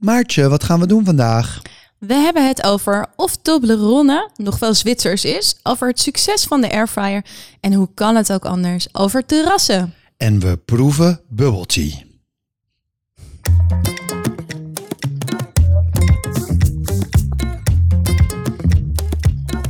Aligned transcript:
Maartje, 0.00 0.48
wat 0.48 0.64
gaan 0.64 0.80
we 0.80 0.86
doen 0.86 1.04
vandaag? 1.04 1.62
We 1.98 2.14
hebben 2.14 2.46
het 2.46 2.64
over 2.64 3.06
of 3.16 3.36
Toblerone 3.36 4.30
nog 4.36 4.58
wel 4.58 4.74
Zwitsers 4.74 5.24
is, 5.24 5.58
over 5.62 5.88
het 5.88 6.00
succes 6.00 6.44
van 6.44 6.60
de 6.60 6.72
airfryer 6.72 7.24
en 7.60 7.72
hoe 7.72 7.88
kan 7.94 8.16
het 8.16 8.32
ook 8.32 8.44
anders, 8.44 8.88
over 8.94 9.26
terrassen. 9.26 9.94
En 10.16 10.38
we 10.38 10.56
proeven 10.56 11.20
bubble 11.28 11.66
tea. 11.66 11.92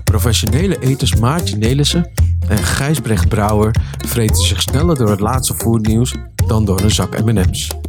Professionele 0.05 0.79
eters 0.79 1.17
Maartje 1.17 1.57
Nelissen 1.57 2.11
en 2.49 2.59
Gijsbrecht 2.59 3.29
Brouwer 3.29 3.75
vreten 4.07 4.45
zich 4.45 4.63
sneller 4.63 4.97
door 4.97 5.11
het 5.11 5.21
laatste 5.21 5.55
voernieuws 5.55 6.15
dan 6.47 6.65
door 6.65 6.81
een 6.81 6.91
zak 6.91 7.25
M&M's. 7.25 7.80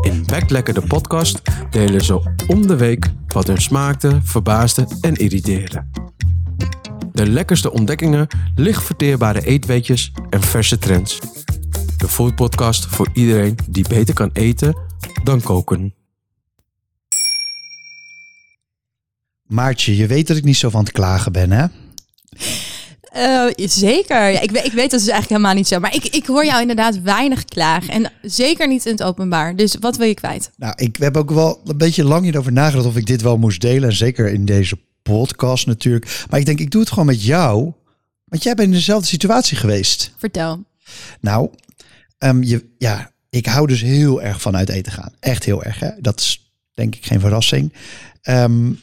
In 0.00 0.24
Backlekker 0.26 0.74
de 0.74 0.86
podcast 0.86 1.42
delen 1.70 2.04
ze 2.04 2.34
om 2.46 2.66
de 2.66 2.76
week 2.76 3.10
wat 3.26 3.46
hun 3.46 3.60
smaakte, 3.60 4.20
verbaasde 4.22 4.88
en 5.00 5.14
irriteerde. 5.14 5.86
De 7.12 7.30
lekkerste 7.30 7.72
ontdekkingen, 7.72 8.26
licht 8.54 8.82
verteerbare 8.82 9.44
eetweetjes 9.44 10.12
en 10.30 10.42
verse 10.42 10.78
trends. 10.78 11.18
De 11.96 12.08
foodpodcast 12.08 12.86
voor 12.86 13.08
iedereen 13.12 13.58
die 13.68 13.88
beter 13.88 14.14
kan 14.14 14.30
eten 14.32 14.76
dan 15.24 15.40
koken. 15.40 15.94
Maartje, 19.46 19.96
je 19.96 20.06
weet 20.06 20.26
dat 20.26 20.36
ik 20.36 20.44
niet 20.44 20.56
zo 20.56 20.70
van 20.70 20.80
het 20.80 20.92
klagen 20.92 21.32
ben, 21.32 21.50
hè? 21.50 21.66
Uh, 23.16 23.44
zeker. 23.68 24.28
Ja, 24.30 24.40
ik, 24.40 24.50
weet, 24.50 24.64
ik 24.64 24.72
weet 24.72 24.90
dat 24.90 25.00
is 25.00 25.08
eigenlijk 25.08 25.28
helemaal 25.28 25.54
niet 25.54 25.68
zo. 25.68 25.80
Maar 25.80 25.94
ik, 25.94 26.04
ik 26.04 26.26
hoor 26.26 26.44
jou 26.44 26.60
inderdaad 26.60 27.02
weinig 27.02 27.44
klagen. 27.44 27.92
En 27.92 28.12
zeker 28.22 28.68
niet 28.68 28.86
in 28.86 28.92
het 28.92 29.02
openbaar. 29.02 29.56
Dus 29.56 29.76
wat 29.80 29.96
wil 29.96 30.06
je 30.06 30.14
kwijt? 30.14 30.50
Nou, 30.56 30.72
ik 30.76 30.96
heb 30.96 31.16
ook 31.16 31.30
wel 31.30 31.60
een 31.66 31.76
beetje 31.76 32.04
lang 32.04 32.22
hierover 32.22 32.52
nagedacht 32.52 32.86
of 32.86 32.96
ik 32.96 33.06
dit 33.06 33.22
wel 33.22 33.38
moest 33.38 33.60
delen. 33.60 33.88
En 33.88 33.96
zeker 33.96 34.32
in 34.32 34.44
deze 34.44 34.78
podcast 35.02 35.66
natuurlijk. 35.66 36.24
Maar 36.30 36.40
ik 36.40 36.46
denk, 36.46 36.60
ik 36.60 36.70
doe 36.70 36.80
het 36.80 36.90
gewoon 36.90 37.06
met 37.06 37.24
jou. 37.24 37.72
Want 38.24 38.42
jij 38.42 38.54
bent 38.54 38.68
in 38.68 38.74
dezelfde 38.74 39.08
situatie 39.08 39.56
geweest. 39.56 40.14
Vertel. 40.16 40.64
Nou, 41.20 41.50
um, 42.18 42.42
je, 42.42 42.64
ja, 42.78 43.10
ik 43.30 43.46
hou 43.46 43.66
dus 43.66 43.80
heel 43.80 44.22
erg 44.22 44.40
van 44.40 44.56
uit 44.56 44.68
eten 44.68 44.92
gaan. 44.92 45.12
Echt 45.20 45.44
heel 45.44 45.64
erg. 45.64 45.80
Hè? 45.80 45.90
Dat 45.98 46.20
is 46.20 46.52
denk 46.74 46.94
ik 46.94 47.06
geen 47.06 47.20
verrassing. 47.20 47.72
Um, 48.22 48.80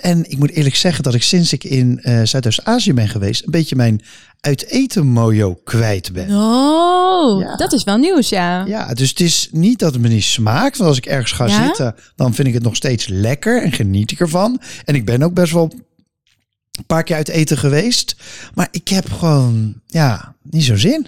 en 0.00 0.30
ik 0.30 0.38
moet 0.38 0.50
eerlijk 0.50 0.76
zeggen 0.76 1.04
dat 1.04 1.14
ik 1.14 1.22
sinds 1.22 1.52
ik 1.52 1.64
in 1.64 2.00
uh, 2.02 2.20
Zuidoost-Azië 2.22 2.92
ben 2.92 3.08
geweest, 3.08 3.44
een 3.44 3.50
beetje 3.50 3.76
mijn 3.76 4.02
uit 4.40 4.66
eten 4.66 5.06
mojo 5.06 5.54
kwijt 5.64 6.12
ben. 6.12 6.30
Oh, 6.30 7.40
ja. 7.40 7.56
dat 7.56 7.72
is 7.72 7.84
wel 7.84 7.96
nieuws, 7.96 8.28
ja. 8.28 8.64
Ja, 8.66 8.94
dus 8.94 9.08
het 9.08 9.20
is 9.20 9.48
niet 9.52 9.78
dat 9.78 9.92
het 9.92 10.02
me 10.02 10.08
niet 10.08 10.24
smaakt. 10.24 10.76
Want 10.76 10.88
als 10.88 10.98
ik 10.98 11.06
ergens 11.06 11.32
ga 11.32 11.46
ja? 11.46 11.64
zitten, 11.64 11.94
dan 12.16 12.34
vind 12.34 12.48
ik 12.48 12.54
het 12.54 12.62
nog 12.62 12.76
steeds 12.76 13.06
lekker 13.06 13.62
en 13.62 13.72
geniet 13.72 14.10
ik 14.10 14.20
ervan. 14.20 14.60
En 14.84 14.94
ik 14.94 15.04
ben 15.04 15.22
ook 15.22 15.34
best 15.34 15.52
wel 15.52 15.72
een 16.72 16.86
paar 16.86 17.02
keer 17.02 17.16
uit 17.16 17.28
eten 17.28 17.58
geweest. 17.58 18.16
Maar 18.54 18.68
ik 18.70 18.88
heb 18.88 19.12
gewoon, 19.12 19.80
ja, 19.86 20.34
niet 20.42 20.64
zo 20.64 20.76
zin. 20.76 21.06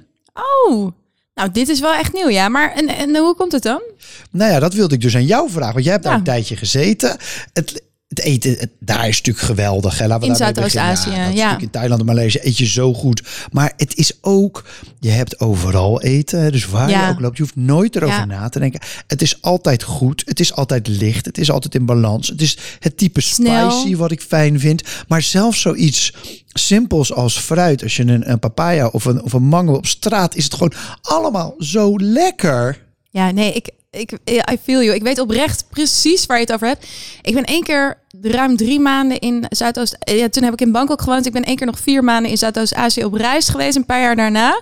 Oh, 0.66 0.92
nou, 1.34 1.50
dit 1.52 1.68
is 1.68 1.80
wel 1.80 1.94
echt 1.94 2.12
nieuw, 2.12 2.28
ja. 2.28 2.48
Maar 2.48 2.72
en, 2.72 2.88
en 2.88 3.16
hoe 3.16 3.34
komt 3.34 3.52
het 3.52 3.62
dan? 3.62 3.82
Nou 4.30 4.52
ja, 4.52 4.58
dat 4.58 4.74
wilde 4.74 4.94
ik 4.94 5.00
dus 5.00 5.14
aan 5.14 5.26
jou 5.26 5.50
vragen. 5.50 5.72
Want 5.72 5.84
jij 5.84 5.92
hebt 5.92 6.04
daar 6.04 6.14
een 6.14 6.22
tijdje 6.22 6.56
gezeten. 6.56 7.16
Het, 7.52 7.82
het 8.08 8.20
eten 8.20 8.70
daar 8.80 9.08
is 9.08 9.16
natuurlijk 9.16 9.46
geweldig. 9.46 9.98
Hè? 9.98 10.20
in 10.20 10.36
Zuidoost-Azië, 10.36 11.10
ja. 11.10 11.26
ja. 11.26 11.58
In 11.58 11.70
Thailand 11.70 12.00
en 12.00 12.06
Maleisië 12.06 12.38
eet 12.42 12.58
je 12.58 12.66
zo 12.66 12.94
goed. 12.94 13.22
Maar 13.52 13.72
het 13.76 13.96
is 13.96 14.12
ook, 14.20 14.64
je 15.00 15.10
hebt 15.10 15.40
overal 15.40 16.02
eten. 16.02 16.52
Dus 16.52 16.66
waar 16.66 16.90
je 16.90 17.08
ook 17.10 17.20
loopt, 17.20 17.36
je 17.36 17.42
hoeft 17.42 17.56
nooit 17.56 17.96
erover 17.96 18.26
na 18.26 18.48
te 18.48 18.58
denken. 18.58 18.80
Het 19.06 19.22
is 19.22 19.42
altijd 19.42 19.82
goed. 19.82 20.22
Het 20.26 20.40
is 20.40 20.52
altijd 20.52 20.88
licht. 20.88 21.26
Het 21.26 21.38
is 21.38 21.50
altijd 21.50 21.74
in 21.74 21.86
balans. 21.86 22.28
Het 22.28 22.42
is 22.42 22.58
het 22.78 22.96
type 22.96 23.20
Snel. 23.20 23.70
spicy 23.70 23.96
wat 23.96 24.10
ik 24.10 24.20
fijn 24.20 24.60
vind. 24.60 24.82
Maar 25.08 25.22
zelfs 25.22 25.60
zoiets 25.60 26.14
simpels 26.46 27.12
als 27.12 27.38
fruit. 27.38 27.82
Als 27.82 27.96
je 27.96 28.02
een, 28.02 28.30
een 28.30 28.38
papaya 28.38 28.86
of 28.86 29.04
een, 29.04 29.22
of 29.22 29.32
een 29.32 29.42
mango 29.42 29.72
op 29.72 29.86
straat, 29.86 30.34
is 30.34 30.44
het 30.44 30.54
gewoon 30.54 30.72
allemaal 31.02 31.54
zo 31.58 31.96
lekker. 31.96 32.86
Ja, 33.18 33.30
nee, 33.30 33.52
ik, 33.52 33.70
ik, 33.90 34.12
I 34.52 34.58
feel 34.62 34.82
you. 34.82 34.94
Ik 34.94 35.02
weet 35.02 35.18
oprecht 35.18 35.64
precies 35.70 36.26
waar 36.26 36.36
je 36.36 36.44
het 36.44 36.52
over 36.52 36.66
hebt. 36.66 36.86
Ik 37.22 37.34
ben 37.34 37.44
één 37.44 37.62
keer 37.62 37.98
ruim 38.20 38.56
drie 38.56 38.80
maanden 38.80 39.18
in 39.18 39.46
Zuidoost... 39.48 39.96
Ja, 39.98 40.28
toen 40.28 40.42
heb 40.42 40.52
ik 40.52 40.60
in 40.60 40.72
Bangkok 40.72 41.02
gewoond. 41.02 41.26
Ik 41.26 41.32
ben 41.32 41.44
één 41.44 41.56
keer 41.56 41.66
nog 41.66 41.78
vier 41.78 42.04
maanden 42.04 42.30
in 42.30 42.38
Zuidoost-Azië 42.38 43.04
op 43.04 43.14
reis 43.14 43.48
geweest. 43.48 43.76
Een 43.76 43.86
paar 43.86 44.00
jaar 44.00 44.16
daarna. 44.16 44.60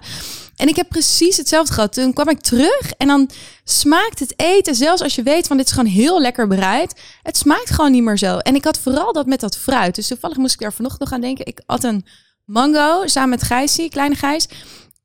En 0.56 0.68
ik 0.68 0.76
heb 0.76 0.88
precies 0.88 1.36
hetzelfde 1.36 1.72
gehad. 1.72 1.92
Toen 1.92 2.12
kwam 2.12 2.28
ik 2.28 2.40
terug 2.40 2.92
en 2.98 3.06
dan 3.06 3.30
smaakt 3.64 4.18
het 4.18 4.32
eten, 4.36 4.74
zelfs 4.74 5.02
als 5.02 5.14
je 5.14 5.22
weet 5.22 5.46
van 5.46 5.56
dit 5.56 5.66
is 5.66 5.72
gewoon 5.72 5.92
heel 5.92 6.20
lekker 6.20 6.46
bereid, 6.46 7.00
het 7.22 7.36
smaakt 7.36 7.70
gewoon 7.70 7.92
niet 7.92 8.02
meer 8.02 8.18
zo. 8.18 8.38
En 8.38 8.54
ik 8.54 8.64
had 8.64 8.78
vooral 8.78 9.12
dat 9.12 9.26
met 9.26 9.40
dat 9.40 9.56
fruit. 9.56 9.94
Dus 9.94 10.06
toevallig 10.06 10.36
moest 10.36 10.54
ik 10.54 10.60
daar 10.60 10.72
vanochtend 10.72 11.02
nog 11.02 11.12
aan 11.12 11.20
denken. 11.20 11.46
Ik 11.46 11.60
had 11.66 11.84
een 11.84 12.06
mango 12.44 13.06
samen 13.06 13.30
met 13.30 13.42
Gijsie, 13.42 13.88
kleine 13.88 14.14
Gijs. 14.14 14.48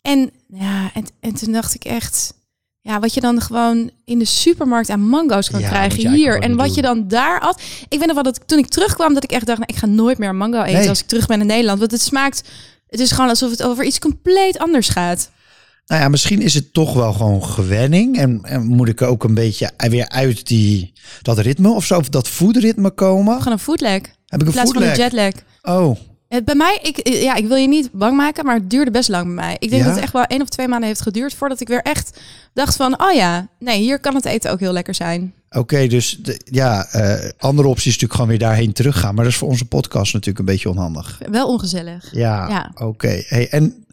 En 0.02 0.32
ja, 0.48 0.92
en, 0.94 1.06
en 1.20 1.36
toen 1.36 1.52
dacht 1.52 1.74
ik 1.74 1.86
echt, 1.86 2.34
ja, 2.82 3.00
wat 3.00 3.14
je 3.14 3.22
dan 3.22 3.42
gewoon 3.42 3.90
in 4.06 4.20
de 4.20 4.26
supermarkt 4.26 4.90
aan 4.90 5.10
mango's 5.10 5.50
kan 5.50 5.62
krijgen 5.62 6.14
hier. 6.14 6.40
En 6.40 6.56
wat 6.56 6.76
je 6.76 6.82
dan 6.82 7.08
daar 7.08 7.40
at. 7.40 7.62
Ik 7.90 7.98
weet 8.00 8.06
nog 8.06 8.14
wel 8.14 8.24
dat 8.24 8.40
toen 8.46 8.60
ik 8.60 8.68
terugkwam, 8.68 9.14
dat 9.14 9.24
ik 9.24 9.32
echt 9.32 9.46
dacht, 9.46 9.60
nou, 9.60 9.72
ik 9.74 9.80
ga 9.80 9.86
nooit 9.86 10.18
meer 10.18 10.36
mango 10.36 10.62
eten 10.64 10.90
als 10.90 11.00
ik 11.00 11.06
terug 11.06 11.28
ben 11.28 11.42
in 11.42 11.48
Nederland. 11.48 11.80
Want 11.80 11.92
het 11.92 12.02
smaakt, 12.02 12.44
het 12.88 13.00
is 13.00 13.12
gewoon 13.12 13.30
alsof 13.30 13.50
het 13.50 13.64
over 13.64 13.84
iets 13.84 14.00
compleet 14.00 14.60
anders 14.60 14.90
gaat. 14.90 15.30
Nou 15.86 16.02
ja, 16.02 16.10
misschien 16.10 16.42
is 16.42 16.54
het 16.54 16.74
toch 16.74 16.94
wel 16.94 17.14
gewoon 17.14 17.44
gewenning. 17.44 18.18
En, 18.18 18.40
en 18.44 18.66
moet 18.66 18.88
ik 18.88 19.02
ook 19.02 19.24
een 19.24 19.34
beetje 19.34 19.72
weer 19.78 20.10
uit 20.10 20.48
die, 20.48 20.94
dat 21.22 21.40
ritme 21.40 21.70
of 21.70 21.86
zo, 21.86 21.98
of 21.98 22.10
dat 22.10 22.28
foodritme 22.28 22.92
komen. 22.92 23.38
Gewoon 23.38 23.54
een 23.54 23.60
foodlag. 23.60 24.02
Heb 24.26 24.42
ik 24.42 24.48
een 24.48 24.54
foodlag? 24.54 24.74
van 24.74 24.84
een 24.84 24.98
jetlag. 24.98 25.34
Oh, 25.62 25.98
het, 26.32 26.46
bij 26.46 26.56
mij, 26.56 26.80
ik, 26.82 27.08
ja, 27.08 27.36
ik 27.36 27.48
wil 27.48 27.58
je 27.58 27.68
niet 27.68 27.90
bang 27.92 28.18
maken, 28.18 28.46
maar 28.46 28.56
het 28.56 28.70
duurde 28.70 28.92
best 28.92 29.10
lang 29.10 29.26
bij 29.26 29.34
mij. 29.34 29.56
Ik 29.60 29.70
denk 29.70 29.84
dat 29.84 29.94
het 29.94 30.04
echt 30.04 30.14
wel 30.14 30.24
één 30.24 30.42
of 30.42 30.50
twee 30.50 30.68
maanden 30.68 30.88
heeft 30.88 31.02
geduurd 31.02 31.34
voordat 31.34 31.62
ik 31.62 31.68
weer 31.68 31.82
echt 31.82 32.20
dacht 32.54 32.76
van, 32.76 33.02
oh 33.02 33.14
ja, 33.14 33.48
nee, 33.60 33.80
hier 33.80 34.00
kan 34.00 34.16
het 34.16 34.26
eten 34.26 34.52
ook 34.52 34.60
heel 34.60 34.72
lekker 34.72 34.96
zijn. 34.96 35.34
Oké, 35.50 35.88
dus 35.88 36.18
de, 36.22 36.42
ja, 36.44 36.88
uh, 36.96 37.30
andere 37.38 37.68
optie 37.68 37.88
is 37.88 37.94
natuurlijk 37.94 38.14
gewoon 38.14 38.30
weer 38.30 38.40
daarheen 38.40 38.74
teruggaan. 38.74 39.16
Maar 39.16 39.24
dat 39.24 39.34
is 39.34 39.40
voor 39.40 39.50
onze 39.50 39.66
podcast 39.66 40.14
natuurlijk 40.14 40.40
een 40.40 40.54
beetje 40.54 40.70
onhandig. 40.70 41.20
Wel 41.32 41.48
ongezellig. 41.48 42.10
Ja, 42.12 42.50
ja. 42.50 42.72
oké. 42.76 43.24
Hey, 43.28 43.50
en 43.50 43.86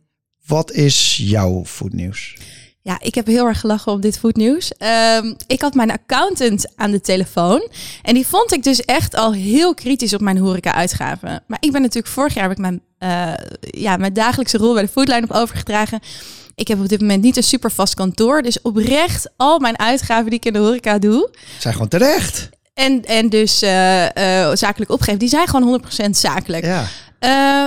wat 0.46 0.72
is 0.72 1.16
jouw 1.22 1.64
voetnieuws? 1.64 2.36
Ja, 2.88 2.96
ik 3.00 3.14
heb 3.14 3.26
heel 3.26 3.46
erg 3.46 3.60
gelachen 3.60 3.92
op 3.92 4.02
dit 4.02 4.18
voetnieuws. 4.18 4.72
Um, 5.16 5.36
ik 5.46 5.60
had 5.60 5.74
mijn 5.74 5.90
accountant 5.90 6.66
aan 6.76 6.90
de 6.90 7.00
telefoon. 7.00 7.68
En 8.02 8.14
die 8.14 8.26
vond 8.26 8.52
ik 8.52 8.62
dus 8.62 8.80
echt 8.84 9.14
al 9.14 9.32
heel 9.32 9.74
kritisch 9.74 10.14
op 10.14 10.20
mijn 10.20 10.38
horeca-uitgaven. 10.38 11.42
Maar 11.46 11.58
ik 11.60 11.72
ben 11.72 11.80
natuurlijk 11.80 12.12
vorig 12.12 12.34
jaar 12.34 12.42
heb 12.42 12.52
ik 12.52 12.58
mijn, 12.58 12.82
uh, 12.98 13.32
ja, 13.60 13.96
mijn 13.96 14.12
dagelijkse 14.12 14.58
rol 14.58 14.72
bij 14.72 14.82
de 14.82 14.88
Foodline 14.88 15.22
op 15.22 15.32
overgedragen. 15.32 16.00
Ik 16.54 16.68
heb 16.68 16.80
op 16.80 16.88
dit 16.88 17.00
moment 17.00 17.22
niet 17.22 17.36
een 17.36 17.42
super 17.42 17.70
vast 17.70 17.94
kantoor. 17.94 18.42
Dus 18.42 18.62
oprecht 18.62 19.30
al 19.36 19.58
mijn 19.58 19.78
uitgaven 19.78 20.30
die 20.30 20.38
ik 20.38 20.44
in 20.44 20.52
de 20.52 20.58
horeca 20.58 20.98
doe... 20.98 21.30
Zijn 21.58 21.72
gewoon 21.72 21.88
terecht. 21.88 22.48
En, 22.74 23.04
en 23.04 23.28
dus 23.28 23.62
uh, 23.62 24.02
uh, 24.04 24.50
zakelijk 24.54 24.90
opgeven, 24.90 25.18
die 25.18 25.28
zijn 25.28 25.48
gewoon 25.48 25.82
100% 26.06 26.10
zakelijk. 26.10 26.64
Ja. 26.64 26.86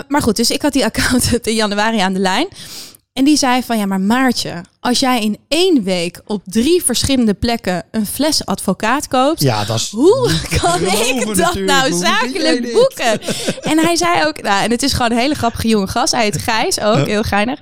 maar 0.07 0.21
goed, 0.21 0.35
dus 0.35 0.51
ik 0.51 0.61
had 0.61 0.73
die 0.73 0.85
accountant 0.85 1.47
in 1.47 1.55
januari 1.55 1.99
aan 1.99 2.13
de 2.13 2.19
lijn. 2.19 2.47
En 3.13 3.23
die 3.23 3.37
zei 3.37 3.63
van 3.63 3.77
ja, 3.77 3.85
maar 3.85 4.01
Maartje, 4.01 4.63
als 4.79 4.99
jij 4.99 5.21
in 5.21 5.37
één 5.47 5.83
week 5.83 6.21
op 6.25 6.41
drie 6.45 6.83
verschillende 6.83 7.33
plekken 7.33 7.83
een 7.91 8.05
fles 8.05 8.45
advocaat 8.45 9.07
koopt, 9.07 9.41
ja, 9.41 9.65
dat 9.65 9.75
is 9.77 9.89
hoe 9.89 10.31
kan 10.61 10.81
ik 10.81 11.35
dat 11.35 11.53
nou 11.55 11.93
zakelijk 11.93 12.73
boeken? 12.73 13.21
En 13.61 13.77
hij 13.77 13.95
zei 13.95 14.25
ook, 14.25 14.41
nou, 14.41 14.63
en 14.63 14.71
het 14.71 14.83
is 14.83 14.93
gewoon 14.93 15.11
een 15.11 15.17
hele 15.17 15.33
grappige 15.35 15.67
jonge 15.67 15.87
gast. 15.87 16.13
Hij 16.13 16.23
heet 16.23 16.37
Gijs 16.37 16.79
ook, 16.79 17.05
heel 17.07 17.23
geinig. 17.23 17.59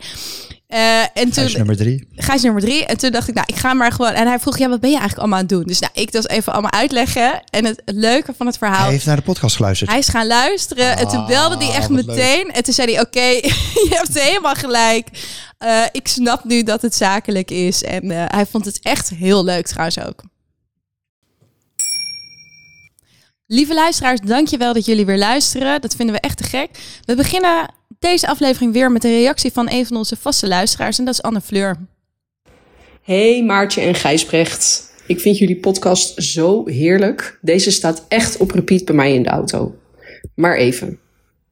Uh, 0.73 1.01
en 1.13 1.31
toen, 1.31 1.51
nummer 1.51 1.77
drie. 1.77 2.07
Gijs 2.15 2.41
nummer 2.41 2.61
drie. 2.61 2.85
En 2.85 2.97
toen 2.97 3.11
dacht 3.11 3.27
ik, 3.27 3.33
nou, 3.33 3.47
ik 3.49 3.55
ga 3.55 3.73
maar 3.73 3.91
gewoon. 3.91 4.11
En 4.11 4.27
hij 4.27 4.39
vroeg, 4.39 4.57
ja, 4.57 4.69
wat 4.69 4.79
ben 4.79 4.89
je 4.89 4.97
eigenlijk 4.97 5.19
allemaal 5.19 5.39
aan 5.39 5.45
het 5.45 5.53
doen? 5.53 5.63
Dus 5.67 5.79
nou, 5.79 5.91
ik 5.95 6.11
dat 6.11 6.27
even 6.27 6.53
allemaal 6.53 6.71
uitleggen. 6.71 7.41
En 7.49 7.65
het, 7.65 7.81
leuke 7.85 8.33
van 8.37 8.45
het 8.45 8.57
verhaal. 8.57 8.83
Hij 8.83 8.91
heeft 8.91 9.05
naar 9.05 9.15
de 9.15 9.21
podcast 9.21 9.55
geluisterd. 9.55 9.89
Hij 9.89 9.99
is 9.99 10.07
gaan 10.07 10.27
luisteren. 10.27 10.97
en 10.97 11.07
toen 11.07 11.25
belde 11.25 11.65
hij 11.65 11.75
echt 11.75 11.89
meteen. 11.89 12.51
En 12.51 12.63
toen 12.63 12.73
zei 12.73 12.93
hij, 12.93 13.01
oké, 13.01 13.19
je 13.89 13.89
hebt 13.89 14.19
helemaal 14.19 14.55
gelijk. 14.55 15.07
Uh, 15.59 15.83
ik 15.91 16.07
snap 16.07 16.43
nu 16.43 16.63
dat 16.63 16.81
het 16.81 16.95
zakelijk 16.95 17.51
is. 17.51 17.83
En 17.83 18.05
uh, 18.05 18.25
hij 18.27 18.45
vond 18.45 18.65
het 18.65 18.79
echt 18.81 19.09
heel 19.09 19.43
leuk 19.43 19.67
trouwens 19.67 19.99
ook. 19.99 20.23
Lieve 23.51 23.73
luisteraars, 23.73 24.19
dankjewel 24.19 24.73
dat 24.73 24.85
jullie 24.85 25.05
weer 25.05 25.17
luisteren. 25.17 25.81
Dat 25.81 25.95
vinden 25.95 26.15
we 26.15 26.21
echt 26.21 26.37
te 26.37 26.43
gek. 26.43 26.69
We 27.05 27.15
beginnen 27.15 27.73
deze 27.99 28.27
aflevering 28.27 28.73
weer 28.73 28.91
met 28.91 29.03
een 29.03 29.11
reactie 29.11 29.51
van 29.51 29.69
een 29.71 29.85
van 29.85 29.97
onze 29.97 30.15
vaste 30.15 30.47
luisteraars. 30.47 30.99
En 30.99 31.05
dat 31.05 31.13
is 31.13 31.21
Anne 31.21 31.41
Fleur. 31.41 31.77
Hey 33.01 33.43
Maartje 33.43 33.81
en 33.81 33.95
Gijsbrecht. 33.95 34.93
Ik 35.07 35.19
vind 35.19 35.37
jullie 35.37 35.55
podcast 35.55 36.23
zo 36.23 36.67
heerlijk. 36.67 37.39
Deze 37.41 37.71
staat 37.71 38.05
echt 38.07 38.37
op 38.37 38.51
repeat 38.51 38.85
bij 38.85 38.95
mij 38.95 39.13
in 39.13 39.23
de 39.23 39.29
auto. 39.29 39.75
Maar 40.35 40.57
even. 40.57 40.99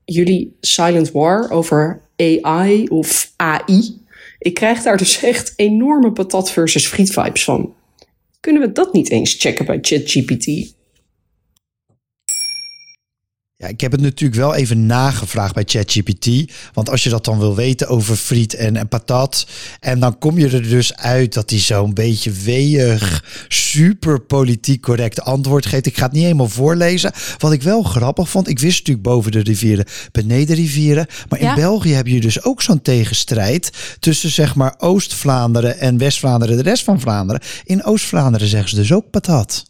Jullie 0.05 0.57
Silent 0.61 1.11
War 1.11 1.51
over 1.51 2.01
AI 2.15 2.87
of 2.87 3.33
AI. 3.35 4.05
Ik 4.39 4.53
krijg 4.53 4.81
daar 4.81 4.97
dus 4.97 5.23
echt 5.23 5.53
enorme 5.55 6.11
patat 6.11 6.51
versus 6.51 6.87
friet 6.87 7.13
vibes 7.13 7.43
van. 7.43 7.73
Kunnen 8.39 8.61
we 8.61 8.71
dat 8.71 8.93
niet 8.93 9.09
eens 9.09 9.35
checken 9.39 9.65
bij 9.65 9.77
ChatGPT? 9.81 10.75
Ja, 13.59 13.67
ik 13.67 13.81
heb 13.81 13.91
het 13.91 14.01
natuurlijk 14.01 14.39
wel 14.39 14.55
even 14.55 14.85
nagevraagd 14.85 15.53
bij 15.53 15.63
ChatGPT. 15.65 16.51
Want 16.73 16.89
als 16.89 17.03
je 17.03 17.09
dat 17.09 17.25
dan 17.25 17.39
wil 17.39 17.55
weten 17.55 17.87
over 17.87 18.15
friet 18.15 18.53
en, 18.53 18.75
en 18.75 18.87
patat. 18.87 19.47
En 19.79 19.99
dan 19.99 20.17
kom 20.17 20.37
je 20.39 20.49
er 20.49 20.61
dus 20.69 20.95
uit 20.95 21.33
dat 21.33 21.49
hij 21.49 21.59
zo'n 21.59 21.93
beetje 21.93 22.31
weeg, 22.31 23.23
super 23.47 24.19
politiek 24.21 24.81
correct 24.81 25.21
antwoord 25.21 25.65
geeft. 25.65 25.85
Ik 25.85 25.97
ga 25.97 26.03
het 26.03 26.11
niet 26.11 26.23
helemaal 26.23 26.47
voorlezen. 26.47 27.11
Wat 27.37 27.51
ik 27.51 27.61
wel 27.61 27.83
grappig 27.83 28.29
vond. 28.29 28.47
Ik 28.47 28.59
wist 28.59 28.77
natuurlijk 28.77 29.07
boven 29.07 29.31
de 29.31 29.39
rivieren, 29.39 29.85
beneden 30.11 30.55
rivieren. 30.55 31.07
Maar 31.29 31.39
in 31.39 31.45
Ja. 31.45 31.55
België 31.55 31.93
heb 31.93 32.07
je 32.07 32.21
dus 32.21 32.43
ook 32.43 32.61
zo'n 32.61 32.81
tegenstrijd. 32.81 33.69
Tussen 33.99 34.29
zeg 34.31 34.55
maar 34.55 34.75
Oost-Vlaanderen 34.77 35.79
en 35.79 35.97
West-Vlaanderen. 35.97 36.57
De 36.57 36.63
rest 36.63 36.83
van 36.83 36.99
Vlaanderen. 36.99 37.41
In 37.63 37.83
Oost-Vlaanderen 37.83 38.47
zeggen 38.47 38.69
ze 38.69 38.75
dus 38.75 38.93
ook 38.93 39.09
patat. 39.09 39.65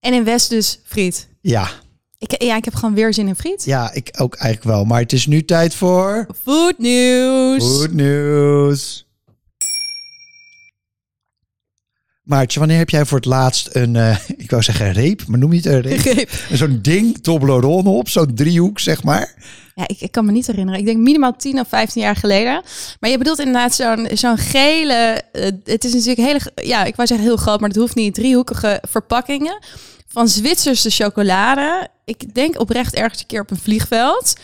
En 0.00 0.12
in 0.14 0.24
West 0.24 0.48
dus 0.50 0.80
friet. 0.84 1.28
Ja, 1.40 1.70
Ik, 2.18 2.42
ja, 2.42 2.56
ik 2.56 2.64
heb 2.64 2.74
gewoon 2.74 2.94
weer 2.94 3.14
zin 3.14 3.28
in 3.28 3.36
friet. 3.36 3.64
ja, 3.64 3.92
ik 3.92 4.10
ook 4.18 4.34
eigenlijk 4.34 4.74
wel. 4.76 4.84
Maar 4.84 5.00
het 5.00 5.12
is 5.12 5.26
nu 5.26 5.44
tijd 5.44 5.74
voor... 5.74 6.26
Food 6.42 6.78
news. 6.78 7.64
Goed 7.64 7.92
nieuws. 7.92 9.06
Maartje, 12.22 12.58
wanneer 12.58 12.78
heb 12.78 12.90
jij 12.90 13.04
voor 13.04 13.16
het 13.18 13.26
laatst 13.26 13.68
een, 13.72 13.96
eh, 13.96 14.18
ik 14.36 14.50
wou 14.50 14.62
zeggen 14.62 14.86
een 14.86 14.92
reep, 14.92 15.26
maar 15.26 15.38
noem 15.38 15.52
je 15.52 15.56
het 15.56 15.66
een 15.66 15.80
reep? 15.80 15.98
Greep. 16.06 16.30
Zo'n 16.52 16.78
ding, 16.82 17.18
Toblerone 17.18 17.88
op, 17.88 18.08
zo'n 18.08 18.34
driehoek, 18.34 18.78
zeg 18.78 19.02
maar. 19.02 19.34
Ja, 19.74 19.88
ik, 19.88 20.00
ik 20.00 20.12
kan 20.12 20.24
me 20.24 20.32
niet 20.32 20.46
herinneren. 20.46 20.80
Ik 20.80 20.86
denk 20.86 20.98
minimaal 20.98 21.36
10 21.36 21.60
of 21.60 21.68
15 21.68 22.02
jaar 22.02 22.16
geleden. 22.16 22.62
Maar 23.00 23.10
je 23.10 23.18
bedoelt 23.18 23.38
inderdaad 23.38 23.74
zo'n 23.74 24.08
zo'n 24.12 24.38
gele... 24.38 25.22
eh, 25.32 25.50
het 25.64 25.84
is 25.84 25.92
natuurlijk 25.92 26.28
hele... 26.28 26.40
Ja, 26.68 26.84
ik 26.84 26.96
wou 26.96 27.08
zeggen 27.08 27.26
heel 27.26 27.36
groot, 27.36 27.60
maar 27.60 27.68
het 27.68 27.78
hoeft 27.78 27.94
niet. 27.94 28.14
Driehoekige 28.14 28.82
verpakkingen 28.88 29.58
van 30.16 30.28
Zwitserse 30.28 30.90
chocolade. 30.90 31.88
Ik 32.04 32.34
denk 32.34 32.60
oprecht 32.60 32.94
ergens 32.94 33.20
een 33.20 33.26
keer 33.26 33.40
op 33.40 33.50
een 33.50 33.56
vliegveld. 33.56 34.36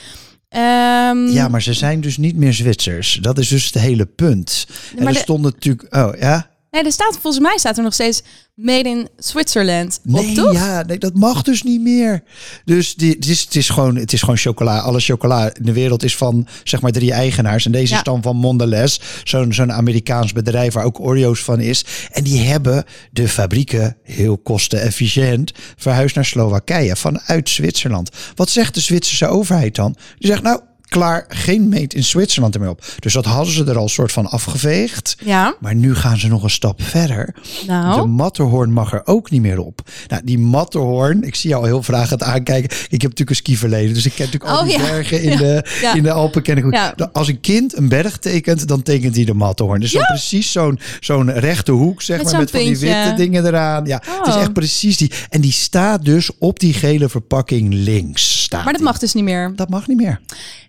Ehm, 0.48 1.26
Ja, 1.26 1.48
maar 1.48 1.62
ze 1.62 1.72
zijn 1.72 2.00
dus 2.00 2.16
niet 2.16 2.36
meer 2.36 2.52
Zwitsers. 2.52 3.18
Dat 3.20 3.38
is 3.38 3.48
dus 3.48 3.64
het 3.64 3.74
hele 3.74 4.06
punt. 4.06 4.66
En 4.96 5.06
er 5.06 5.14
stond 5.14 5.42
natuurlijk, 5.42 5.94
oh 5.96 6.12
ja? 6.18 6.50
Nee, 6.72 6.84
er 6.84 6.92
staat, 6.92 7.18
volgens 7.20 7.42
mij 7.42 7.58
staat 7.58 7.76
er 7.76 7.82
nog 7.82 7.92
steeds 7.94 8.22
Made 8.54 8.88
in 8.88 9.08
Switzerland 9.18 10.00
op, 10.06 10.12
Nee, 10.12 10.34
toch? 10.34 10.52
ja, 10.52 10.82
nee, 10.82 10.98
dat 10.98 11.14
mag 11.14 11.42
dus 11.42 11.62
niet 11.62 11.80
meer. 11.80 12.22
Dus 12.64 12.94
die, 12.94 13.10
het, 13.10 13.26
is, 13.28 13.40
het, 13.40 13.56
is 13.56 13.68
gewoon, 13.68 13.96
het 13.96 14.12
is 14.12 14.20
gewoon 14.20 14.36
chocola. 14.36 14.78
Alle 14.78 15.00
chocola 15.00 15.54
in 15.54 15.64
de 15.64 15.72
wereld 15.72 16.02
is 16.02 16.16
van 16.16 16.46
zeg 16.64 16.80
maar 16.80 16.90
drie 16.92 17.12
eigenaars. 17.12 17.66
En 17.66 17.72
deze 17.72 17.92
Ja. 17.92 17.96
is 17.98 18.02
dan 18.04 18.22
van 18.22 18.36
Mondelez, 18.36 18.98
zo'n 19.24 19.52
zo'n 19.52 19.72
Amerikaans 19.72 20.32
bedrijf 20.32 20.72
waar 20.74 20.84
ook 20.84 21.00
Oreo's 21.00 21.40
van 21.44 21.60
is. 21.60 21.84
En 22.10 22.24
die 22.24 22.40
hebben 22.40 22.84
de 23.10 23.28
fabrieken 23.28 23.96
heel 24.02 24.38
kostenefficiënt 24.38 25.52
verhuisd 25.76 26.14
naar 26.14 26.24
Slowakije 26.24 26.96
vanuit 26.96 27.48
Zwitserland. 27.48 28.10
Wat 28.34 28.50
zegt 28.50 28.74
de 28.74 28.80
Zwitserse 28.80 29.26
overheid 29.26 29.74
dan? 29.74 29.96
Die 30.18 30.28
zegt 30.30 30.42
nou. 30.42 30.60
Klaar, 30.92 31.24
geen 31.28 31.68
meet 31.68 31.94
in 31.94 32.04
Zwitserland 32.04 32.54
er 32.54 32.60
meer 32.60 32.70
op. 32.70 32.84
Dus 32.98 33.12
dat 33.12 33.24
hadden 33.24 33.52
ze 33.54 33.64
er 33.64 33.76
al 33.78 33.88
soort 33.88 34.12
van 34.12 34.26
afgeveegd. 34.30 35.16
Ja, 35.24 35.54
Maar 35.60 35.74
nu 35.74 35.94
gaan 35.94 36.18
ze 36.18 36.28
nog 36.28 36.42
een 36.42 36.50
stap 36.50 36.82
verder. 36.82 37.34
De 37.42 37.64
nou. 37.66 38.08
Matterhorn 38.08 38.72
mag 38.72 38.92
er 38.92 39.02
ook 39.04 39.30
niet 39.30 39.40
meer 39.40 39.58
op. 39.58 39.80
Nou, 40.08 40.22
die 40.24 40.38
Matterhorn, 40.38 41.22
ik 41.22 41.34
zie 41.34 41.50
jou 41.50 41.66
heel 41.66 41.82
vragend 41.82 42.22
aankijken. 42.22 42.70
Ik 42.70 43.02
heb 43.02 43.10
natuurlijk 43.10 43.30
een 43.30 43.36
skiverleden, 43.36 43.94
dus 43.94 44.06
ik 44.06 44.12
ken 44.14 44.24
natuurlijk 44.24 44.52
al 44.52 44.58
Oh, 44.60 44.64
die 44.68 44.78
ja. 44.78 44.84
bergen 44.90 45.22
in, 45.22 45.30
Ja. 45.30 45.36
de, 45.36 45.64
Ja. 45.80 45.94
in 45.94 46.02
de 46.02 46.12
Alpen. 46.12 46.42
Ken 46.42 46.56
ik 46.56 46.62
goed. 46.62 46.72
Ja. 46.72 46.94
Als 47.12 47.28
een 47.28 47.40
kind 47.40 47.76
een 47.76 47.88
berg 47.88 48.18
tekent, 48.18 48.68
dan 48.68 48.82
tekent 48.82 49.16
hij 49.16 49.24
de 49.24 49.34
Matterhorn. 49.34 49.80
Dus 49.80 49.92
dan 49.92 50.04
precies 50.06 50.52
zo'n 50.52 50.78
zo'n 51.00 51.30
rechte 51.32 51.72
hoek, 51.72 52.02
zeg 52.02 52.16
Met 52.22 52.30
maar, 52.30 52.40
met 52.40 52.50
van 52.50 52.60
die 52.60 52.78
witte 52.78 53.12
dingen 53.16 53.46
eraan. 53.46 53.84
Ja, 53.86 54.02
het 54.18 54.26
is 54.26 54.34
Oh. 54.34 54.40
echt 54.40 54.52
precies 54.52 54.96
die. 54.96 55.10
En 55.28 55.40
die 55.40 55.52
staat 55.52 56.04
dus 56.04 56.30
op 56.38 56.58
die 56.60 56.74
gele 56.74 57.08
verpakking 57.08 57.74
links. 57.74 58.41
Staat 58.52 58.64
Maar 58.64 58.72
dat 58.72 58.82
mag 58.82 58.98
dus 58.98 59.12
niet 59.12 59.24
meer. 59.24 59.52
Dat 59.56 59.68
mag 59.68 59.86
niet 59.86 59.96
meer. 59.96 60.20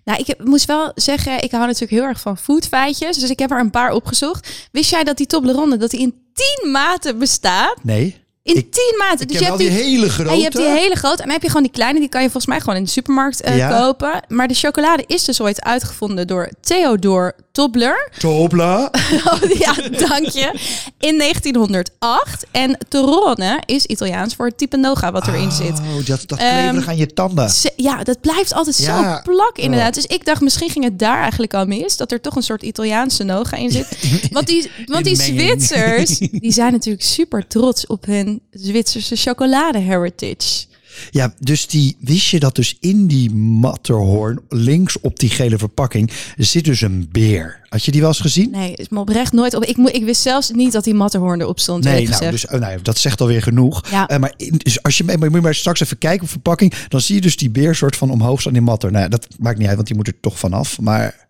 Nou, 0.04 0.18
ik 0.18 0.26
heb- 0.26 0.44
moest 0.44 0.64
wel 0.64 0.92
zeggen, 0.94 1.42
ik 1.42 1.50
hou 1.50 1.64
natuurlijk 1.64 1.92
heel 1.92 2.02
erg 2.02 2.20
van 2.20 2.38
foodfeitjes. 2.38 3.16
Dus 3.18 3.30
ik 3.30 3.38
heb 3.38 3.50
er 3.50 3.60
een 3.60 3.70
paar 3.70 3.92
opgezocht. 3.92 4.68
Wist 4.72 4.90
jij 4.90 5.04
dat 5.04 5.16
die 5.16 5.26
Toblerone, 5.26 5.76
dat 5.76 5.90
die 5.90 6.00
in 6.00 6.14
10 6.32 6.70
maten 6.70 7.18
bestaat? 7.18 7.76
Nee. 7.82 8.22
In 8.44 8.56
Ik- 8.56 8.72
10 8.72 8.94
maten. 8.98 9.20
Ik 9.20 9.28
Dus 9.28 9.38
je 9.38 9.44
hebt 9.44 9.58
die 9.58 9.68
die, 9.70 9.78
hele 9.78 10.08
grote. 10.10 10.30
en 10.30 10.36
je 10.36 10.42
hebt 10.42 10.56
die 10.56 10.66
hele 10.66 10.94
grote. 10.94 11.16
En 11.16 11.22
dan 11.22 11.30
heb 11.32 11.42
je 11.42 11.46
gewoon 11.48 11.62
die 11.62 11.72
kleine. 11.72 12.00
Die 12.00 12.08
kan 12.08 12.20
je 12.22 12.26
volgens 12.30 12.46
mij 12.52 12.60
gewoon 12.60 12.76
in 12.76 12.84
de 12.84 12.90
supermarkt 12.90 13.40
eh, 13.40 13.56
Ja. 13.56 13.80
kopen. 13.80 14.20
Maar 14.28 14.48
de 14.48 14.54
chocolade 14.54 15.04
is 15.06 15.24
dus 15.24 15.40
ooit 15.40 15.62
uitgevonden 15.62 16.26
door 16.26 16.50
Theodor 16.60 17.34
Tobler. 17.52 18.10
Tobla. 18.18 18.90
Oh, 19.32 19.50
ja, 19.58 19.74
dank 20.08 20.26
je. 20.28 20.52
In 20.98 21.18
1908. 21.18 22.46
En 22.50 22.78
Torone 22.88 23.62
is 23.66 23.86
Italiaans 23.86 24.34
voor 24.34 24.46
het 24.46 24.58
type 24.58 24.76
noga 24.76 25.12
wat 25.12 25.26
erin 25.26 25.52
zit. 25.52 25.78
Oh, 25.78 26.06
dat, 26.06 26.22
dat 26.26 26.38
kleverig 26.38 26.88
aan 26.88 26.96
je 26.96 27.06
tanden. 27.06 27.50
Ja, 27.76 28.02
dat 28.02 28.20
blijft 28.20 28.52
altijd 28.54 28.76
Ja. 28.78 29.14
zo 29.24 29.32
plak 29.32 29.56
inderdaad. 29.58 29.94
Dus 29.94 30.06
ik 30.06 30.24
dacht, 30.24 30.40
misschien 30.40 30.70
ging 30.70 30.84
het 30.84 30.98
daar 30.98 31.20
eigenlijk 31.20 31.54
al 31.54 31.66
mis. 31.66 31.96
Dat 31.96 32.12
er 32.12 32.20
toch 32.20 32.36
een 32.36 32.42
soort 32.42 32.62
Italiaanse 32.62 33.22
noga 33.24 33.56
in 33.56 33.70
zit. 33.70 33.86
Want 34.32 34.46
die, 34.46 34.70
want 34.86 35.04
die. 35.04 35.16
Zwitsers, 35.16 36.18
die 36.44 36.52
zijn 36.52 36.72
natuurlijk 36.72 37.04
super 37.04 37.46
trots 37.46 37.86
op 37.86 38.04
hun 38.06 38.33
Zwitserse 38.50 39.16
chocolade 39.16 39.78
heritage. 39.78 40.64
Ja, 41.10 41.34
dus 41.38 41.66
die, 41.66 41.96
wist 42.00 42.26
je 42.26 42.38
dat 42.40 42.54
dus 42.54 42.76
in 42.80 43.06
die 43.06 43.30
Matterhorn, 43.34 44.40
links 44.48 45.00
op 45.00 45.18
die 45.18 45.30
gele 45.30 45.58
verpakking, 45.58 46.10
zit 46.36 46.64
dus 46.64 46.80
een 46.80 47.08
beer. 47.12 47.60
Had 47.68 47.84
je 47.84 47.90
die 47.90 48.00
wel 48.00 48.08
eens 48.10 48.20
gezien? 48.20 48.50
Nee, 48.50 48.74
is 48.74 48.88
me 48.88 48.98
oprecht 48.98 49.32
nooit 49.32 49.54
op. 49.54 49.64
Ik, 49.64 49.76
ik 49.76 50.04
wist 50.04 50.22
zelfs 50.22 50.50
niet 50.50 50.72
dat 50.72 50.84
die 50.84 50.94
Matterhorn 50.94 51.40
erop 51.40 51.60
stond. 51.60 51.84
Nee, 51.84 52.08
nou, 52.08 52.30
dus, 52.30 52.46
oh, 52.46 52.60
nou, 52.60 52.82
dat 52.82 52.98
zegt 52.98 53.20
alweer 53.20 53.42
genoeg. 53.42 53.90
Ja. 53.90 54.06
Eh, 54.08 54.18
maar 54.18 54.34
in- 54.36 54.60
dus 54.62 54.82
als 54.82 54.98
je, 54.98 55.04
maar 55.04 55.18
moet 55.18 55.32
je 55.32 55.40
maar 55.40 55.54
straks 55.54 55.80
even 55.80 55.98
kijken 55.98 56.22
op 56.24 56.30
verpakking, 56.30 56.74
dan 56.88 57.00
zie 57.00 57.14
je 57.14 57.20
dus 57.20 57.36
die 57.36 57.50
beer 57.50 57.74
soort 57.74 57.96
van 57.96 58.10
omhoog 58.10 58.40
staan 58.40 58.56
in 58.56 58.62
matter. 58.62 58.90
Nou, 58.92 59.08
dat 59.08 59.26
maakt 59.38 59.58
niet 59.58 59.66
uit, 59.66 59.76
want 59.76 59.86
die 59.88 59.96
moet 59.96 60.06
er 60.06 60.20
toch 60.20 60.38
vanaf. 60.38 60.80
Maar 60.80 61.28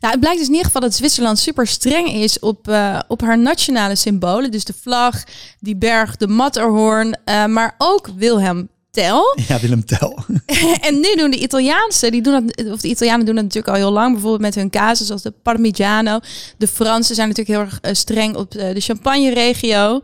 Nou, 0.00 0.12
het 0.12 0.20
blijkt 0.20 0.38
dus 0.38 0.46
in 0.46 0.52
ieder 0.52 0.66
geval 0.66 0.80
dat 0.80 0.94
Zwitserland 0.94 1.38
super 1.38 1.66
streng 1.66 2.12
is 2.12 2.38
op, 2.38 2.68
eh, 2.68 2.98
op 3.08 3.20
haar 3.20 3.38
nationale 3.38 3.96
symbolen. 3.96 4.50
Dus 4.50 4.64
de 4.64 4.74
vlag, 4.80 5.22
die 5.60 5.76
berg, 5.76 6.16
de 6.16 6.28
Matterhorn, 6.28 7.18
eh, 7.24 7.46
maar 7.46 7.74
ook 7.78 8.08
Wilhelm 8.16 8.68
Tell. 8.90 9.22
ja, 9.48 9.60
Willem 9.60 9.84
Tel. 9.84 10.24
en 10.88 11.00
nu 11.00 11.14
doen 11.16 11.30
de 11.30 11.38
Italiaanse, 11.38 12.10
die 12.10 12.22
doen 12.22 12.46
dat, 12.46 12.66
of 12.66 12.80
de 12.80 12.88
Italianen 12.88 13.26
doen 13.26 13.34
dat 13.34 13.44
natuurlijk 13.44 13.74
al 13.74 13.80
heel 13.80 13.92
lang, 13.92 14.12
bijvoorbeeld 14.12 14.42
met 14.42 14.54
hun 14.54 14.70
kazen 14.70 15.06
zoals 15.06 15.22
de 15.22 15.32
Parmigiano. 15.42 16.20
De 16.56 16.68
Fransen 16.68 17.14
zijn 17.14 17.28
natuurlijk 17.28 17.58
heel 17.58 17.66
erg 17.66 17.78
eh, 17.80 17.94
streng 17.94 18.36
op 18.36 18.50
de 18.50 18.80
Champagne-regio. 18.80 20.00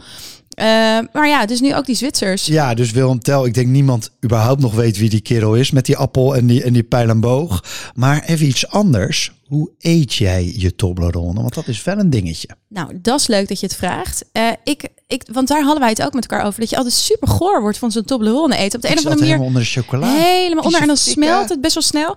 Eh, 0.59 0.65
maar 1.13 1.29
ja, 1.29 1.47
dus 1.47 1.61
nu 1.61 1.75
ook 1.75 1.87
die 1.87 1.95
Zwitsers. 1.95 2.47
Ja, 2.47 2.75
dus 2.75 2.91
Willem 2.91 3.21
Tel. 3.21 3.47
Ik 3.47 3.55
denk 3.55 3.67
niemand 3.67 4.11
überhaupt 4.25 4.61
nog 4.61 4.75
weet 4.75 4.99
wie 4.99 5.09
die 5.11 5.21
kerel 5.21 5.55
is 5.55 5.71
met 5.71 5.87
die 5.87 5.97
appel 5.97 6.37
en 6.37 6.47
die, 6.47 6.62
en 6.62 6.73
die 6.73 6.83
pijl 6.83 7.09
en 7.09 7.21
boog. 7.21 7.65
Maar 7.95 8.23
even 8.25 8.47
iets 8.47 8.69
anders. 8.69 9.33
Hoe 9.47 9.71
eet 9.79 10.15
jij 10.15 10.53
je 10.57 10.75
Toblerone? 10.75 11.41
Want 11.41 11.55
dat 11.55 11.69
is 11.69 11.85
wel 11.85 11.99
een 11.99 12.11
dingetje. 12.11 12.49
Nou, 12.69 12.99
dat 13.03 13.21
is 13.21 13.27
leuk 13.27 13.49
dat 13.49 13.61
je 13.61 13.67
het 13.67 13.77
vraagt. 13.77 14.25
Eh, 14.33 14.50
ik, 14.65 14.88
ik, 15.07 15.23
want 15.33 15.49
daar 15.49 15.62
hadden 15.62 15.81
wij 15.81 15.88
het 15.88 16.03
ook 16.03 16.12
met 16.12 16.27
elkaar 16.31 16.47
over. 16.47 16.61
Dat 16.61 16.71
je 16.71 16.77
altijd 16.77 16.95
super 16.95 17.29
goor 17.29 17.61
wordt 17.61 17.79
van 17.79 17.91
zo'n 17.91 18.05
Toblerone 18.05 18.57
eten. 18.57 18.77
Op 18.77 18.83
de 18.83 18.88
Ik 18.88 18.93
een 18.93 18.99
of 18.99 19.03
zat 19.03 19.12
andere 19.12 19.31
manier 19.31 19.47
helemaal 19.47 19.47
onder 19.47 19.62
de 19.62 19.69
chocola. 19.69 20.15
helemaal 20.15 20.65
onder. 20.65 20.81
En 20.81 20.87
dan 20.87 20.97
smelt 20.97 21.49
het 21.49 21.61
best 21.61 21.75
wel 21.75 21.83
snel. 21.83 22.17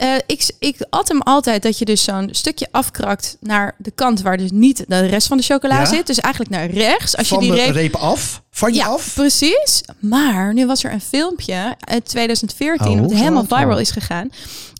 Eh, 0.00 0.14
ik, 0.26 0.50
ik 0.58 0.76
at 0.90 1.08
hem 1.08 1.20
altijd 1.22 1.62
dat 1.62 1.78
je 1.78 1.84
dus 1.84 2.04
zo'n 2.04 2.28
stukje 2.32 2.68
afkrakt 2.70 3.36
naar 3.40 3.74
de 3.78 3.90
kant 3.90 4.20
waar 4.22 4.36
dus 4.36 4.50
niet 4.50 4.84
de 4.88 5.06
rest 5.06 5.26
van 5.26 5.36
de 5.36 5.42
chocola 5.42 5.78
Ja? 5.78 5.84
zit. 5.84 6.06
Dus 6.06 6.18
eigenlijk 6.18 6.54
naar 6.54 6.70
rechts. 6.70 7.16
Als 7.16 7.28
Van 7.28 7.44
je 7.44 7.52
die 7.52 7.62
reep... 7.64 7.74
reep 7.74 7.94
af? 7.94 8.42
Van 8.50 8.72
je 8.72 8.78
Ja, 8.78 8.86
af? 8.86 9.14
precies. 9.14 9.82
Maar 9.98 10.54
nu 10.54 10.66
was 10.66 10.84
er 10.84 10.92
een 10.92 11.00
filmpje 11.00 11.74
uit 11.80 12.04
2014 12.04 12.90
Oh, 12.90 13.00
wat 13.00 13.12
helemaal 13.12 13.44
viral 13.48 13.78
is 13.78 13.90
gegaan. 13.90 14.28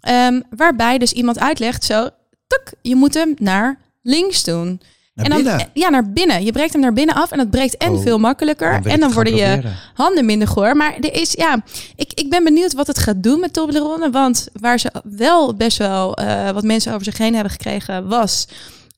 ehm, 0.00 0.40
waarbij 0.56 0.98
dus 0.98 1.12
iemand 1.12 1.38
uitlegt 1.38 1.84
zo, 1.84 2.08
tuk, 2.46 2.72
je 2.82 2.96
moet 2.96 3.14
hem 3.14 3.34
naar 3.38 3.78
links 4.02 4.44
doen. 4.44 4.80
Naar 5.28 5.38
en 5.38 5.44
dan, 5.44 5.56
binnen? 5.56 5.70
Ja, 5.74 5.88
naar 5.88 6.10
binnen. 6.12 6.44
Je 6.44 6.52
breekt 6.52 6.72
hem 6.72 6.80
naar 6.80 6.92
binnen 6.92 7.14
af 7.14 7.30
en 7.30 7.38
dat 7.38 7.50
breekt 7.50 7.76
en 7.76 7.92
Oh, 7.92 8.02
veel 8.02 8.18
makkelijker. 8.18 8.82
Dan 8.82 8.92
en 8.92 9.00
dan 9.00 9.12
worden 9.12 9.34
je 9.36 9.44
proberen. 9.44 9.76
handen 9.94 10.24
minder 10.24 10.48
goor. 10.48 10.76
Maar 10.76 10.94
er 11.00 11.14
is, 11.14 11.32
ja, 11.32 11.62
ik, 11.96 12.12
ik 12.14 12.30
ben 12.30 12.44
benieuwd 12.44 12.72
wat 12.72 12.86
het 12.86 12.98
gaat 12.98 13.22
doen 13.22 13.40
met 13.40 13.52
Toblerone. 13.52 14.10
Want 14.10 14.48
waar 14.60 14.78
ze 14.78 14.90
wel 15.04 15.54
best 15.54 15.78
wel 15.78 16.14
eh, 16.16 16.50
wat 16.50 16.64
mensen 16.64 16.92
over 16.92 17.04
zich 17.04 17.18
heen 17.18 17.34
hebben 17.34 17.52
gekregen, 17.52 18.08
was 18.08 18.48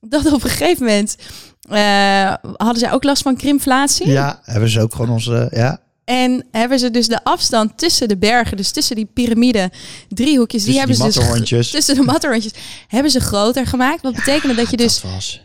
dat 0.01 0.33
op 0.33 0.45
een 0.45 0.51
gegeven 0.51 0.85
moment 0.87 1.17
eh, 1.69 2.35
hadden 2.57 2.79
zij 2.79 2.93
ook 2.93 3.05
last 3.05 3.23
van 3.23 3.37
krimflatie. 3.37 4.09
Ja, 4.11 4.41
hebben 4.43 4.69
ze 4.69 4.81
ook 4.81 4.93
gewoon 4.95 5.11
onze... 5.11 5.49
Ja, 5.51 5.81
En 6.05 6.45
hebben 6.51 6.79
ze 6.79 6.91
dus 6.91 7.09
de 7.09 7.25
afstand 7.25 7.79
tussen 7.79 8.09
de 8.09 8.17
bergen, 8.17 8.57
dus 8.57 8.71
tussen 8.71 8.97
die 8.97 9.09
piramide, 9.15 9.71
driehoekjes, 10.09 10.65
die 10.65 10.79
hebben 10.79 10.97
die 10.97 11.11
ze 11.13 11.45
dus 11.49 11.71
tussen 11.77 11.95
de 11.95 12.03
matterhondjes, 12.03 12.53
hebben 12.89 13.11
ze 13.11 13.21
groter 13.21 13.67
gemaakt. 13.67 14.03
Wat 14.03 14.15
betekende 14.15 14.55
dat 14.55 14.71
je 14.71 14.77
dus 14.77 15.01
dat 15.01 15.11
was, 15.13 15.41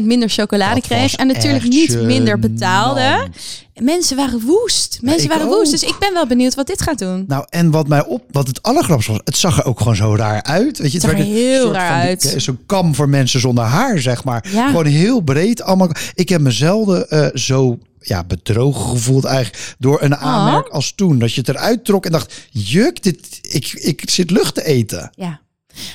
10% 0.00 0.02
minder 0.02 0.28
chocolade 0.28 0.80
kreeg 0.80 1.14
en 1.14 1.26
natuurlijk 1.26 1.64
niet 1.64 2.02
minder 2.02 2.38
betaalde. 2.38 3.28
Mensen 3.74 4.16
waren 4.16 4.40
woest. 4.40 4.98
Mensen 5.02 5.28
waren 5.28 5.46
ook. 5.46 5.54
woest. 5.54 5.70
Dus 5.70 5.82
ik 5.82 5.96
ben 5.98 6.12
wel 6.12 6.26
benieuwd 6.26 6.54
wat 6.54 6.66
dit 6.66 6.82
gaat 6.82 6.98
doen. 6.98 7.24
Nou, 7.26 7.46
en 7.48 7.70
wat 7.70 7.88
mij 7.88 8.04
op, 8.04 8.22
wat 8.30 8.46
het 8.46 8.62
allergrappigste 8.62 9.12
was, 9.12 9.20
het 9.24 9.36
zag 9.36 9.58
er 9.58 9.64
ook 9.64 9.78
gewoon 9.78 9.96
zo 9.96 10.16
raar 10.16 10.42
uit. 10.42 10.78
Weet 10.78 10.92
je, 10.92 10.98
Het 10.98 11.06
zag 11.06 11.18
er 11.18 11.24
heel 11.24 11.72
raar 11.72 12.02
uit. 12.02 12.34
Zo'n 12.36 12.58
kam 12.66 12.94
voor 12.94 13.08
mensen 13.08 13.40
zonder 13.40 13.64
haar, 13.64 13.98
zeg 13.98 14.24
maar. 14.24 14.44
Ja. 14.52 14.66
Gewoon 14.66 14.86
heel 14.86 15.20
breed 15.20 15.62
allemaal. 15.62 15.90
Ik 16.14 16.28
heb 16.28 16.40
mezelf 16.40 16.88
eh, 16.98 17.26
zo 17.34 17.78
ja, 18.00 18.24
bedrogen 18.24 18.90
gevoeld 18.90 19.24
eigenlijk 19.24 19.74
door 19.78 20.02
een 20.02 20.16
aanmerk 20.16 20.68
als 20.68 20.92
toen. 20.92 21.18
Dat 21.18 21.34
je 21.34 21.40
het 21.40 21.48
eruit 21.48 21.84
trok 21.84 22.06
en 22.06 22.12
dacht, 22.12 22.34
juk, 22.50 23.02
dit, 23.02 23.38
ik, 23.42 23.72
ik 23.72 24.10
zit 24.10 24.30
lucht 24.30 24.54
te 24.54 24.64
eten. 24.64 25.10
Ja. 25.14 25.40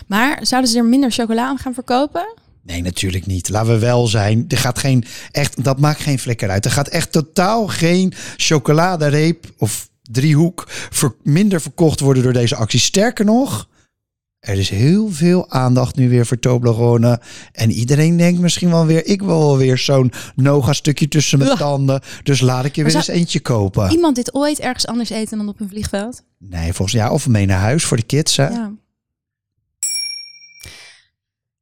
Maar 0.07 0.39
zouden 0.41 0.71
ze 0.71 0.77
er 0.77 0.85
minder 0.85 1.11
chocola 1.11 1.47
aan 1.47 1.57
gaan 1.57 1.73
verkopen? 1.73 2.33
Nee, 2.61 2.81
natuurlijk 2.81 3.25
niet. 3.25 3.49
Laten 3.49 3.73
we 3.73 3.79
wel 3.79 4.07
zijn. 4.07 4.45
Er 4.47 4.57
gaat 4.57 4.79
geen 4.79 5.05
echt, 5.31 5.63
dat 5.63 5.79
maakt 5.79 6.01
geen 6.01 6.19
vlekker 6.19 6.49
uit. 6.49 6.65
Er 6.65 6.71
gaat 6.71 6.87
echt 6.87 7.11
totaal 7.11 7.67
geen 7.67 8.13
chocoladereep 8.37 9.45
of 9.57 9.89
driehoek 10.01 10.63
voor 10.67 11.15
minder 11.23 11.61
verkocht 11.61 11.99
worden 11.99 12.23
door 12.23 12.33
deze 12.33 12.55
actie. 12.55 12.79
Sterker 12.79 13.25
nog, 13.25 13.67
er 14.45 14.57
is 14.57 14.69
heel 14.69 15.09
veel 15.11 15.51
aandacht 15.51 15.95
nu 15.95 16.09
weer 16.09 16.25
voor 16.25 16.39
Toblerone. 16.39 17.19
En 17.51 17.71
iedereen 17.71 18.17
denkt 18.17 18.39
misschien 18.39 18.69
wel 18.69 18.85
weer, 18.85 19.05
ik 19.05 19.21
wil 19.21 19.39
wel 19.39 19.57
weer 19.57 19.77
zo'n 19.77 20.11
Noga 20.35 20.73
stukje 20.73 21.07
tussen 21.07 21.39
mijn 21.39 21.57
tanden. 21.57 22.01
Dus 22.23 22.41
laat 22.41 22.65
ik 22.65 22.75
je 22.75 22.83
weer 22.83 22.95
eens 22.95 23.07
eentje 23.07 23.39
kopen. 23.39 23.91
Iemand 23.91 24.15
dit 24.15 24.33
ooit 24.33 24.59
ergens 24.59 24.87
anders 24.87 25.09
eten 25.09 25.37
dan 25.37 25.47
op 25.47 25.59
een 25.59 25.69
vliegveld? 25.69 26.23
Nee, 26.39 26.73
volgens 26.73 26.97
ja, 26.97 27.11
of 27.11 27.27
mee 27.27 27.45
naar 27.45 27.59
huis 27.59 27.83
voor 27.83 27.97
de 27.97 28.03
kids. 28.03 28.37
Hè? 28.37 28.47
Ja. 28.47 28.71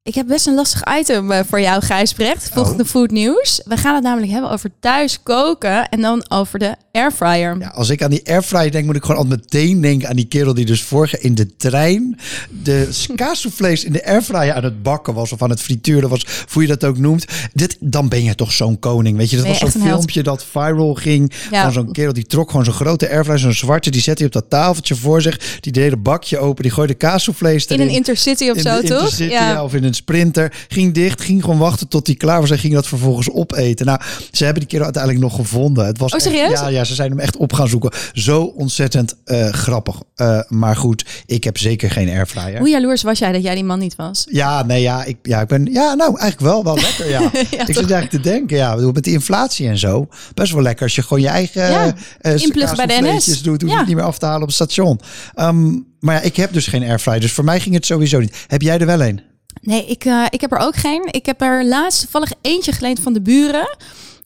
Ik 0.06 0.16
heb 0.16 0.28
best 0.28 0.48
een 0.48 0.54
lastig 0.54 0.84
item 1.00 1.32
eh, 1.32 1.40
voor 1.48 1.62
jou, 1.62 1.84
Gijsbrecht. 1.84 2.50
Volgende 2.54 2.84
oh. 2.84 2.90
food 2.90 3.12
news. 3.12 3.62
We 3.66 3.78
gaan 3.78 3.94
het 3.96 4.04
namelijk 4.04 4.32
hebben 4.32 4.52
over 4.52 4.70
thuis 4.80 5.24
koken 5.24 5.90
en 5.90 6.02
dan 6.02 6.26
over 6.30 6.60
de 6.60 6.76
airfryer. 6.92 7.60
Ja, 7.60 7.68
als 7.68 7.90
ik 7.90 8.04
aan 8.04 8.10
die 8.10 8.30
airfryer 8.30 8.72
denk, 8.72 8.86
moet 8.86 8.96
ik 8.96 9.04
gewoon 9.04 9.18
al 9.18 9.28
meteen 9.28 9.82
denken 9.82 10.10
aan 10.10 10.16
die 10.16 10.28
kerel 10.28 10.54
die 10.54 10.66
dus 10.66 10.84
vorige 10.84 11.20
in 11.20 11.36
de 11.36 11.56
trein 11.56 12.20
de 12.64 12.90
kaassoufflés 13.16 13.84
in 13.84 13.92
de 13.92 14.06
airfryer 14.06 14.54
aan 14.54 14.64
het 14.64 14.84
bakken 14.84 15.14
was 15.14 15.32
of 15.32 15.42
aan 15.42 15.50
het 15.50 15.62
frituren 15.62 16.10
was, 16.10 16.26
hoe 16.54 16.62
je 16.62 16.68
dat 16.68 16.84
ook 16.84 16.98
noemt. 16.98 17.26
Dit, 17.54 17.78
dan 17.80 18.10
ben 18.10 18.24
je 18.24 18.36
toch 18.36 18.52
zo'n 18.52 18.80
koning, 18.80 19.18
weet 19.18 19.30
je? 19.30 19.38
Dat 19.38 19.48
was 19.48 19.58
zo'n 19.58 19.82
filmpje 19.82 20.24
dat 20.24 20.46
viral 20.46 20.94
ging 20.94 21.34
van 21.52 21.72
zo'n 21.72 21.92
kerel 21.92 22.14
die 22.14 22.26
trok 22.26 22.50
gewoon 22.50 22.66
zo'n 22.66 22.74
grote 22.74 23.10
airfryer, 23.10 23.40
zo'n 23.40 23.54
zwarte, 23.54 23.90
die 23.90 24.02
zette 24.02 24.18
hij 24.18 24.28
op 24.28 24.34
dat 24.42 24.50
tafeltje 24.50 24.96
voor 24.96 25.22
zich, 25.22 25.60
die 25.60 25.72
deed 25.72 25.92
een 25.92 26.02
bakje 26.02 26.38
open, 26.38 26.64
die 26.64 26.72
gooide 26.72 26.94
kaassoufflés 26.94 27.66
erin. 27.66 27.82
In 27.82 27.88
een 27.88 27.94
intercity 27.94 28.50
of 28.50 28.60
zo, 28.60 28.82
toch? 28.82 29.18
Ja. 29.18 29.64
of 29.64 29.74
in 29.74 29.84
een 29.84 29.93
sprinter. 29.94 30.66
Ging 30.68 30.94
dicht, 30.94 31.22
ging 31.22 31.44
gewoon 31.44 31.58
wachten 31.58 31.88
tot 31.88 32.08
hij 32.08 32.16
klaar 32.16 32.40
was 32.40 32.52
en 32.52 32.58
ging 32.58 32.74
dat 32.74 32.88
vervolgens 32.88 33.30
opeten. 33.30 33.86
Nou, 33.86 34.02
ze 34.32 34.44
hebben 34.44 34.62
die 34.62 34.70
kerel 34.70 34.86
uiteindelijk 34.86 35.24
nog 35.24 35.36
gevonden. 35.36 35.86
Het 35.86 35.98
was 35.98 36.14
oh, 36.14 36.20
serieus? 36.20 36.60
ja, 36.60 36.68
ja, 36.68 36.84
ze 36.84 36.96
zijn 36.96 37.10
hem 37.10 37.20
echt 37.20 37.38
op 37.38 37.54
gaan 37.54 37.68
zoeken. 37.68 37.92
Zo 38.14 38.42
ontzettend 38.44 39.16
uh, 39.26 39.50
grappig. 39.50 40.02
Uh, 40.16 40.40
maar 40.48 40.76
goed, 40.76 41.06
ik 41.26 41.44
heb 41.44 41.58
zeker 41.58 41.92
geen 41.92 42.10
airfryer. 42.10 42.60
Hoe 42.60 42.70
jaloers 42.70 43.04
was 43.04 43.20
jij 43.20 43.32
dat 43.32 43.44
jij 43.44 43.56
die 43.56 43.64
man 43.64 43.80
niet 43.80 43.96
was? 43.96 44.28
Ja, 44.30 44.64
nee, 44.64 44.82
ja, 44.82 45.04
ik, 45.04 45.18
ja, 45.22 45.42
ik 45.42 45.48
ben, 45.48 45.66
ja, 45.72 45.94
nou, 45.94 46.20
eigenlijk 46.20 46.40
wel, 46.40 46.64
wel 46.64 46.76
lekker, 46.76 47.10
ja. 47.10 47.20
ja 47.34 47.68
ik 47.68 47.76
zit 47.76 47.78
eigenlijk 47.78 48.10
te 48.10 48.20
denken, 48.20 48.58
ja, 48.58 48.76
met 48.76 49.04
die 49.04 49.14
inflatie 49.14 49.68
en 49.68 49.78
zo, 49.78 50.08
best 50.34 50.54
wel 50.54 50.62
lekker 50.62 50.84
als 50.84 50.96
je 50.96 51.02
gewoon 51.02 51.22
je 51.22 51.28
eigen 51.28 51.62
ja, 51.62 51.86
uh, 51.86 52.76
bij 52.76 52.86
de 52.86 53.00
NS 53.02 53.42
doet, 53.42 53.62
hoef 53.62 53.72
ja. 53.72 53.78
het 53.78 53.88
niet 53.88 53.96
meer 53.96 54.06
af 54.06 54.18
te 54.18 54.26
halen 54.26 54.42
op 54.42 54.48
het 54.48 54.56
station. 54.56 55.00
Um, 55.36 55.86
maar 56.00 56.16
ja, 56.16 56.22
ik 56.22 56.36
heb 56.36 56.54
dus 56.54 56.68
geen 56.68 56.84
airfryer, 56.84 57.20
dus 57.20 57.32
voor 57.32 57.44
mij 57.44 57.60
ging 57.60 57.76
het 57.76 57.86
sowieso 57.86 58.20
niet. 58.20 58.46
Heb 58.48 58.62
jij 58.62 58.80
er 58.80 58.86
wel 58.86 59.02
een? 59.02 59.22
Nee, 59.62 59.86
ik, 59.86 60.06
uh, 60.06 60.26
ik 60.30 60.42
heb 60.42 60.52
er 60.52 60.58
ook 60.58 60.76
geen. 60.76 61.08
Ik 61.12 61.26
heb 61.26 61.42
er 61.42 61.66
laatst 61.66 62.02
toevallig 62.02 62.32
eentje 62.42 62.72
geleend 62.72 63.00
van 63.00 63.14
de 63.14 63.22
buren. 63.22 63.78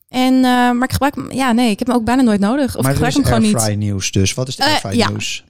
En, 0.10 0.34
uh, 0.34 0.42
maar 0.42 0.84
ik 0.84 0.92
gebruik 0.92 1.16
hem, 1.16 1.32
ja, 1.32 1.52
nee, 1.52 1.72
ik 1.72 1.80
heb 1.80 1.88
hem 1.88 1.98
ook 1.98 2.04
bijna 2.04 2.22
nooit 2.22 2.40
nodig. 2.40 2.76
Of 2.76 2.82
maar 2.82 2.92
ik 2.92 2.98
gebruik 2.98 3.14
hem 3.14 3.24
gewoon 3.24 3.68
niet. 3.70 3.78
Nieuws 3.78 4.12
dus. 4.12 4.34
Wat 4.34 4.48
is 4.48 4.56
de 4.56 4.64
uh, 4.64 4.70
airfry 4.70 4.98
ja. 4.98 5.10
nieuws? 5.10 5.44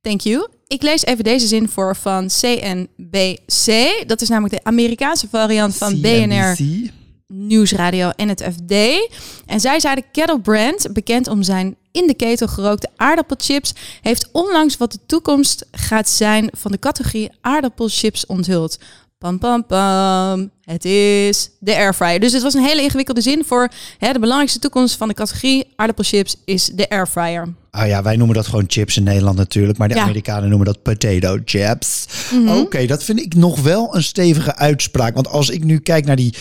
Thank 0.00 0.20
you. 0.20 0.48
Ik 0.66 0.82
lees 0.82 1.04
even 1.04 1.24
deze 1.24 1.46
zin 1.46 1.68
voor 1.68 1.96
van 1.96 2.28
CNBC. 2.40 4.04
Dat 4.06 4.20
is 4.20 4.28
namelijk 4.28 4.54
de 4.54 4.64
Amerikaanse 4.64 5.28
variant 5.28 5.76
van 5.76 5.92
CNBC. 5.92 6.02
BNR 6.02 6.56
Nieuwsradio 7.32 8.10
en 8.16 8.28
het 8.28 8.42
FD. 8.52 8.72
En 9.46 9.60
zij 9.60 9.80
zeiden 9.80 10.04
Kettle 10.12 10.40
Brand, 10.40 10.92
bekend 10.92 11.28
om 11.28 11.42
zijn 11.42 11.76
in 11.92 12.06
de 12.06 12.14
ketel 12.14 12.48
gerookte 12.48 12.88
aardappelchips, 12.96 13.72
heeft 14.00 14.28
onlangs 14.32 14.76
wat 14.76 14.92
de 14.92 14.98
toekomst 15.06 15.66
gaat 15.70 16.08
zijn 16.08 16.50
van 16.52 16.70
de 16.70 16.78
categorie 16.78 17.30
aardappelchips 17.40 18.26
onthuld. 18.26 18.78
Pam 19.20 19.38
pam 19.38 19.66
pam. 19.66 20.50
Het 20.64 20.84
is 20.84 21.50
de 21.58 21.74
airfryer. 21.76 22.20
Dus 22.20 22.32
het 22.32 22.42
was 22.42 22.54
een 22.54 22.64
hele 22.64 22.82
ingewikkelde 22.82 23.20
zin 23.20 23.44
voor 23.44 23.68
hè, 23.98 24.12
de 24.12 24.18
belangrijkste 24.18 24.58
toekomst 24.58 24.96
van 24.96 25.08
de 25.08 25.14
categorie 25.14 25.72
aardappelchips 25.76 26.36
is 26.44 26.70
de 26.74 26.88
airfryer. 26.88 27.54
Ah 27.70 27.86
ja, 27.86 28.02
wij 28.02 28.16
noemen 28.16 28.36
dat 28.36 28.46
gewoon 28.46 28.64
chips 28.66 28.96
in 28.96 29.02
Nederland 29.02 29.36
natuurlijk, 29.36 29.78
maar 29.78 29.88
de 29.88 30.00
Amerikanen 30.00 30.48
noemen 30.48 30.66
dat 30.66 30.82
potato 30.82 31.38
chips. 31.44 32.06
Mhm. 32.32 32.48
Oké, 32.48 32.86
dat 32.86 33.04
vind 33.04 33.20
ik 33.20 33.34
nog 33.34 33.60
wel 33.60 33.96
een 33.96 34.02
stevige 34.02 34.56
uitspraak. 34.56 35.14
Want 35.14 35.28
als 35.28 35.50
ik 35.50 35.64
nu 35.64 35.78
kijk 35.78 36.04
naar 36.04 36.16
die 36.16 36.34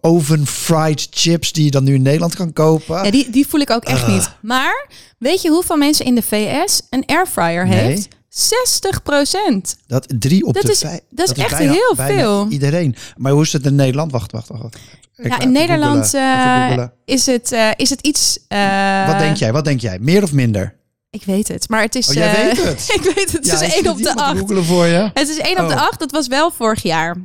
oven 0.00 0.46
fried 0.46 1.06
chips 1.10 1.52
die 1.52 1.64
je 1.64 1.70
dan 1.70 1.84
nu 1.84 1.94
in 1.94 2.02
Nederland 2.02 2.34
kan 2.34 2.52
kopen. 2.52 3.04
Ja, 3.04 3.10
die, 3.10 3.30
die 3.30 3.46
voel 3.46 3.60
ik 3.60 3.70
ook 3.70 3.84
echt 3.84 4.02
ah. 4.02 4.12
niet. 4.12 4.30
Maar 4.40 4.88
weet 5.18 5.42
je 5.42 5.50
hoeveel 5.50 5.76
mensen 5.76 6.04
in 6.04 6.14
de 6.14 6.22
VS 6.22 6.82
een 6.90 7.06
airfryer 7.06 7.66
nee. 7.66 7.78
heeft? 7.78 8.08
60 8.30 9.02
procent. 9.02 9.76
Dat 9.86 10.06
drie 10.18 10.46
op 10.46 10.54
dat 10.54 10.62
de 10.62 10.70
is, 10.70 10.78
vijf. 10.78 11.00
Dat, 11.10 11.30
is 11.30 11.44
echt 11.44 11.58
heel 11.58 11.94
veel. 11.96 12.46
Iedereen. 12.48 12.96
Maar 13.16 13.32
hoe 13.32 13.42
is 13.42 13.52
het 13.52 13.66
in 13.66 13.74
Nederland? 13.74 14.12
Wacht, 14.12 14.32
wacht, 14.32 14.48
wacht. 14.48 14.78
ja, 15.16 15.38
in 15.38 15.52
Nederland 15.52 16.14
uh, 16.14 16.84
is, 17.04 17.26
het, 17.26 17.52
uh, 17.52 17.70
is 17.76 17.90
het 17.90 18.00
iets. 18.00 18.38
Uh, 18.48 19.06
Wat 19.06 19.18
denk 19.18 19.36
jij? 19.36 19.52
Wat 19.52 19.64
denk 19.64 19.80
jij? 19.80 19.98
Meer 19.98 20.22
of 20.22 20.32
minder? 20.32 20.78
Ik 21.10 21.24
weet 21.24 21.48
het, 21.48 21.68
maar 21.68 21.82
het 21.82 21.94
is. 21.94 22.08
Oh, 22.08 22.14
jij 22.14 22.32
weet 22.32 22.64
het. 22.64 22.86
ik 23.00 23.12
weet 23.14 23.32
het. 23.32 23.50
Het 23.50 23.60
is 23.60 23.74
1 23.74 23.88
op 23.88 24.02
de 24.02 24.14
8. 24.14 24.44
voor 24.66 24.86
je. 24.86 25.10
Het 25.14 25.28
is 25.28 25.38
1 25.38 25.62
op 25.62 25.68
de 25.68 25.76
8. 25.76 25.98
Dat 25.98 26.10
was 26.10 26.26
wel 26.26 26.50
vorig 26.50 26.82
jaar. 26.82 27.16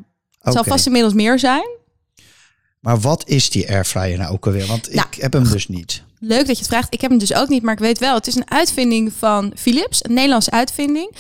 Het 0.42 0.54
zal 0.54 0.64
vast 0.64 0.86
inmiddels 0.86 1.14
meer 1.14 1.40
zijn. 1.40 1.68
Maar 2.80 3.00
wat 3.00 3.28
is 3.28 3.50
die 3.50 3.70
airfryer 3.70 4.18
nou 4.18 4.34
ook 4.34 4.46
alweer? 4.46 4.66
Want 4.66 4.94
nou, 4.94 5.08
ik 5.12 5.22
heb 5.22 5.34
hem 5.34 5.44
dus 5.44 5.68
niet. 5.68 6.04
Leuk 6.28 6.48
dat 6.48 6.56
je 6.56 6.64
het 6.64 6.68
vraagt. 6.68 6.94
Ik 6.94 7.02
heb 7.02 7.10
hem 7.10 7.20
dus 7.20 7.34
ook 7.34 7.48
niet, 7.48 7.64
maar 7.64 7.74
ik 7.74 7.80
weet 7.80 8.00
wel. 8.00 8.16
Het 8.16 8.28
is 8.28 8.36
een 8.36 8.52
uitvinding 8.52 9.14
van 9.18 9.52
Philips, 9.56 10.04
een 10.04 10.14
Nederlandse 10.14 10.52
uitvinding. 10.52 11.12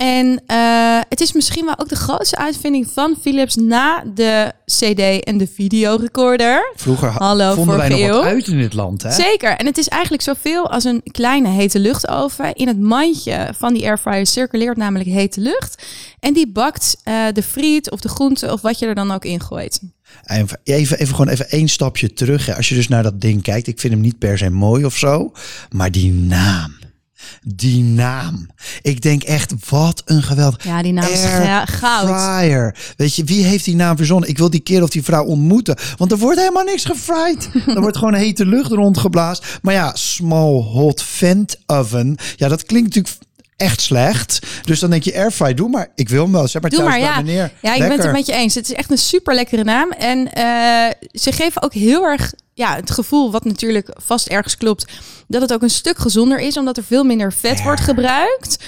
En 0.00 0.42
uh, 0.46 1.00
het 1.08 1.20
is 1.20 1.32
misschien 1.32 1.64
wel 1.64 1.78
ook 1.78 1.88
de 1.88 1.96
grootste 1.96 2.36
uitvinding 2.36 2.90
van 2.92 3.16
Philips 3.20 3.56
na 3.56 4.04
de 4.14 4.52
CD 4.64 5.24
en 5.24 5.38
de 5.38 5.46
videorecorder. 5.46 6.72
Vroeger 6.76 7.08
Hallo, 7.08 7.54
vonden 7.54 7.76
wij 7.76 7.88
nog 7.88 8.08
wat 8.08 8.24
uit 8.24 8.46
in 8.46 8.58
dit 8.58 8.74
land, 8.74 9.02
hè? 9.02 9.12
Zeker. 9.12 9.56
En 9.56 9.66
het 9.66 9.78
is 9.78 9.88
eigenlijk 9.88 10.22
zoveel 10.22 10.70
als 10.70 10.84
een 10.84 11.02
kleine 11.02 11.48
hete 11.48 11.78
luchtoven. 11.78 12.54
In 12.54 12.68
het 12.68 12.80
mandje 12.80 13.48
van 13.56 13.74
die 13.74 13.84
airfryer 13.84 14.26
circuleert 14.26 14.76
namelijk 14.76 15.10
hete 15.10 15.40
lucht. 15.40 15.82
En 16.20 16.32
die 16.32 16.48
bakt 16.48 16.96
uh, 17.04 17.24
de 17.32 17.42
friet 17.42 17.90
of 17.90 18.00
de 18.00 18.08
groente 18.08 18.52
of 18.52 18.60
wat 18.60 18.78
je 18.78 18.86
er 18.86 18.94
dan 18.94 19.10
ook 19.10 19.24
in 19.24 19.40
gooit. 19.40 19.80
Even, 20.24 20.60
even, 20.64 20.98
even 20.98 21.14
gewoon 21.14 21.32
even 21.32 21.50
één 21.50 21.68
stapje 21.68 22.12
terug. 22.12 22.46
Hè. 22.46 22.56
Als 22.56 22.68
je 22.68 22.74
dus 22.74 22.88
naar 22.88 23.02
dat 23.02 23.20
ding 23.20 23.42
kijkt, 23.42 23.66
ik 23.66 23.80
vind 23.80 23.92
hem 23.92 24.02
niet 24.02 24.18
per 24.18 24.38
se 24.38 24.50
mooi 24.50 24.84
of 24.84 24.96
zo, 24.96 25.32
maar 25.70 25.90
die 25.90 26.12
naam. 26.12 26.79
Die 27.42 27.82
naam. 27.82 28.46
Ik 28.82 29.02
denk 29.02 29.22
echt, 29.22 29.54
wat 29.68 30.02
een 30.04 30.22
geweldig. 30.22 30.64
Ja, 30.64 30.82
die 30.82 30.92
naam 30.92 31.10
is 31.10 31.24
goud. 31.64 32.08
Fryer. 32.08 32.76
Weet 32.96 33.14
je, 33.14 33.24
wie 33.24 33.44
heeft 33.44 33.64
die 33.64 33.74
naam 33.74 33.96
verzonnen? 33.96 34.28
Ik 34.28 34.38
wil 34.38 34.50
die 34.50 34.60
keer 34.60 34.82
of 34.82 34.90
die 34.90 35.02
vrouw 35.02 35.24
ontmoeten. 35.24 35.76
Want 35.96 36.12
er 36.12 36.18
wordt 36.18 36.38
helemaal 36.38 36.64
niks 36.64 36.84
gefried. 36.84 37.50
er 37.66 37.80
wordt 37.80 37.96
gewoon 37.96 38.14
hete 38.14 38.46
lucht 38.46 38.70
rondgeblazen. 38.70 39.44
Maar 39.62 39.74
ja, 39.74 39.94
small 39.94 40.62
hot 40.62 41.02
vent 41.02 41.56
oven. 41.66 42.16
Ja, 42.36 42.48
dat 42.48 42.64
klinkt 42.64 42.94
natuurlijk 42.94 43.28
echt 43.56 43.80
slecht. 43.80 44.38
Dus 44.64 44.80
dan 44.80 44.90
denk 44.90 45.02
je 45.02 45.14
airfry, 45.14 45.54
doe 45.54 45.68
maar. 45.68 45.88
Ik 45.94 46.08
wil 46.08 46.22
hem 46.22 46.32
wel. 46.32 46.48
Zeg 46.48 46.62
maar 46.62 46.70
doe 46.70 46.80
thuis 46.80 46.90
maar, 46.90 47.00
ja. 47.00 47.16
Meneer. 47.16 47.52
Ja, 47.62 47.74
ik 47.74 47.88
ben 47.88 48.00
het 48.00 48.12
met 48.12 48.26
je 48.26 48.32
eens. 48.32 48.54
Het 48.54 48.70
is 48.70 48.74
echt 48.74 48.90
een 48.90 48.98
super 48.98 49.34
lekkere 49.34 49.64
naam. 49.64 49.90
En 49.90 50.18
uh, 50.18 51.10
ze 51.12 51.32
geven 51.32 51.62
ook 51.62 51.74
heel 51.74 52.04
erg 52.04 52.32
ja, 52.60 52.74
het 52.76 52.90
gevoel, 52.90 53.30
wat 53.30 53.44
natuurlijk 53.44 53.88
vast 54.02 54.26
ergens 54.26 54.56
klopt, 54.56 54.92
dat 55.26 55.40
het 55.42 55.52
ook 55.52 55.62
een 55.62 55.70
stuk 55.70 55.98
gezonder 55.98 56.38
is, 56.38 56.56
omdat 56.56 56.76
er 56.76 56.84
veel 56.84 57.04
minder 57.04 57.32
vet 57.32 57.62
wordt 57.62 57.80
gebruikt. 57.80 58.58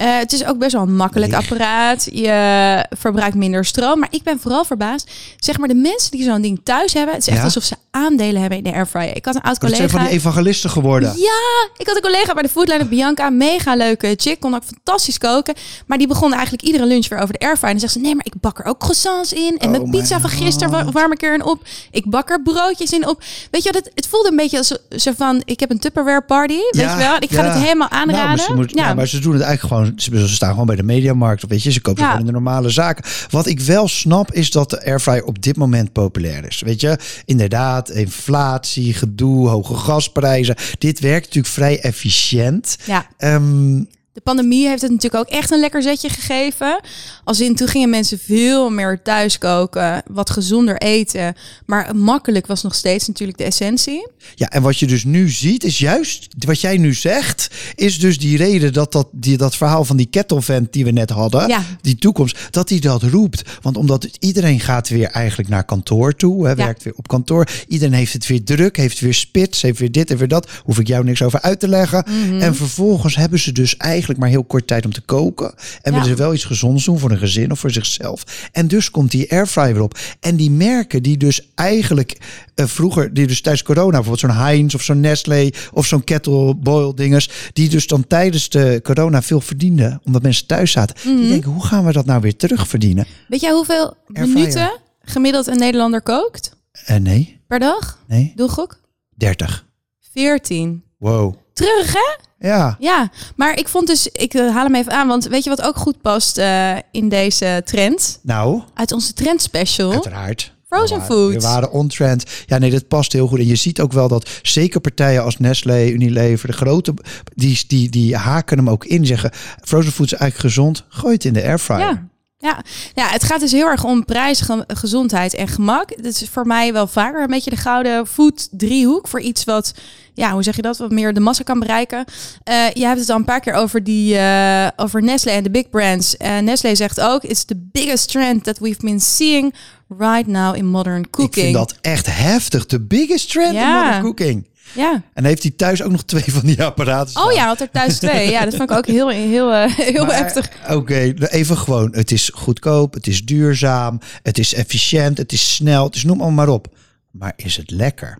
Uh, 0.00 0.18
het 0.18 0.32
is 0.32 0.44
ook 0.44 0.58
best 0.58 0.72
wel 0.72 0.82
een 0.82 0.96
makkelijk 0.96 1.34
apparaat. 1.34 2.08
Je 2.12 2.84
verbruikt 2.90 3.34
minder 3.34 3.64
stroom. 3.64 3.98
Maar 3.98 4.08
ik 4.10 4.22
ben 4.22 4.40
vooral 4.40 4.64
verbaasd. 4.64 5.10
Zeg 5.38 5.58
maar 5.58 5.68
de 5.68 5.74
mensen 5.74 6.10
die 6.10 6.22
zo'n 6.22 6.40
ding 6.40 6.60
thuis 6.62 6.92
hebben. 6.92 7.14
Het 7.14 7.26
is 7.26 7.34
echt 7.34 7.44
alsof 7.44 7.62
ze 7.62 7.76
aandelen 7.90 8.40
hebben 8.40 8.58
in 8.58 8.64
de 8.64 8.72
airfryer. 8.72 9.16
Ik 9.16 9.24
had 9.24 9.34
een 9.34 9.42
oud 9.42 9.58
collega. 9.58 9.80
Dat 9.80 9.90
zijn 9.90 10.00
van 10.00 10.10
die 10.10 10.18
evangelisten 10.18 10.70
geworden. 10.70 11.08
Ja, 11.16 11.68
ik 11.76 11.86
had 11.86 11.96
een 11.96 12.02
collega 12.02 12.32
bij 12.32 12.42
de 12.42 12.48
Foodline 12.48 12.84
Bianca. 12.84 13.30
Mega 13.30 13.74
leuke 13.74 14.14
chick. 14.16 14.40
Kon 14.40 14.54
ook 14.54 14.64
fantastisch 14.64 15.18
koken. 15.18 15.54
Maar 15.86 15.98
die 15.98 16.06
begon 16.06 16.32
eigenlijk 16.32 16.62
iedere 16.62 16.86
lunch 16.86 17.08
weer 17.08 17.18
over 17.18 17.38
de 17.38 17.46
airfryer. 17.46 17.74
En 17.74 17.78
dan 17.78 17.88
zegt 17.88 17.92
ze, 17.92 17.98
nee, 17.98 18.14
maar 18.14 18.26
ik 18.26 18.40
bak 18.40 18.58
er 18.58 18.64
ook 18.64 18.78
croissants 18.78 19.32
in. 19.32 19.56
En 19.58 19.66
oh 19.66 19.70
mijn 19.70 19.90
pizza 19.90 20.20
van 20.20 20.30
gisteren 20.30 20.92
warm 20.92 21.12
ik 21.12 21.22
erin 21.22 21.44
op. 21.44 21.62
Ik 21.90 22.10
bak 22.10 22.30
er 22.30 22.42
broodjes 22.42 22.92
in 22.92 23.08
op. 23.08 23.22
Weet 23.50 23.62
je 23.62 23.72
wat, 23.72 23.84
het, 23.84 23.92
het 23.94 24.06
voelde 24.06 24.30
een 24.30 24.36
beetje 24.36 24.58
als 24.58 24.78
zo 24.90 25.12
van, 25.16 25.42
ik 25.44 25.60
heb 25.60 25.70
een 25.70 25.78
Tupperware 25.78 26.22
party. 26.22 26.58
Weet 26.70 26.90
je 26.90 26.96
wel? 26.96 27.16
Ik 27.18 27.30
ga 27.30 27.42
het 27.42 27.62
helemaal 27.62 27.88
nou, 27.90 28.02
aanraden. 28.02 28.44
Nou, 28.44 28.56
moet, 28.56 28.94
maar 28.94 29.06
ze 29.06 29.20
doen 29.20 29.32
het 29.32 29.42
eigenlijk 29.42 29.74
gewoon 29.74 29.87
ze 29.96 30.28
staan 30.28 30.50
gewoon 30.50 30.66
bij 30.66 30.76
de 30.76 30.82
mediamarkt. 30.82 31.44
Of 31.44 31.50
weet 31.50 31.62
je, 31.62 31.72
ze 31.72 31.80
kopen 31.80 32.04
gewoon 32.04 32.20
in 32.20 32.26
de 32.26 32.32
normale 32.32 32.70
zaken. 32.70 33.04
Wat 33.30 33.46
ik 33.46 33.60
wel 33.60 33.88
snap 33.88 34.32
is 34.32 34.50
dat 34.50 34.70
de 34.70 34.84
airfryer 34.84 35.24
op 35.24 35.42
dit 35.42 35.56
moment 35.56 35.92
populair 35.92 36.46
is. 36.46 36.60
Weet 36.60 36.80
je, 36.80 36.98
inderdaad, 37.24 37.90
inflatie, 37.90 38.94
gedoe, 38.94 39.48
hoge 39.48 39.74
gasprijzen. 39.74 40.56
Dit 40.78 41.00
werkt 41.00 41.24
natuurlijk 41.26 41.54
vrij 41.54 41.80
efficiënt. 41.80 42.76
Ja. 42.84 43.06
Um, 43.18 43.88
de 44.18 44.24
pandemie 44.24 44.68
heeft 44.68 44.82
het 44.82 44.90
natuurlijk 44.90 45.22
ook 45.24 45.36
echt 45.36 45.50
een 45.50 45.60
lekker 45.60 45.82
zetje 45.82 46.08
gegeven. 46.08 46.80
Als 47.24 47.40
in 47.40 47.54
toen 47.54 47.68
gingen 47.68 47.90
mensen 47.90 48.18
veel 48.18 48.70
meer 48.70 49.02
thuis 49.02 49.38
koken, 49.38 50.02
wat 50.10 50.30
gezonder 50.30 50.78
eten. 50.78 51.34
Maar 51.66 51.96
makkelijk 51.96 52.46
was 52.46 52.62
nog 52.62 52.74
steeds 52.74 53.06
natuurlijk 53.06 53.38
de 53.38 53.44
essentie. 53.44 54.08
Ja, 54.34 54.48
en 54.48 54.62
wat 54.62 54.78
je 54.78 54.86
dus 54.86 55.04
nu 55.04 55.30
ziet, 55.30 55.64
is 55.64 55.78
juist 55.78 56.28
wat 56.38 56.60
jij 56.60 56.76
nu 56.76 56.94
zegt, 56.94 57.48
is 57.74 57.98
dus 57.98 58.18
die 58.18 58.36
reden 58.36 58.72
dat 58.72 58.92
dat, 58.92 59.08
die, 59.12 59.36
dat 59.36 59.56
verhaal 59.56 59.84
van 59.84 59.96
die 59.96 60.06
kettlevent 60.06 60.72
die 60.72 60.84
we 60.84 60.90
net 60.90 61.10
hadden, 61.10 61.48
Ja. 61.48 61.62
die 61.80 61.96
toekomst, 61.96 62.38
dat 62.50 62.68
hij 62.68 62.78
dat 62.78 63.02
roept. 63.02 63.42
Want 63.62 63.76
omdat 63.76 64.08
iedereen 64.18 64.60
gaat 64.60 64.88
weer 64.88 65.08
eigenlijk 65.08 65.48
naar 65.48 65.64
kantoor 65.64 66.14
toe, 66.14 66.46
hè, 66.46 66.54
werkt 66.54 66.82
weer 66.82 66.94
op 66.96 67.08
kantoor. 67.08 67.48
Iedereen 67.68 67.94
heeft 67.94 68.12
het 68.12 68.26
weer 68.26 68.44
druk, 68.44 68.76
heeft 68.76 69.00
weer 69.00 69.14
spits, 69.14 69.62
heeft 69.62 69.78
weer 69.78 69.92
dit 69.92 70.10
en 70.10 70.16
weer 70.16 70.28
dat. 70.28 70.48
Hoef 70.64 70.78
ik 70.78 70.86
jou 70.86 71.04
niks 71.04 71.22
over 71.22 71.40
uit 71.40 71.60
te 71.60 71.68
leggen. 71.68 72.04
Mhm. 72.06 72.40
En 72.40 72.54
vervolgens 72.54 73.16
hebben 73.16 73.38
ze 73.38 73.52
dus 73.52 73.76
eigenlijk 73.76 74.06
maar 74.16 74.28
heel 74.28 74.44
kort 74.44 74.66
tijd 74.66 74.84
om 74.84 74.92
te 74.92 75.00
koken. 75.00 75.54
En 75.82 75.92
willen 75.92 76.08
ze 76.08 76.14
wel 76.14 76.34
iets 76.34 76.44
gezonds 76.44 76.84
doen 76.84 76.98
voor 76.98 77.10
een 77.10 77.18
gezin 77.18 77.50
of 77.50 77.58
voor 77.58 77.70
zichzelf. 77.70 78.48
En 78.52 78.68
dus 78.68 78.90
komt 78.90 79.10
die 79.10 79.32
airfryer 79.32 79.72
weer 79.72 79.82
op. 79.82 79.98
En 80.20 80.36
die 80.36 80.50
merken 80.50 81.02
die 81.02 81.16
dus 81.16 81.48
eigenlijk 81.54 82.18
eh, 82.54 82.66
vroeger, 82.66 83.14
die 83.14 83.26
dus 83.26 83.40
tijdens 83.40 83.64
corona, 83.64 83.90
bijvoorbeeld 83.90 84.20
zo'n 84.20 84.42
Heinz 84.42 84.74
of 84.74 84.82
zo'n 84.82 85.00
Nestlé 85.00 85.50
of 85.72 85.86
zo'n 85.86 86.04
kettle 86.04 86.54
boil 86.54 86.94
dingers, 86.94 87.30
die 87.52 87.68
dus 87.68 87.86
dan 87.86 88.06
tijdens 88.06 88.48
de 88.48 88.80
corona 88.82 89.22
veel 89.22 89.40
verdienden, 89.40 90.00
omdat 90.04 90.22
mensen 90.22 90.46
thuis 90.46 90.70
zaten. 90.72 90.96
Mhm. 91.04 91.16
Die 91.16 91.28
denken, 91.28 91.50
hoe 91.50 91.64
gaan 91.64 91.84
we 91.84 91.92
dat 91.92 92.06
nou 92.06 92.20
weer 92.20 92.36
terugverdienen? 92.36 93.06
Weet 93.28 93.40
jij 93.40 93.52
hoeveel 93.52 93.94
Airfryer. 94.12 94.28
minuten 94.38 94.70
gemiddeld 95.00 95.46
een 95.46 95.58
Nederlander 95.58 96.02
kookt 96.02 96.56
En 96.84 97.02
nee, 97.02 97.40
per 97.46 97.58
dag? 97.58 97.98
nee, 98.06 98.32
Doe 98.36 98.48
gok? 98.48 98.80
30. 99.16 99.66
14. 100.12 100.82
Wow. 100.98 101.34
Terug, 101.58 101.92
hè? 101.92 102.16
Ja. 102.48 102.76
Ja, 102.78 103.10
maar 103.36 103.58
ik 103.58 103.68
vond 103.68 103.86
dus, 103.86 104.08
ik 104.08 104.34
eh, 104.34 104.54
haal 104.54 104.64
hem 104.64 104.74
even 104.74 104.92
aan, 104.92 105.08
want 105.08 105.26
weet 105.26 105.44
je 105.44 105.50
wat 105.50 105.62
ook 105.62 105.76
goed 105.76 106.00
past 106.00 106.38
eh, 106.38 106.76
in 106.90 107.08
deze 107.08 107.62
trend? 107.64 108.18
Nou, 108.22 108.62
Uit 108.74 108.92
onze 108.92 109.12
trendspecial. 109.12 109.92
uiteraard. 109.92 110.56
Frozen 110.68 111.02
food. 111.02 111.32
We 111.32 111.40
waren 111.40 111.70
on-trend. 111.70 112.24
Ja, 112.46 112.58
nee, 112.58 112.70
dat 112.70 112.88
past 112.88 113.12
heel 113.12 113.26
goed. 113.26 113.38
En 113.38 113.46
je 113.46 113.56
ziet 113.56 113.80
ook 113.80 113.92
wel 113.92 114.08
dat 114.08 114.30
zeker 114.42 114.80
partijen 114.80 115.22
als 115.22 115.38
Nestlé, 115.38 115.86
Unilever, 115.86 116.46
de 116.48 116.52
grote, 116.52 116.94
die, 117.34 117.64
die, 117.66 117.88
die 117.90 118.16
haken 118.16 118.56
hem 118.58 118.70
ook 118.70 118.84
in. 118.84 119.06
Zeggen, 119.06 119.30
frozen 119.64 119.92
food 119.92 120.06
is 120.06 120.18
eigenlijk 120.18 120.54
gezond. 120.54 120.84
Gooi 120.88 121.14
het 121.14 121.24
in 121.24 121.32
de 121.32 121.42
airfryer. 121.42 121.80
Ja. 121.80 122.06
Ja. 122.40 122.62
ja, 122.94 123.08
het 123.08 123.22
gaat 123.24 123.40
dus 123.40 123.52
heel 123.52 123.66
erg 123.66 123.84
om 123.84 124.04
prijs, 124.04 124.40
ge- 124.40 124.64
gezondheid 124.66 125.34
en 125.34 125.48
gemak. 125.48 125.90
Het 125.90 126.04
is 126.04 126.28
voor 126.30 126.46
mij 126.46 126.72
wel 126.72 126.86
vaker 126.86 127.20
een 127.22 127.26
beetje 127.30 127.50
de 127.50 127.56
gouden 127.56 128.06
food 128.06 128.48
driehoek 128.50 129.08
voor 129.08 129.20
iets 129.20 129.44
wat, 129.44 129.74
ja, 130.14 130.32
hoe 130.32 130.42
zeg 130.42 130.56
je 130.56 130.62
dat, 130.62 130.78
wat 130.78 130.90
meer 130.90 131.14
de 131.14 131.20
massa 131.20 131.42
kan 131.42 131.58
bereiken. 131.58 132.04
Eh 132.44 132.70
je 132.72 132.84
hebt 132.86 133.00
het 133.00 133.10
al 133.10 133.16
een 133.16 133.24
paar 133.24 133.40
keer 133.40 133.52
over 133.54 133.84
die, 133.84 134.16
eh, 134.18 134.66
over 134.76 135.02
Nestlé 135.02 135.30
en 135.32 135.42
de 135.42 135.50
big 135.50 135.70
brands. 135.70 136.16
En 136.16 136.44
Nestlé 136.44 136.74
zegt 136.74 137.00
ook, 137.00 137.22
it's 137.22 137.44
the 137.44 137.68
biggest 137.72 138.08
trend 138.10 138.44
that 138.44 138.58
we've 138.58 138.80
been 138.80 139.00
seeing 139.00 139.54
right 139.98 140.26
now 140.26 140.56
in 140.56 140.66
modern 140.66 141.10
cooking. 141.10 141.36
Ik 141.36 141.42
vind 141.42 141.54
dat 141.54 141.74
echt 141.80 142.06
heftig. 142.10 142.66
De 142.66 142.80
biggest 142.80 143.30
trend 143.30 143.54
Ja. 143.54 143.78
in 143.78 143.84
modern 143.84 144.02
cooking. 144.02 144.46
Ja. 144.74 145.02
En 145.14 145.24
heeft 145.24 145.42
hij 145.42 145.52
thuis 145.56 145.82
ook 145.82 145.90
nog 145.90 146.04
twee 146.04 146.24
van 146.32 146.40
die 146.44 146.62
apparaten 146.62 147.16
Oh 147.16 147.22
staan. 147.22 147.34
ja, 147.34 147.46
had 147.46 147.60
er 147.60 147.70
thuis 147.70 147.98
twee. 147.98 148.30
Ja, 148.30 148.44
dat 148.44 148.54
vond 148.56 148.70
ik 148.70 148.76
ook 148.76 148.86
heel, 148.86 149.08
heel, 149.08 149.52
eh, 149.52 149.72
heel 149.76 150.04
Maar, 150.04 150.16
heftig. 150.16 150.48
Oké, 150.70 151.14
even 151.28 151.56
gewoon. 151.56 151.88
Het 151.94 152.10
is 152.12 152.30
goedkoop, 152.34 152.94
het 152.94 153.06
is 153.06 153.24
duurzaam, 153.24 154.00
het 154.22 154.38
is 154.38 154.54
efficiënt, 154.54 155.18
het 155.18 155.32
is 155.32 155.54
snel, 155.54 155.84
het 155.84 155.94
is 155.94 156.04
noem 156.04 156.20
allemaal 156.20 156.46
maar 156.46 156.54
op. 156.54 156.66
Maar 157.10 157.32
is 157.36 157.56
het 157.56 157.70
lekker? 157.70 158.18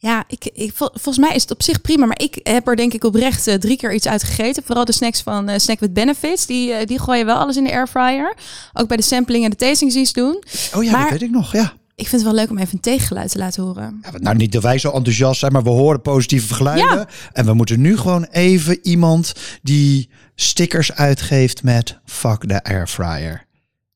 Ja, 0.00 0.24
ik, 0.28 0.44
ik, 0.54 0.72
vol- 0.74 0.90
volgens 0.92 1.18
mij 1.26 1.34
is 1.34 1.42
het 1.42 1.50
op 1.50 1.62
zich 1.62 1.80
prima. 1.80 2.06
Maar 2.06 2.20
ik 2.20 2.40
heb 2.42 2.68
er 2.68 2.76
denk 2.76 2.92
ik 2.92 3.04
oprecht 3.04 3.46
eh, 3.46 3.54
drie 3.54 3.76
keer 3.76 3.94
iets 3.94 4.08
uit 4.08 4.22
gegeten. 4.22 4.62
Vooral 4.66 4.84
de 4.84 4.92
snacks 4.92 5.20
van 5.22 5.48
eh, 5.48 5.58
Snack 5.58 5.80
with 5.80 5.92
Benefits. 5.92 6.46
Die, 6.46 6.72
eh, 6.72 6.86
die 6.86 6.98
gooien 7.00 7.26
wel 7.26 7.36
alles 7.36 7.56
in 7.56 7.64
de 7.64 7.72
airfryer. 7.72 8.34
Ook 8.72 8.88
bij 8.88 8.96
de 8.96 9.02
sampling 9.02 9.44
en 9.44 9.50
de 9.50 9.56
tastings 9.56 9.94
die 9.94 10.04
ze 10.04 10.12
doen. 10.12 10.42
Oh 10.74 10.84
ja, 10.84 10.90
Maar- 10.90 11.00
dat 11.02 11.10
weet 11.10 11.22
ik 11.22 11.30
nog, 11.30 11.52
ja. 11.52 11.72
Ik 11.98 12.08
vind 12.08 12.22
het 12.22 12.30
wel 12.30 12.40
leuk 12.40 12.50
om 12.50 12.58
even 12.58 12.74
een 12.74 12.80
tegengeluid 12.80 13.30
te 13.30 13.38
laten 13.38 13.62
horen. 13.62 13.98
Ja, 14.02 14.18
nou, 14.18 14.36
niet 14.36 14.52
dat 14.52 14.62
wij 14.62 14.78
zo 14.78 14.90
enthousiast 14.90 15.40
zijn, 15.40 15.52
maar 15.52 15.62
we 15.62 15.68
horen 15.68 16.02
positieve 16.02 16.54
geluiden. 16.54 16.98
Ja. 16.98 17.08
En 17.32 17.44
we 17.44 17.54
moeten 17.54 17.80
nu 17.80 17.96
gewoon 17.96 18.24
even 18.24 18.78
iemand 18.82 19.32
die 19.62 20.10
stickers 20.34 20.92
uitgeeft 20.92 21.62
met 21.62 21.98
fuck 22.04 22.48
de 22.48 22.64
airfryer. 22.64 23.46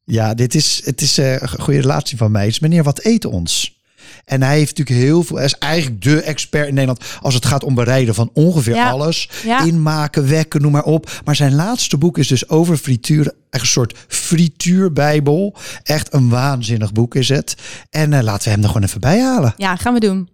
Ja, 0.04 0.34
dit 0.34 0.54
is, 0.54 0.82
het 0.84 1.00
is 1.00 1.18
eh, 1.18 1.32
een 1.32 1.48
goede 1.48 1.80
relatie 1.80 2.16
van 2.16 2.30
mij. 2.30 2.44
Het 2.44 2.50
is 2.50 2.60
meneer, 2.60 2.82
wat 2.82 3.00
eten 3.00 3.30
ons? 3.30 3.81
En 4.24 4.42
hij 4.42 4.56
heeft 4.58 4.78
natuurlijk 4.78 5.06
heel 5.06 5.22
veel. 5.22 5.36
Hij 5.36 5.44
is 5.44 5.58
eigenlijk 5.58 6.02
de 6.02 6.22
expert 6.22 6.66
in 6.68 6.74
Nederland 6.74 7.04
als 7.20 7.34
het 7.34 7.44
gaat 7.46 7.64
om 7.64 7.74
bereiden 7.74 8.14
van 8.14 8.30
ongeveer 8.34 8.74
Ja. 8.74 8.90
alles. 8.90 9.28
Ja. 9.44 9.60
Inmaken, 9.64 10.28
wekken, 10.28 10.62
noem 10.62 10.72
maar 10.72 10.84
op. 10.84 11.10
Maar 11.24 11.36
zijn 11.36 11.54
laatste 11.54 11.98
boek 11.98 12.18
is 12.18 12.28
dus 12.28 12.48
over 12.48 12.76
frituur. 12.76 13.32
Echt 13.50 13.62
een 13.62 13.68
soort 13.68 13.98
frituurbijbel. 14.08 15.54
Echt 15.82 16.12
een 16.14 16.28
waanzinnig 16.28 16.92
boek 16.92 17.14
is 17.14 17.28
het. 17.28 17.54
En 17.90 18.12
eh, 18.12 18.22
laten 18.22 18.44
we 18.44 18.50
hem 18.50 18.62
er 18.62 18.66
gewoon 18.68 18.82
even 18.82 19.00
bij 19.00 19.20
halen. 19.20 19.54
Ja, 19.56 19.76
gaan 19.76 19.94
we 19.94 20.00
doen. 20.00 20.28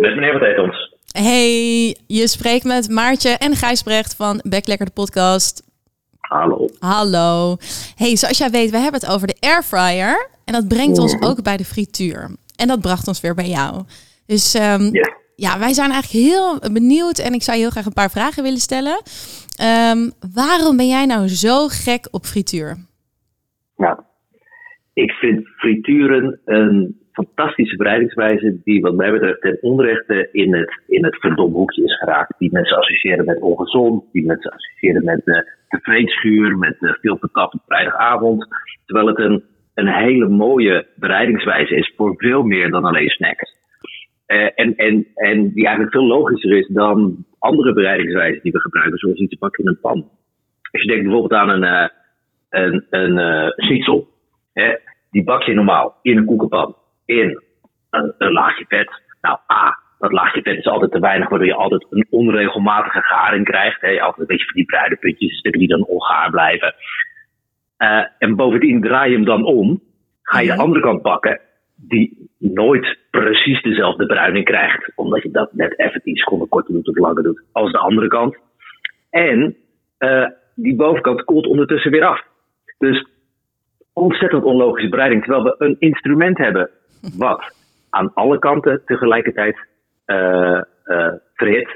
Met 0.00 0.14
meneer 0.14 0.32
Wat 0.32 0.42
Eet 0.42 0.58
Ons. 0.58 0.94
Hey, 1.06 1.96
je 2.06 2.28
spreekt 2.28 2.64
met 2.64 2.88
Maartje 2.88 3.28
en 3.30 3.56
Gijsbrecht 3.56 4.14
van 4.14 4.40
Backlekker 4.48 4.86
de 4.86 4.92
podcast. 4.92 5.62
Hallo. 6.28 6.66
Hallo. 6.78 7.56
Hey, 7.96 8.16
zoals 8.16 8.38
jij 8.38 8.50
weet, 8.50 8.70
we 8.70 8.78
hebben 8.78 9.00
het 9.00 9.10
over 9.10 9.26
de 9.26 9.36
airfryer. 9.40 10.28
En 10.44 10.52
dat 10.52 10.68
brengt 10.68 10.98
ons 10.98 11.16
ook 11.20 11.42
bij 11.42 11.56
de 11.56 11.64
frituur. 11.64 12.30
En 12.56 12.68
dat 12.68 12.80
bracht 12.80 13.08
ons 13.08 13.20
weer 13.20 13.34
bij 13.34 13.48
jou. 13.48 13.82
Dus 14.26 14.54
ehm, 14.54 14.82
Ja. 14.92 15.12
ja, 15.36 15.58
wij 15.58 15.72
zijn 15.72 15.90
eigenlijk 15.90 16.24
heel 16.26 16.58
benieuwd. 16.72 17.18
En 17.18 17.32
ik 17.32 17.42
zou 17.42 17.56
je 17.56 17.62
heel 17.62 17.72
graag 17.72 17.86
een 17.86 17.92
paar 17.92 18.10
vragen 18.10 18.42
willen 18.42 18.58
stellen. 18.58 19.02
Ehm, 19.56 20.10
waarom 20.34 20.76
ben 20.76 20.88
jij 20.88 21.06
nou 21.06 21.28
zo 21.28 21.66
gek 21.68 22.08
op 22.10 22.24
frituur? 22.24 22.76
Nou, 23.76 23.98
ik 24.92 25.10
vind 25.10 25.48
frituren 25.48 26.40
een 26.44 27.00
fantastische 27.12 27.76
bereidingswijze 27.76 28.60
die 28.64 28.80
wat 28.80 28.94
mij 28.94 29.10
betreft 29.10 29.40
ten 29.40 29.58
onrechte 29.60 30.28
in 30.32 30.54
het, 30.54 30.80
in 30.86 31.04
het 31.04 31.16
verdom 31.20 31.52
hoekje 31.52 31.84
is 31.84 31.98
geraakt. 31.98 32.38
Die 32.38 32.52
mensen 32.52 32.76
associëren 32.76 33.24
met 33.24 33.40
ongezond, 33.40 34.04
die 34.12 34.26
mensen 34.26 34.50
associëren 34.50 35.04
met 35.04 35.20
de, 35.24 35.55
de 35.68 35.78
vreedschuur, 35.82 36.58
met 36.58 36.76
de 36.78 36.98
veel 37.00 37.16
vertapt 37.18 37.54
op 37.54 37.62
vrijdagavond. 37.66 38.46
Terwijl 38.84 39.06
het 39.06 39.18
een, 39.18 39.44
een 39.74 39.88
hele 39.88 40.28
mooie 40.28 40.86
bereidingswijze 40.96 41.76
is 41.76 41.92
voor 41.96 42.14
veel 42.16 42.42
meer 42.42 42.70
dan 42.70 42.84
alleen 42.84 43.08
snacks. 43.08 43.54
Eh, 44.26 44.48
en, 44.54 44.76
en, 44.76 45.06
en 45.14 45.52
die 45.52 45.64
eigenlijk 45.64 45.94
veel 45.94 46.06
logischer 46.06 46.58
is 46.58 46.68
dan 46.68 47.24
andere 47.38 47.72
bereidingswijzen 47.72 48.42
die 48.42 48.52
we 48.52 48.60
gebruiken, 48.60 48.98
zoals 48.98 49.18
iets 49.18 49.30
te 49.30 49.38
bakken 49.38 49.64
in 49.64 49.70
een 49.70 49.80
pan. 49.80 50.10
Als 50.70 50.82
je 50.82 50.88
denkt 50.88 51.02
bijvoorbeeld 51.02 51.40
aan 51.40 51.48
een, 51.48 51.64
eh 51.64 51.88
een, 52.50 52.86
een 52.90 53.18
eh 53.18 53.48
schnitzel. 53.56 54.08
Hè? 54.52 54.74
Die 55.10 55.24
bak 55.24 55.42
je 55.42 55.54
normaal 55.54 55.98
in 56.02 56.16
een 56.16 56.24
koekenpan. 56.24 56.76
In 57.04 57.42
een, 57.90 58.14
een 58.18 58.32
laagje 58.32 58.64
vet. 58.68 59.02
Nou, 59.20 59.38
A, 59.52 59.78
dat 59.98 60.12
laagje 60.12 60.42
vet 60.42 60.58
is 60.58 60.66
altijd 60.66 60.90
te 60.90 61.00
weinig, 61.00 61.28
waardoor 61.28 61.48
je 61.48 61.54
altijd 61.54 61.86
een 61.90 62.06
onregelmatige 62.10 63.00
garing 63.00 63.44
krijgt. 63.44 63.80
Hè? 63.80 64.00
Altijd 64.00 64.20
een 64.20 64.26
beetje 64.26 64.44
van 64.44 64.54
die 64.54 64.64
bruine 64.64 64.96
puntjes, 64.96 65.38
stukken 65.38 65.60
die 65.60 65.68
dan 65.68 65.86
ongaar 65.86 66.30
blijven. 66.30 66.74
Eh, 67.76 68.04
en 68.18 68.36
bovendien 68.36 68.80
draai 68.80 69.10
je 69.10 69.16
hem 69.16 69.24
dan 69.24 69.44
om. 69.44 69.80
Ga 70.22 70.40
je 70.40 70.46
de 70.46 70.56
andere 70.56 70.80
kant 70.80 71.02
bakken, 71.02 71.40
die 71.76 72.30
nooit 72.38 72.98
precies 73.10 73.62
dezelfde 73.62 74.06
bruining 74.06 74.44
krijgt. 74.44 74.92
Omdat 74.94 75.22
je 75.22 75.30
dat 75.30 75.52
net 75.52 75.78
even 75.78 76.02
10 76.02 76.16
seconden 76.16 76.48
korter 76.48 76.74
doet 76.74 76.88
of 76.88 76.96
langer 76.96 77.22
doet 77.22 77.44
als 77.52 77.72
de 77.72 77.78
andere 77.78 78.06
kant. 78.06 78.36
En 79.10 79.56
eh, 79.98 80.26
die 80.54 80.76
bovenkant 80.76 81.24
koelt 81.24 81.46
ondertussen 81.46 81.90
weer 81.90 82.04
af. 82.04 82.22
Dus 82.78 83.06
ontzettend 83.92 84.44
onlogische 84.44 84.88
bereiding. 84.88 85.24
Terwijl 85.24 85.44
we 85.44 85.54
een 85.58 85.76
instrument 85.78 86.38
hebben 86.38 86.70
wat 87.18 87.54
aan 87.90 88.14
alle 88.14 88.38
kanten 88.38 88.82
tegelijkertijd 88.84 89.56
eh 90.06 90.60
eh 90.84 91.12
verhit. 91.34 91.68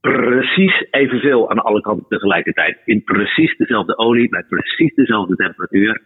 Precies 0.00 0.86
evenveel 0.90 1.50
aan 1.50 1.58
alle 1.58 1.80
kanten 1.80 2.06
tegelijkertijd. 2.08 2.78
In 2.84 3.04
precies 3.04 3.56
dezelfde 3.56 3.96
olie, 3.98 4.28
bij 4.28 4.44
precies 4.48 4.94
dezelfde 4.94 5.36
temperatuur. 5.36 6.02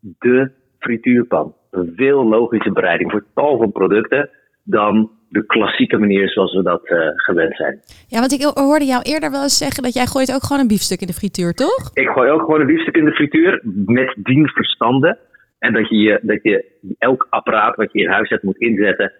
De 0.00 0.50
frituurpan. 0.78 1.54
Een 1.70 1.92
veel 1.96 2.28
logische 2.28 2.72
bereiding 2.72 3.10
voor 3.10 3.24
tal 3.34 3.58
van 3.58 3.72
producten 3.72 4.30
dan 4.64 5.10
de 5.28 5.46
klassieke 5.46 5.98
manier 5.98 6.28
zoals 6.30 6.54
we 6.56 6.62
dat 6.62 6.88
eh, 6.88 6.98
gewend 7.14 7.56
zijn. 7.56 7.80
Ja, 8.08 8.18
want 8.20 8.32
ik 8.32 8.42
hoorde 8.42 8.84
jou 8.84 9.02
eerder 9.02 9.30
wel 9.30 9.42
eens 9.42 9.58
zeggen 9.58 9.82
dat 9.82 9.94
jij 9.94 10.06
gooit 10.06 10.34
ook 10.34 10.42
gewoon 10.42 10.62
een 10.62 10.68
biefstuk 10.68 11.00
in 11.00 11.06
de 11.06 11.12
frituur, 11.12 11.52
toch? 11.52 11.90
Ik 11.94 12.08
gooi 12.08 12.30
ook 12.30 12.40
gewoon 12.40 12.60
een 12.60 12.66
biefstuk 12.66 12.96
in 12.96 13.04
de 13.04 13.12
frituur 13.14 13.60
met 13.86 14.14
dien 14.22 14.48
verstande. 14.48 15.18
En 15.58 15.72
dat 15.72 15.88
je- 15.88 16.18
dat 16.22 16.42
je 16.42 16.64
elk 16.98 17.26
apparaat 17.30 17.76
wat 17.76 17.92
je 17.92 18.00
in 18.00 18.08
huis 18.10 18.28
hebt 18.28 18.42
moet 18.42 18.58
inzetten 18.58 19.12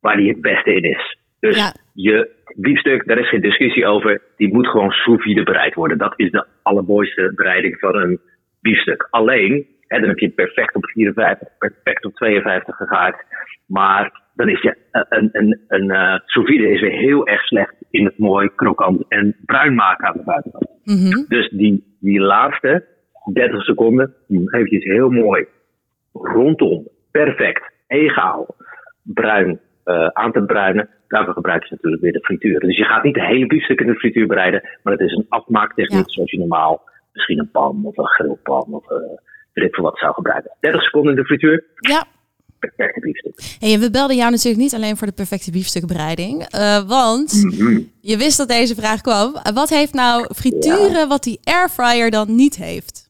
waar 0.00 0.16
die 0.16 0.28
het 0.28 0.40
beste 0.40 0.74
in 0.74 0.82
is. 0.82 1.18
Dus 1.40 1.56
Ja. 1.56 1.72
je 1.94 2.30
biefstuk, 2.56 3.06
daar 3.06 3.18
is 3.18 3.28
geen 3.28 3.40
discussie 3.40 3.86
over. 3.86 4.22
Die 4.36 4.52
moet 4.52 4.66
gewoon 4.68 4.90
sous 4.90 5.42
bereid 5.42 5.74
worden. 5.74 5.98
Dat 5.98 6.12
is 6.16 6.30
de 6.30 6.46
allermooiste 6.62 7.32
bereiding 7.34 7.78
van 7.78 7.96
een 7.96 8.20
biefstuk. 8.60 9.06
Alleen, 9.10 9.66
hè, 9.86 9.98
dan 9.98 10.08
heb 10.08 10.18
je 10.18 10.26
het 10.26 10.34
perfect 10.34 10.74
op 10.74 10.84
54, 10.84 11.48
perfect 11.58 12.04
op 12.04 12.14
52 12.14 12.76
gegaard. 12.76 13.24
Maar 13.66 14.22
dan 14.34 14.48
is 14.48 14.60
je 14.60 14.76
een, 14.90 15.06
een, 15.08 15.28
een, 15.32 15.60
een 15.68 15.90
uh, 15.90 16.44
vide 16.44 16.70
is 16.70 16.80
weer 16.80 16.98
heel 16.98 17.26
erg 17.26 17.42
slecht 17.42 17.74
in 17.90 18.04
het 18.04 18.18
mooi 18.18 18.50
krokant 18.54 19.04
en 19.08 19.36
bruin 19.44 19.74
maken 19.74 20.06
aan 20.06 20.16
de 20.16 20.24
buitenkant. 20.24 20.68
Mhm. 20.84 21.24
Dus 21.28 21.48
die, 21.48 21.96
die 22.00 22.20
laatste 22.20 22.84
30 23.32 23.62
seconden, 23.64 24.14
die 24.28 24.54
eventjes 24.54 24.84
heel 24.84 25.10
mooi 25.10 25.46
rondom, 26.12 26.88
perfect, 27.10 27.72
egaal, 27.86 28.56
bruin 29.02 29.60
uh, 29.90 30.06
aan 30.06 30.32
te 30.32 30.42
bruinen. 30.42 30.88
Daarvoor 31.08 31.34
gebruik 31.34 31.62
je 31.64 31.68
natuurlijk 31.74 32.02
weer 32.02 32.12
de 32.12 32.20
frituur. 32.24 32.60
Dus 32.60 32.76
je 32.76 32.84
gaat 32.84 33.02
niet 33.04 33.14
de 33.14 33.24
hele 33.26 33.46
biefstuk 33.46 33.80
in 33.80 33.86
de 33.86 33.94
frituur 33.94 34.26
bereiden, 34.26 34.68
maar 34.82 34.92
het 34.92 35.02
is 35.02 35.12
een 35.12 35.26
afmaaktechniek 35.28 36.04
Ja. 36.06 36.12
zoals 36.12 36.30
je 36.30 36.38
normaal 36.38 36.82
misschien 37.12 37.38
een 37.38 37.50
pan 37.50 37.80
of 37.84 37.96
een 37.98 38.06
grillpan 38.06 38.64
of 38.70 38.84
uh, 38.90 38.96
weet 39.52 39.64
ik 39.68 39.74
veel 39.74 39.84
wat 39.84 39.98
zou 39.98 40.14
gebruiken. 40.14 40.56
30 40.60 40.82
seconden 40.82 41.10
in 41.10 41.16
de 41.18 41.24
frituur, 41.24 41.64
Ja. 41.74 42.04
perfecte 42.58 43.00
biefstuk. 43.00 43.56
Hey, 43.58 43.78
we 43.78 43.90
belden 43.90 44.16
jou 44.16 44.30
natuurlijk 44.30 44.62
niet 44.62 44.74
alleen 44.74 44.96
voor 44.96 45.06
de 45.06 45.12
perfecte 45.12 45.50
biefstukbereiding. 45.50 46.42
eh, 46.50 46.82
want 46.88 47.44
Mhm. 47.44 47.80
je 48.00 48.16
wist 48.16 48.36
dat 48.38 48.48
deze 48.48 48.74
vraag 48.74 49.00
kwam. 49.00 49.34
Uh, 49.34 49.42
Wat 49.54 49.68
heeft 49.68 49.94
nou 49.94 50.34
frituren 50.34 51.08
wat 51.08 51.22
die 51.22 51.40
airfryer 51.44 52.10
dan 52.10 52.34
niet 52.34 52.56
heeft? 52.56 53.08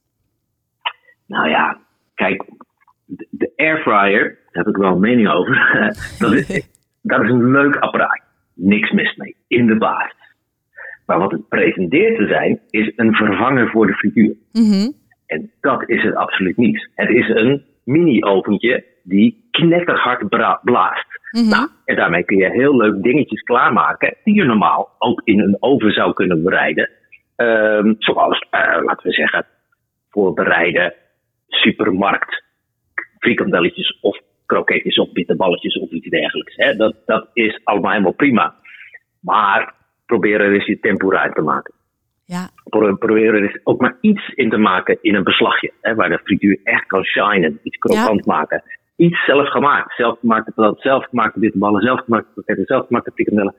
Nou 1.26 1.48
ja, 1.48 1.78
kijk, 2.14 2.44
de, 3.04 3.26
de 3.30 3.52
airfryer, 3.56 4.22
daar 4.52 4.64
heb 4.64 4.66
ik 4.66 4.76
wel 4.76 4.90
een 4.92 5.00
mening 5.00 5.28
over. 5.28 5.56
dat, 6.18 6.32
is, 6.32 6.46
dat 7.02 7.22
is 7.22 7.30
een 7.30 7.50
leuk 7.50 7.76
apparaat. 7.76 8.22
Niks 8.54 8.90
mis 8.90 9.16
mee, 9.16 9.36
in 9.46 9.66
de 9.66 9.76
basis. 9.76 10.18
Maar 11.06 11.18
wat 11.18 11.30
het 11.30 11.48
pretendeert 11.48 12.16
te 12.16 12.26
zijn, 12.26 12.60
is 12.70 12.92
een 12.96 13.14
vervanger 13.14 13.70
voor 13.70 13.86
de 13.86 13.94
frituur. 13.94 14.34
Mhm. 14.52 14.90
En 15.26 15.50
dat 15.60 15.88
is 15.88 16.02
het 16.02 16.14
absoluut 16.14 16.56
niet. 16.56 16.90
Het 16.94 17.08
is 17.08 17.28
een 17.28 17.64
mini-oventje 17.84 18.84
die 19.02 19.48
knetterhard 19.50 20.28
blaast. 20.62 21.06
Mhm. 21.30 21.48
Nou, 21.48 21.68
en 21.84 21.96
daarmee 21.96 22.24
kun 22.24 22.36
je 22.36 22.50
heel 22.50 22.76
leuk 22.76 23.02
dingetjes 23.02 23.42
klaarmaken 23.42 24.16
die 24.24 24.34
je 24.34 24.44
normaal 24.44 24.94
ook 24.98 25.20
in 25.24 25.40
een 25.40 25.56
oven 25.60 25.92
zou 25.92 26.12
kunnen 26.12 26.42
bereiden. 26.42 26.90
Ehm, 27.36 27.94
zoals, 27.98 28.46
eh, 28.50 28.60
laten 28.60 29.06
we 29.06 29.12
zeggen, 29.12 29.46
voorbereiden 30.10 30.94
supermarkt 31.48 32.44
frikandelletjes 33.18 33.98
of 34.00 34.18
kroketjes 34.54 34.98
of 34.98 35.12
bitterballetjes 35.12 35.78
of 35.78 35.90
iets 35.90 36.08
dergelijks. 36.08 36.54
Hè. 36.56 36.76
Dat, 36.76 36.94
dat 37.06 37.28
is 37.32 37.60
allemaal 37.64 37.90
helemaal 37.90 38.12
prima. 38.12 38.54
Maar 39.20 39.74
probeer 40.06 40.40
er 40.40 40.52
eens 40.52 40.66
je 40.66 40.80
tempura 40.80 41.24
in 41.24 41.32
te 41.32 41.40
maken. 41.42 41.74
Ja, 42.24 42.50
Pro- 42.64 42.94
Probeer 42.96 43.34
er 43.34 43.42
eens 43.42 43.60
ook 43.64 43.80
maar 43.80 43.96
iets 44.00 44.28
in 44.34 44.50
te 44.50 44.56
maken 44.56 44.98
in 45.00 45.14
een 45.14 45.22
beslagje. 45.24 45.72
Hè, 45.80 45.94
waar 45.94 46.08
de 46.08 46.20
frituur 46.24 46.58
echt 46.64 46.86
kan 46.86 47.04
shinen. 47.04 47.58
Iets 47.62 47.76
krokant 47.78 48.26
maken. 48.26 48.62
Iets 48.96 49.24
zelfgemaakt. 49.24 49.94
Zelfgemaakte 49.96 50.52
patat, 50.52 50.80
zelfgemaakte 50.80 51.38
bitterballen, 51.38 51.82
zelfgemaakte 51.82 52.30
kroketten, 52.32 52.64
zelfgemaakte 52.66 53.10
frikandellen. 53.14 53.54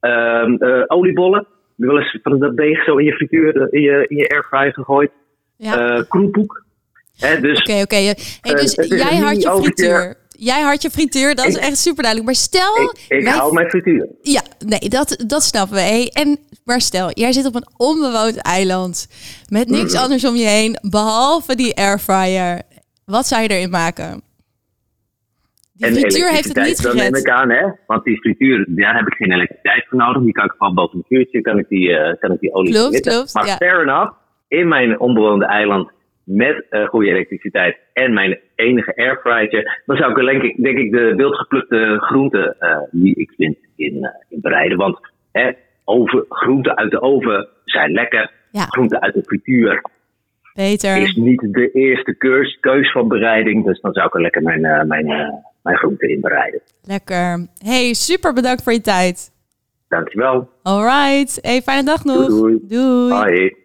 Eh, 0.00 0.82
oliebollen. 0.86 1.46
Je 1.76 1.86
wel 1.86 1.98
eens 1.98 2.18
van 2.22 2.38
dat 2.38 2.56
deeg 2.56 2.84
zo 2.84 2.96
in 2.96 3.04
je 3.04 3.12
frituur, 3.12 3.56
eh, 3.62 3.66
in 3.70 3.80
je, 3.82 4.04
in 4.08 4.16
je 4.16 4.28
airfryer 4.28 4.72
gegooid. 4.72 5.10
ja. 5.56 5.96
Eh 5.96 6.02
kroelpoek. 6.08 6.62
Hè, 7.18 7.40
dus 7.40 7.58
Oké, 7.60 7.80
oké. 7.82 7.94
Hey, 7.96 8.14
dus 8.54 8.76
het 8.76 8.90
is 8.92 9.02
jij 9.02 9.16
had 9.18 9.42
je 9.42 9.50
frituur. 9.50 10.14
Jij 10.38 10.60
had 10.60 10.82
je 10.82 10.90
frituur, 10.90 11.34
dat 11.34 11.46
is 11.46 11.56
echt 11.56 11.76
super 11.78 12.02
duidelijk. 12.02 12.24
Maar 12.24 12.34
stel... 12.42 12.76
ik, 12.82 13.04
ik 13.18 13.22
wij- 13.24 13.32
hou 13.32 13.52
mijn 13.52 13.68
frituur. 13.70 14.08
Ja, 14.22 14.42
nee, 14.66 14.88
dat, 14.88 15.24
dat 15.26 15.42
snappen 15.42 15.74
we. 15.76 15.80
Hey, 15.82 16.10
en, 16.12 16.38
maar 16.64 16.80
stel, 16.80 17.10
jij 17.12 17.32
zit 17.32 17.46
op 17.46 17.54
een 17.54 17.66
onbewoond 17.76 18.36
eiland 18.36 19.08
met 19.48 19.68
niks 19.68 19.92
Mhm. 19.92 20.02
anders 20.02 20.24
om 20.24 20.34
je 20.34 20.46
heen, 20.46 20.78
behalve 20.90 21.54
die 21.56 21.76
airfryer. 21.76 22.62
Wat 23.04 23.26
zou 23.26 23.42
je 23.42 23.48
erin 23.48 23.70
maken? 23.70 24.22
Die 25.72 25.86
En 25.86 25.94
frituur 25.94 26.30
heeft 26.30 26.48
het 26.54 26.66
niet 26.66 26.82
dan 26.82 26.96
neem 26.96 27.04
gered. 27.04 27.26
ik 27.26 27.30
aan, 27.30 27.50
hè? 27.50 27.66
Want 27.86 28.04
die 28.04 28.16
frituur, 28.20 28.66
daar 28.68 28.96
heb 28.96 29.06
ik 29.06 29.14
geen 29.14 29.32
elektriciteit 29.32 29.84
voor 29.88 29.98
nodig. 29.98 30.22
Die 30.22 30.32
kan 30.32 30.44
ik 30.44 30.54
gewoon 30.58 30.74
boven 30.74 30.98
een 30.98 31.04
vuurtje, 31.08 31.40
kan 31.40 31.58
ik 31.58 31.68
die, 31.68 31.96
eh, 31.96 32.20
kan 32.20 32.32
ik 32.32 32.40
die 32.40 32.52
olie 32.54 32.72
Klopt, 32.72 33.00
klopt, 33.00 33.34
Maar 33.34 33.46
ja. 33.46 33.56
fair 33.56 33.80
enough, 33.82 34.12
in 34.48 34.68
mijn 34.68 35.00
onbewoonde 35.00 35.44
eiland 35.46 35.90
met 36.24 36.64
eh, 36.70 36.88
goede 36.88 37.08
elektriciteit 37.10 37.76
en 37.92 38.12
mijn 38.14 38.38
enige 38.54 38.96
airfryertje, 38.96 39.80
dan 39.86 39.96
zou 39.96 40.20
ik 40.20 40.26
denk 40.26 40.42
ik, 40.42 40.62
denk 40.62 40.78
ik 40.78 40.92
de 40.92 41.14
wildgeplukte 41.14 41.96
groenten 42.00 42.56
eh, 42.58 42.78
die 42.90 43.14
ik 43.14 43.32
vind 43.36 43.56
in, 43.76 44.04
eh, 44.04 44.10
in 44.28 44.40
bereiden. 44.40 44.78
Want 44.78 44.98
hè, 45.32 45.50
oven, 45.84 46.24
groenten 46.28 46.76
uit 46.76 46.90
de 46.90 47.00
oven 47.00 47.48
zijn 47.64 47.92
lekker. 47.92 48.30
Ja. 48.50 48.64
Groenten 48.64 49.00
uit 49.00 49.14
de 49.14 49.22
frituur 49.22 49.82
Beter. 50.54 50.96
is 50.96 51.14
niet 51.14 51.40
de 51.40 51.70
eerste 51.70 52.14
keus, 52.14 52.58
keus 52.60 52.92
van 52.92 53.08
bereiding. 53.08 53.64
Dus 53.64 53.80
dan 53.80 53.92
zou 53.92 54.06
ik 54.06 54.14
er 54.14 54.20
lekker 54.20 54.42
mijn, 54.42 54.64
eh, 54.64 54.82
mijn, 54.82 55.06
mijn 55.62 55.76
groenten 55.76 56.08
in 56.08 56.20
bereiden. 56.20 56.60
Lekker. 56.82 57.46
Hey, 57.58 57.94
super 57.94 58.32
bedankt 58.32 58.62
voor 58.62 58.72
je 58.72 58.80
tijd. 58.80 59.32
Dankjewel. 59.88 60.48
Alright. 60.62 61.38
Hey, 61.42 61.60
fijne 61.62 61.84
dag 61.84 62.04
nog. 62.04 62.26
Doei, 62.26 62.58
Doei. 62.62 63.22
Bye. 63.22 63.63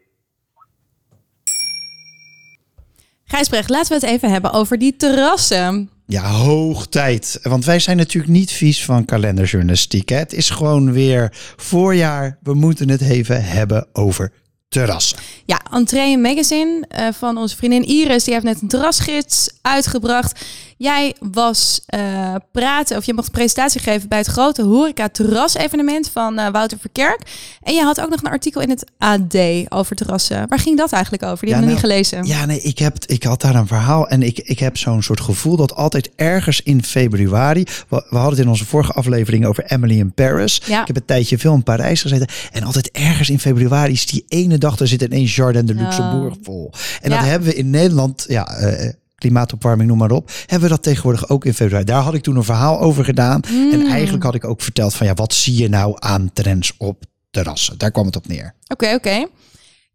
Gijsbrecht, 3.31 3.69
laten 3.69 3.99
we 3.99 4.05
het 4.05 4.15
even 4.15 4.31
hebben 4.31 4.51
over 4.51 4.77
die 4.77 4.95
terrassen. 4.95 5.89
Ja, 6.05 6.29
hoog 6.29 6.87
tijd. 6.87 7.39
Want 7.43 7.65
wij 7.65 7.79
zijn 7.79 7.97
natuurlijk 7.97 8.33
niet 8.33 8.51
vies 8.51 8.85
van 8.85 9.05
kalenderjournalistiek. 9.05 10.09
Het 10.09 10.33
is 10.33 10.49
gewoon 10.49 10.91
weer 10.91 11.29
voorjaar. 11.55 12.37
We 12.43 12.53
moeten 12.53 12.89
het 12.89 13.01
even 13.01 13.43
hebben 13.43 13.87
over 13.93 14.31
terrassen. 14.69 15.17
Ja, 15.45 15.61
Entree 15.71 16.17
Magazine 16.17 16.85
eh, 16.87 17.07
van 17.17 17.37
onze 17.37 17.55
vriendin 17.55 17.85
Iris, 17.85 18.23
die 18.23 18.33
heeft 18.33 18.45
net 18.45 18.61
een 18.61 18.67
terrasgids 18.67 19.49
uitgebracht. 19.61 20.45
Jij 20.77 21.15
was 21.19 21.81
eh, 21.85 22.35
praten, 22.51 22.97
of 22.97 23.05
je 23.05 23.13
mocht 23.13 23.27
een 23.27 23.33
presentatie 23.33 23.81
geven 23.81 24.09
bij 24.09 24.17
het 24.17 24.27
grote 24.27 24.63
horeca 24.63 25.09
terras-evenement 25.09 26.09
van 26.09 26.37
eh, 26.37 26.51
Wouter 26.51 26.77
Verkerk. 26.79 27.21
En 27.63 27.73
je 27.73 27.83
had 27.83 28.01
ook 28.01 28.09
nog 28.09 28.19
een 28.19 28.31
artikel 28.31 28.61
in 28.61 28.69
het 28.69 28.85
AD 28.97 29.35
over 29.69 29.95
terrassen. 29.95 30.47
Waar 30.49 30.59
ging 30.59 30.77
dat 30.77 30.91
eigenlijk 30.91 31.23
over? 31.23 31.45
Die 31.45 31.49
Ja, 31.49 31.55
hebben 31.55 31.75
we 31.75 31.81
nou, 31.81 31.91
nog 31.91 32.01
niet 32.01 32.09
gelezen. 32.11 32.39
Ja, 32.39 32.45
nee, 32.45 32.61
ik, 32.61 32.79
heb, 32.79 33.05
ik 33.05 33.23
had 33.23 33.41
daar 33.41 33.55
een 33.55 33.67
verhaal 33.67 34.07
en 34.07 34.23
ik, 34.23 34.39
ik 34.39 34.59
heb 34.59 34.77
zo'n 34.77 35.03
soort 35.03 35.21
gevoel 35.21 35.55
dat 35.55 35.75
altijd 35.75 36.09
ergens 36.15 36.61
in 36.61 36.83
februari, 36.83 37.63
we, 37.63 38.05
we 38.09 38.15
hadden 38.15 38.33
het 38.33 38.39
in 38.39 38.49
onze 38.49 38.65
vorige 38.65 38.91
aflevering 38.91 39.45
over 39.45 39.63
Emily 39.65 39.99
in 39.99 40.11
Paris. 40.11 40.61
Ja. 40.65 40.81
Ik 40.81 40.87
heb 40.87 40.95
een 40.95 41.05
tijdje 41.05 41.37
veel 41.37 41.53
in 41.53 41.63
Parijs 41.63 42.01
gezeten 42.01 42.27
en 42.51 42.63
altijd 42.63 42.91
ergens 42.91 43.29
in 43.29 43.39
februari 43.39 43.91
is 43.91 44.05
die 44.05 44.25
ene 44.27 44.57
dag, 44.59 44.75
daar 44.75 44.87
zit 44.87 45.01
ineens 45.01 45.35
Jardin 45.35 45.65
de 45.65 45.73
Luxembourg 45.73 46.35
vol. 46.41 46.71
En 47.01 47.09
dat 47.09 47.19
hebben 47.19 47.47
we 47.49 47.55
in 47.55 47.69
Nederland, 47.69 48.25
ja, 48.27 48.47
eh, 48.47 48.89
klimaatopwarming, 49.15 49.89
noem 49.89 49.97
maar 49.97 50.11
op, 50.11 50.31
hebben 50.45 50.69
we 50.69 50.75
dat 50.75 50.83
tegenwoordig 50.83 51.29
ook 51.29 51.45
in 51.45 51.53
februari. 51.53 51.85
Daar 51.85 52.01
had 52.01 52.13
ik 52.13 52.21
toen 52.23 52.35
een 52.35 52.43
verhaal 52.43 52.79
over 52.79 53.03
gedaan 53.05 53.41
Mm. 53.51 53.71
en 53.71 53.87
eigenlijk 53.87 54.23
had 54.23 54.35
ik 54.35 54.45
ook 54.45 54.61
verteld 54.61 54.93
van 54.93 55.07
ja, 55.07 55.13
wat 55.13 55.33
zie 55.33 55.55
je 55.55 55.69
nou 55.69 55.95
aan 55.99 56.29
trends 56.33 56.73
op 56.77 57.03
terrassen? 57.31 57.77
Daar 57.77 57.91
kwam 57.91 58.05
het 58.05 58.15
op 58.15 58.27
neer. 58.27 58.53
Oké, 58.67 58.93
oké. 58.93 59.27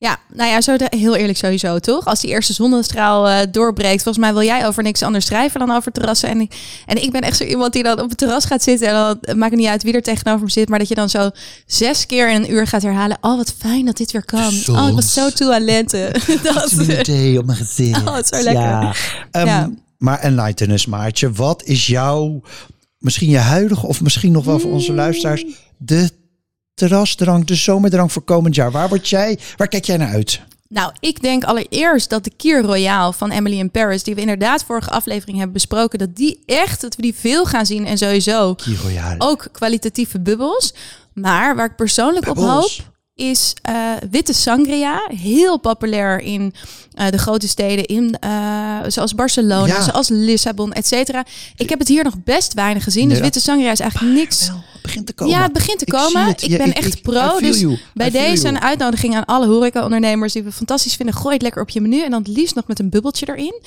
Ja, 0.05 0.19
nou 0.33 0.51
ja, 0.51 0.61
zo 0.61 0.77
de- 0.77 0.87
heel 0.97 1.17
eerlijk 1.17 1.39
sowieso, 1.39 1.79
toch? 1.79 2.05
Als 2.07 2.21
die 2.21 2.31
eerste 2.31 2.53
zonnestraal 2.53 3.29
eh, 3.29 3.47
doorbreekt, 3.51 4.03
volgens 4.03 4.25
mij 4.25 4.33
wil 4.35 4.43
jij 4.43 4.67
over 4.67 4.83
niks 4.83 5.03
anders 5.03 5.27
schrijven 5.27 5.61
dan 5.61 5.71
over 5.71 5.93
terrassen. 5.93 6.29
En 6.29 6.41
ik, 6.41 6.55
en 6.87 7.03
ik 7.03 7.13
ben 7.13 7.21
echt 7.21 7.37
zo 7.37 7.45
iemand 7.45 7.73
die 7.73 7.83
dan 7.83 8.01
op 8.01 8.09
het 8.09 8.19
terras 8.19 8.45
gaat 8.45 8.63
zitten 8.63 8.89
en 8.89 8.95
dan 8.95 9.19
het 9.21 9.37
maakt 9.37 9.51
het 9.51 9.61
niet 9.61 9.69
uit 9.69 9.83
wie 9.83 9.93
er 9.93 10.03
tegenover 10.03 10.45
me 10.45 10.51
zit, 10.51 10.69
maar 10.69 10.79
dat 10.79 10.89
je 10.89 10.95
dan 10.95 11.09
zo 11.11 11.31
zes 11.67 12.07
keer 12.07 12.31
in 12.31 12.43
een 12.43 12.53
uur 12.53 12.67
gaat 12.67 12.83
herhalen. 12.83 13.19
Oh, 13.21 13.37
wat 13.37 13.55
fijn 13.59 13.85
dat 13.85 13.97
dit 13.97 14.13
weer 14.13 14.25
kan. 14.25 14.53
Oh, 14.71 14.89
ik 14.89 14.95
was 14.95 15.13
zo 15.13 15.31
toe 15.31 15.55
aan 15.55 15.65
lente. 15.65 16.15
dat, 16.43 17.05
thee 17.05 17.39
op 17.39 17.47
mijn 17.47 17.59
gezicht. 17.59 18.09
Oh, 18.09 18.15
het 18.15 18.33
is 18.33 18.39
zo 18.39 18.45
lekker. 18.45 18.63
Ja. 18.63 18.95
Ehm, 19.31 19.47
Ja. 19.47 19.71
Maar 19.99 20.19
enlighten 20.19 20.71
us, 20.71 20.87
Maartje. 20.87 21.33
Wat 21.33 21.63
is 21.65 21.87
jouw, 21.87 22.43
misschien 22.99 23.31
je 23.31 23.39
huidige 23.39 23.87
of 23.87 24.01
misschien 24.01 24.33
nog 24.33 24.45
wel 24.45 24.59
voor 24.59 24.71
onze 24.73 24.91
Mm. 24.91 24.97
luisteraars, 24.97 25.45
de 25.79 26.11
terrasdrank, 26.75 27.47
de 27.47 27.55
zomerdrank 27.55 28.11
voor 28.11 28.23
komend 28.23 28.55
jaar? 28.55 28.71
Waar 28.71 28.89
word 28.89 29.09
jij, 29.09 29.39
waar 29.57 29.69
kijk 29.69 29.85
jij 29.85 29.97
naar 29.97 30.13
uit? 30.13 30.41
Nou, 30.69 30.93
ik 31.01 31.23
denk 31.23 31.45
allereerst 31.45 32.11
dat 32.11 32.25
de 32.25 32.33
Kier 32.37 32.63
Royale 32.63 33.13
van 33.13 33.31
Emily 33.31 33.59
in 33.59 33.71
Paris, 33.71 34.03
die 34.03 34.15
we 34.15 34.21
inderdaad 34.21 34.65
vorige 34.65 34.91
aflevering 34.91 35.37
hebben 35.37 35.55
besproken, 35.55 35.99
dat 35.99 36.17
die 36.17 36.43
echt, 36.47 36.81
dat 36.81 36.97
we 36.97 37.03
die 37.03 37.15
veel 37.15 37.45
gaan 37.47 37.67
zien 37.67 37.87
en 37.87 37.99
sowieso 37.99 38.57
ook 39.19 39.49
kwalitatieve 39.53 40.21
bubbels. 40.21 40.75
Maar 41.13 41.57
waar 41.57 41.67
ik 41.67 41.77
persoonlijk 41.77 42.29
op 42.29 42.37
hoop, 42.37 42.71
is 43.15 43.55
eh, 43.63 43.91
witte 44.11 44.33
sangria. 44.33 45.03
Heel 45.23 45.59
populair 45.59 46.21
in 46.21 46.55
eh, 46.95 47.09
de 47.11 47.19
grote 47.19 47.49
steden, 47.49 47.85
in, 47.85 48.17
eh, 48.21 48.79
zoals 48.89 49.15
Barcelona, 49.15 49.67
Ja. 49.67 49.83
zoals 49.83 50.09
Lissabon, 50.09 50.73
et 50.73 50.87
cetera. 50.87 51.25
Ik 51.57 51.69
heb 51.69 51.79
het 51.79 51.89
hier 51.89 52.05
nog 52.05 52.15
best 52.25 52.55
weinig 52.55 52.85
gezien. 52.85 53.09
Dus 53.09 53.19
witte 53.21 53.41
sangria 53.41 53.71
is 53.71 53.81
eigenlijk 53.81 54.15
niks. 54.15 54.47
Wel, 54.49 54.57
het 54.73 54.83
begint 54.83 55.07
te 55.07 55.13
komen. 55.13 55.35
Ja, 55.37 55.43
het 55.43 55.53
begint 55.53 55.79
te 55.79 55.85
komen. 55.85 56.29
Ik, 56.29 56.41
Ja, 56.41 56.57
ben 56.57 56.67
ik- 56.69 56.77
echt 56.77 56.95
ik- 56.95 57.03
pro. 57.03 57.39
Dus 57.39 57.61
you. 57.61 57.79
bij 57.95 58.11
deze 58.11 58.49
een 58.49 58.61
uitnodiging 58.61 59.17
aan 59.17 59.25
alle 59.25 59.47
horeca-ondernemers 59.47 60.33
die 60.33 60.43
we 60.43 60.53
fantastisch 60.53 60.95
vinden. 60.95 61.15
Gooi 61.15 61.33
het 61.35 61.43
lekker 61.43 61.63
op 61.63 61.69
je 61.69 61.81
menu 61.81 62.03
en 62.03 62.11
dan 62.11 62.19
het 62.23 62.29
liefst 62.37 62.55
nog 62.55 62.67
met 62.67 62.79
een 62.79 62.89
bubbeltje 62.91 63.29
erin. 63.29 63.63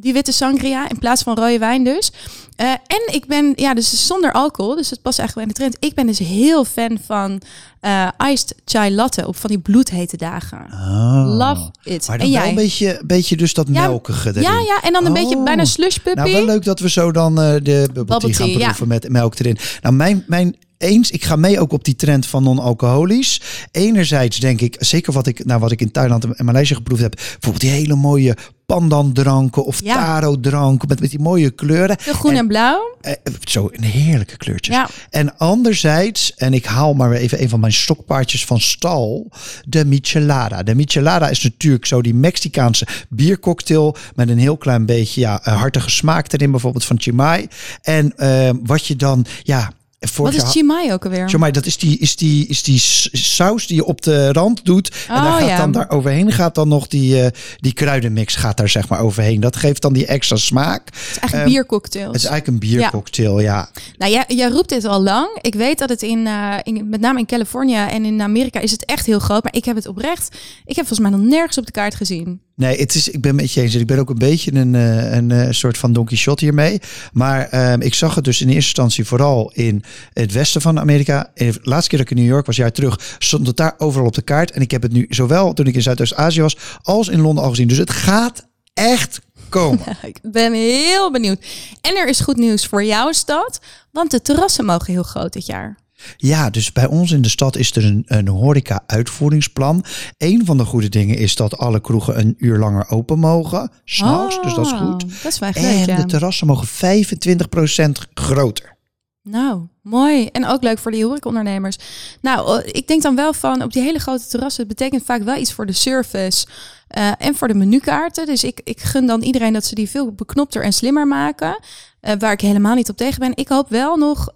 Die 0.00 0.12
witte 0.12 0.32
sangria 0.32 0.88
in 0.88 0.98
plaats 0.98 1.22
van 1.22 1.34
rode 1.34 1.58
wijn 1.58 1.84
dus. 1.84 2.12
Uh, 2.60 2.70
en 2.70 3.14
ik 3.14 3.26
ben, 3.26 3.52
ja, 3.56 3.74
dus 3.74 4.06
zonder 4.06 4.32
alcohol, 4.32 4.76
dus 4.76 4.90
het 4.90 5.02
past 5.02 5.18
eigenlijk 5.18 5.48
bij 5.48 5.56
de 5.56 5.70
trend. 5.70 5.84
Ik 5.90 5.94
ben 5.94 6.06
dus 6.06 6.18
heel 6.18 6.64
fan 6.64 6.98
van 7.06 7.40
uh, 7.82 8.08
iced 8.30 8.54
chai 8.64 8.94
latte 8.94 9.26
op 9.26 9.36
van 9.36 9.50
die 9.50 9.58
bloedhete 9.58 10.16
dagen. 10.16 10.66
Oh. 10.72 11.24
Love 11.26 11.70
it. 11.82 12.08
Maar 12.08 12.18
dan 12.18 12.26
en 12.26 12.32
wel 12.32 12.40
jij? 12.40 12.48
een 12.48 12.54
beetje, 12.54 13.02
beetje 13.06 13.36
dus 13.36 13.54
dat 13.54 13.66
Ja, 13.70 13.86
melkige 13.86 14.28
erin. 14.28 14.42
Ja, 14.42 14.60
ja, 14.60 14.82
en 14.82 14.92
dan 14.92 15.06
een 15.06 15.12
beetje 15.12 15.36
Oh. 15.36 15.44
bijna 15.44 15.64
slush 15.64 15.96
puppy. 15.96 16.20
Nou, 16.20 16.32
wel 16.32 16.44
leuk 16.44 16.64
dat 16.64 16.80
we 16.80 16.90
zo 16.90 17.12
dan 17.12 17.40
eh, 17.40 17.54
de 17.62 17.88
bubble 17.92 18.18
tea 18.18 18.32
gaan 18.32 18.48
ja. 18.48 18.58
proeven 18.58 18.88
met 18.88 19.08
melk 19.08 19.38
erin. 19.38 19.58
Nou, 19.82 19.94
mijn, 19.94 20.24
mijn 20.26 20.56
eens, 20.80 21.10
ik 21.10 21.24
ga 21.24 21.36
mee 21.36 21.60
ook 21.60 21.72
op 21.72 21.84
die 21.84 21.96
trend 21.96 22.26
van 22.26 22.42
non-alcoholisch. 22.42 23.40
Enerzijds 23.72 24.38
denk 24.38 24.60
ik, 24.60 24.76
zeker 24.78 25.12
wat 25.12 25.26
ik, 25.26 25.44
nou, 25.44 25.60
wat 25.60 25.70
ik 25.70 25.80
in 25.80 25.90
Thailand 25.90 26.24
en 26.24 26.44
Maleisië 26.44 26.74
geproefd 26.74 27.02
heb, 27.02 27.14
bijvoorbeeld 27.14 27.60
die 27.60 27.70
hele 27.70 27.94
mooie 27.94 28.36
pandan 28.66 29.12
dranken 29.12 29.64
of 29.64 29.80
Ja. 29.84 29.94
taro 29.94 30.40
dranken 30.40 30.88
met, 30.88 31.00
met 31.00 31.10
die 31.10 31.18
mooie 31.18 31.50
kleuren. 31.50 31.96
Veel 32.00 32.14
groen 32.14 32.34
en, 32.34 32.46
blauw. 32.46 32.96
Eh, 33.00 33.12
zo 33.44 33.68
een 33.72 33.84
heerlijke 33.84 34.36
kleurtjes. 34.36 34.74
Ja. 34.74 34.88
En 35.10 35.38
anderzijds, 35.38 36.34
en 36.34 36.54
ik 36.54 36.64
haal 36.64 36.94
maar 36.94 37.08
weer 37.08 37.18
even 37.18 37.42
een 37.42 37.48
van 37.48 37.60
mijn 37.60 37.72
stokpaardjes 37.72 38.44
van 38.44 38.60
stal, 38.60 39.30
de 39.68 39.84
michelada. 39.84 40.62
De 40.62 40.74
michelada 40.74 41.28
is 41.28 41.42
natuurlijk 41.42 41.86
zo 41.86 42.02
die 42.02 42.14
Mexicaanse 42.14 42.86
biercocktail 43.08 43.96
met 44.14 44.28
een 44.28 44.38
heel 44.38 44.56
klein 44.56 44.86
beetje 44.86 45.20
ja, 45.20 45.40
een 45.42 45.54
hartige 45.54 45.90
smaak 45.90 46.32
erin, 46.32 46.50
bijvoorbeeld 46.50 46.84
van 46.84 47.00
chimay. 47.00 47.48
En 47.82 48.16
eh, 48.16 48.50
wat 48.64 48.86
je 48.86 48.96
dan, 48.96 49.26
ja, 49.42 49.72
Wat 50.16 50.34
is 50.34 50.42
chimay 50.42 50.92
ook 50.92 51.04
alweer? 51.04 51.28
Chimay, 51.28 51.50
dat 51.50 51.66
is 51.66 51.76
die, 51.76 51.98
is, 51.98 52.16
die, 52.16 52.46
is 52.46 52.62
die 52.62 52.78
saus 53.12 53.66
die 53.66 53.76
je 53.76 53.84
op 53.84 54.02
de 54.02 54.32
rand 54.32 54.64
doet. 54.64 54.90
En 55.08 55.16
Oh, 55.16 55.22
daar 55.22 55.40
gaat 55.40 55.48
ja. 55.48 55.56
dan 55.56 55.72
daar 55.72 55.90
overheen 55.90 56.32
gaat 56.32 56.54
dan 56.54 56.68
nog 56.68 56.86
die, 56.86 57.22
eh, 57.22 57.30
die 57.56 57.72
kruidenmix 57.72 58.34
gaat 58.34 58.56
daar 58.56 58.68
zeg 58.68 58.88
maar 58.88 59.00
overheen. 59.00 59.40
Dat 59.40 59.56
geeft 59.56 59.82
dan 59.82 59.92
die 59.92 60.06
extra 60.06 60.36
smaak. 60.36 60.86
Het 60.86 60.94
is 60.94 61.06
eigenlijk 61.06 61.32
ehm, 61.32 61.44
biercocktails. 61.44 62.06
Het 62.06 62.22
is 62.22 62.24
eigenlijk 62.24 62.62
een 62.62 62.68
biercocktail, 62.70 63.40
ja. 63.40 63.70
Nou, 63.98 64.12
jij, 64.12 64.24
jij 64.28 64.48
roept 64.48 64.68
dit 64.68 64.84
al 64.84 65.02
lang. 65.02 65.38
Ik 65.40 65.54
weet 65.54 65.78
dat 65.78 65.88
het 65.88 66.02
in, 66.02 66.26
eh, 66.26 66.54
in, 66.62 66.88
met 66.88 67.00
name 67.00 67.18
in 67.18 67.26
Californië 67.26 67.76
en 67.90 68.04
in 68.04 68.22
Amerika 68.22 68.60
is 68.60 68.70
het 68.70 68.84
echt 68.84 69.06
heel 69.06 69.18
groot. 69.18 69.42
Maar 69.42 69.54
ik 69.54 69.64
heb 69.64 69.76
het 69.76 69.86
oprecht, 69.86 70.36
ik 70.64 70.76
heb 70.76 70.86
volgens 70.86 71.08
mij 71.08 71.18
nog 71.18 71.28
nergens 71.28 71.58
op 71.58 71.66
de 71.66 71.72
kaart 71.72 71.94
gezien. 71.94 72.40
Nee, 72.60 72.78
het 72.78 72.94
is, 72.94 73.08
ik 73.08 73.20
ben 73.20 73.34
met 73.34 73.52
je 73.52 73.60
eens. 73.60 73.74
Ik 73.74 73.86
ben 73.86 73.98
ook 73.98 74.10
een 74.10 74.18
beetje 74.18 74.54
een, 74.54 74.74
eh, 74.74 75.12
een, 75.12 75.30
eh, 75.30 75.46
soort 75.50 75.78
van 75.78 75.92
Don 75.92 76.04
Quixote 76.04 76.44
hiermee. 76.44 76.80
Maar 77.12 77.48
ehm, 77.48 77.80
ik 77.80 77.94
zag 77.94 78.14
het 78.14 78.24
dus 78.24 78.40
in 78.40 78.46
eerste 78.46 78.64
instantie 78.64 79.04
vooral 79.04 79.50
in 79.54 79.82
het 80.12 80.32
westen 80.32 80.60
van 80.60 80.78
Amerika. 80.78 81.32
Laatste 81.62 81.88
keer 81.88 81.98
dat 81.98 82.10
ik 82.10 82.10
in 82.10 82.22
New 82.22 82.32
York 82.32 82.46
was, 82.46 82.56
jaar 82.56 82.72
terug, 82.72 83.16
stond 83.18 83.46
het 83.46 83.56
daar 83.56 83.74
overal 83.78 84.06
op 84.06 84.14
de 84.14 84.22
kaart. 84.22 84.50
En 84.50 84.60
ik 84.60 84.70
heb 84.70 84.82
het 84.82 84.92
nu 84.92 85.06
zowel 85.08 85.52
toen 85.52 85.66
ik 85.66 85.74
in 85.74 85.82
Zuidoost-Azië 85.82 86.40
was, 86.40 86.56
als 86.82 87.08
in 87.08 87.20
Londen 87.20 87.44
al 87.44 87.50
gezien. 87.50 87.68
Dus 87.68 87.78
het 87.78 87.90
gaat 87.90 88.46
echt 88.74 89.20
komen. 89.48 89.96
Ik 90.02 90.18
ben 90.22 90.52
heel 90.52 91.10
benieuwd. 91.10 91.44
En 91.80 91.96
er 91.96 92.08
is 92.08 92.20
goed 92.20 92.36
nieuws 92.36 92.66
voor 92.66 92.84
jouw 92.84 93.12
stad, 93.12 93.60
want 93.92 94.10
de 94.10 94.22
terrassen 94.22 94.64
mogen 94.64 94.92
heel 94.92 95.02
groot 95.02 95.32
dit 95.32 95.46
jaar. 95.46 95.78
Ja, 96.16 96.50
dus 96.50 96.72
bij 96.72 96.86
ons 96.86 97.10
in 97.10 97.22
de 97.22 97.28
stad 97.28 97.56
is 97.56 97.76
er 97.76 97.84
een, 97.84 98.02
een 98.06 98.28
horeca-uitvoeringsplan. 98.28 99.84
Een 100.18 100.44
van 100.44 100.56
de 100.56 100.64
goede 100.64 100.88
dingen 100.88 101.16
is 101.16 101.36
dat 101.36 101.58
alle 101.58 101.80
kroegen 101.80 102.18
een 102.18 102.34
uur 102.38 102.58
langer 102.58 102.88
open 102.88 103.18
mogen. 103.18 103.70
S'nachts, 103.84 104.42
dus 104.42 104.54
dat 104.54 104.66
is 104.66 104.72
Oh, 104.72 104.78
goed. 104.78 105.22
Dat 105.22 105.32
is 105.32 105.38
wel 105.38 105.50
En 105.50 105.62
leuk, 105.62 105.86
ja. 105.86 105.96
de 105.96 106.04
terrassen 106.06 106.46
mogen 106.46 106.68
25% 106.68 107.90
groter. 108.14 108.76
Nou, 109.22 109.66
mooi. 109.82 110.26
En 110.26 110.46
ook 110.46 110.62
leuk 110.62 110.78
voor 110.78 110.90
die 110.90 111.04
horecaondernemers. 111.04 111.76
Nou, 112.20 112.62
eh, 112.62 112.68
ik 112.72 112.88
denk 112.88 113.02
dan 113.02 113.16
wel 113.16 113.32
van 113.32 113.62
op 113.62 113.72
die 113.72 113.82
hele 113.82 113.98
grote 113.98 114.26
terrassen. 114.26 114.66
Het 114.66 114.76
betekent 114.76 115.04
vaak 115.04 115.22
wel 115.22 115.36
iets 115.36 115.52
voor 115.52 115.66
de 115.66 115.72
service 115.72 116.46
eh, 116.88 117.10
en 117.18 117.34
voor 117.34 117.48
de 117.48 117.54
menukaarten. 117.54 118.26
Dus 118.26 118.44
ik, 118.44 118.60
ik 118.64 118.80
gun 118.80 119.06
dan 119.06 119.22
iedereen 119.22 119.52
dat 119.52 119.64
ze 119.64 119.74
die 119.74 119.90
veel 119.90 120.12
beknopter 120.12 120.62
en 120.62 120.72
slimmer 120.72 121.06
maken. 121.06 121.58
Eh, 122.00 122.14
waar 122.18 122.32
ik 122.32 122.40
helemaal 122.40 122.74
niet 122.74 122.90
op 122.90 122.96
tegen 122.96 123.18
ben. 123.18 123.36
Ik 123.36 123.48
hoop 123.48 123.68
wel 123.68 123.96
nog 123.96 124.28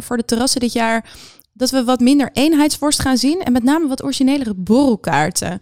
voor 0.00 0.16
de 0.16 0.24
terrassen 0.24 0.60
dit 0.60 0.72
jaar 0.72 1.10
dat 1.52 1.70
we 1.70 1.84
wat 1.84 2.00
minder 2.00 2.30
eenheidsworst 2.32 3.00
gaan 3.00 3.16
zien. 3.16 3.40
En 3.42 3.52
met 3.52 3.62
name 3.62 3.88
wat 3.88 4.02
originelere 4.02 4.54
borrelkaarten. 4.54 5.60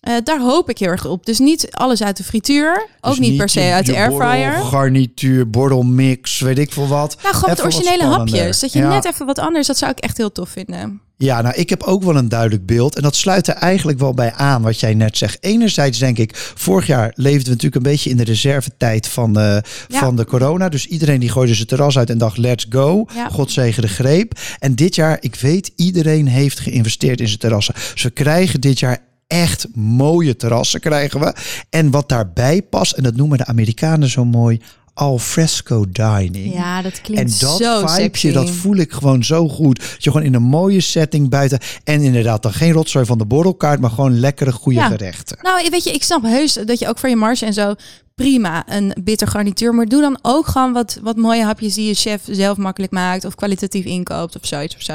Eh, 0.00 0.14
daar 0.24 0.40
hoop 0.40 0.70
ik 0.70 0.78
heel 0.78 0.88
erg 0.88 1.06
op. 1.06 1.26
Dus 1.26 1.38
niet 1.38 1.68
alles 1.70 2.02
uit 2.02 2.16
de 2.16 2.24
frituur. 2.24 2.86
Ook 3.00 3.10
Dus 3.16 3.20
niet 3.28 3.36
per 3.36 3.48
se 3.48 3.60
je- 3.60 3.72
uit 3.72 3.86
de 3.86 3.96
airfryer. 3.96 4.50
borrel, 4.50 4.64
garnituur, 4.64 5.50
bordelmix, 5.50 6.40
weet 6.40 6.58
ik 6.58 6.72
veel 6.72 6.88
wat. 6.88 7.16
Nou, 7.22 7.34
gewoon 7.34 7.50
Even 7.54 7.64
originele 7.64 8.04
hapjes. 8.04 8.60
Dat 8.60 8.72
je 8.72 8.78
Ja. 8.78 8.88
net 8.88 9.04
even 9.04 9.26
wat 9.26 9.38
anders, 9.38 9.66
dat 9.66 9.78
zou 9.78 9.90
ik 9.90 9.98
echt 9.98 10.16
heel 10.16 10.32
tof 10.32 10.48
vinden. 10.48 11.00
Ja, 11.16 11.40
nou, 11.42 11.54
ik 11.54 11.68
heb 11.70 11.82
ook 11.82 12.02
wel 12.02 12.16
een 12.16 12.28
duidelijk 12.28 12.66
beeld. 12.66 12.96
En 12.96 13.02
dat 13.02 13.16
sluit 13.16 13.46
er 13.48 13.54
eigenlijk 13.54 13.98
wel 13.98 14.14
bij 14.14 14.32
aan 14.32 14.62
wat 14.62 14.80
jij 14.80 14.94
net 14.94 15.16
zegt. 15.16 15.36
Enerzijds 15.40 15.98
denk 15.98 16.18
ik, 16.18 16.36
vorig 16.54 16.86
jaar 16.86 17.12
leefden 17.14 17.44
we 17.44 17.48
natuurlijk 17.48 17.74
een 17.74 17.90
beetje 17.92 18.10
in 18.10 18.16
de 18.16 18.24
reservetijd 18.24 19.08
van 19.08 19.32
de, 19.32 19.62
Ja. 19.88 19.98
van 19.98 20.16
de 20.16 20.24
corona. 20.24 20.68
Dus 20.68 20.86
iedereen 20.86 21.20
die 21.20 21.28
gooide 21.30 21.54
zijn 21.54 21.66
terras 21.66 21.98
uit 21.98 22.10
en 22.10 22.18
dacht, 22.18 22.36
let's 22.36 22.66
go. 22.68 23.06
Ja. 23.14 23.28
God 23.28 23.50
zegen 23.52 23.82
de 23.82 23.88
greep. 23.88 24.38
En 24.58 24.74
dit 24.74 24.94
jaar, 24.94 25.16
ik 25.20 25.34
weet, 25.34 25.72
iedereen 25.76 26.26
heeft 26.28 26.60
geïnvesteerd 26.60 27.20
in 27.20 27.26
zijn 27.26 27.38
terrassen. 27.38 27.74
Dus 27.92 28.02
we 28.02 28.10
krijgen 28.10 28.60
dit 28.60 28.78
jaar 28.78 28.98
echt 29.30 29.66
mooie 29.74 30.36
terrassen 30.36 30.80
krijgen 30.80 31.20
we. 31.20 31.34
En 31.70 31.90
wat 31.90 32.08
daarbij 32.08 32.62
past, 32.62 32.92
en 32.92 33.02
dat 33.02 33.16
noemen 33.16 33.38
de 33.38 33.46
Amerikanen 33.46 34.08
zo 34.08 34.24
mooi, 34.24 34.60
al 34.94 35.18
fresco 35.18 35.84
dining. 35.90 36.54
Ja, 36.54 36.82
dat 36.82 36.92
En 36.92 37.02
klinkt 37.02 37.40
dat 37.40 37.56
zo 37.56 37.86
vibeje, 37.86 38.32
dat 38.32 38.50
voel 38.50 38.76
ik 38.76 38.92
gewoon 38.92 39.24
zo 39.24 39.48
goed. 39.48 39.78
Dat 39.80 40.04
je 40.04 40.10
gewoon 40.10 40.26
in 40.26 40.34
een 40.34 40.42
mooie 40.42 40.80
setting 40.80 41.28
buiten. 41.28 41.58
En 41.84 42.02
inderdaad 42.02 42.42
dan 42.42 42.52
geen 42.52 42.72
rotzooi 42.72 43.04
van 43.04 43.18
de 43.18 43.24
borrelkaart, 43.26 43.80
maar 43.80 43.90
gewoon 43.90 44.20
lekkere, 44.20 44.52
goede 44.52 44.78
Ja. 44.78 44.86
gerechten. 44.86 45.38
Nou, 45.42 45.68
weet 45.70 45.84
je, 45.84 45.92
ik 45.92 46.02
snap 46.02 46.22
heus 46.22 46.52
dat 46.52 46.78
je 46.78 46.88
ook 46.88 46.98
voor 46.98 47.08
je 47.08 47.16
marge 47.16 47.46
en 47.46 47.52
zo 47.52 47.74
prima 48.20 48.64
een 48.68 48.94
bitter 49.02 49.28
garnituur. 49.28 49.74
Maar 49.74 49.86
doe 49.86 50.00
dan 50.00 50.18
ook 50.22 50.46
gewoon 50.46 50.72
wat, 50.72 50.98
wat 51.02 51.16
mooie 51.16 51.44
hapjes 51.44 51.74
die 51.74 51.86
je 51.86 51.94
chef 51.94 52.22
zelf 52.30 52.56
makkelijk 52.56 52.92
maakt. 52.92 53.24
Of 53.24 53.34
kwalitatief 53.34 53.84
inkoopt 53.84 54.36
of 54.36 54.46
zoiets 54.46 54.74
of 54.74 54.82
zo. 54.82 54.92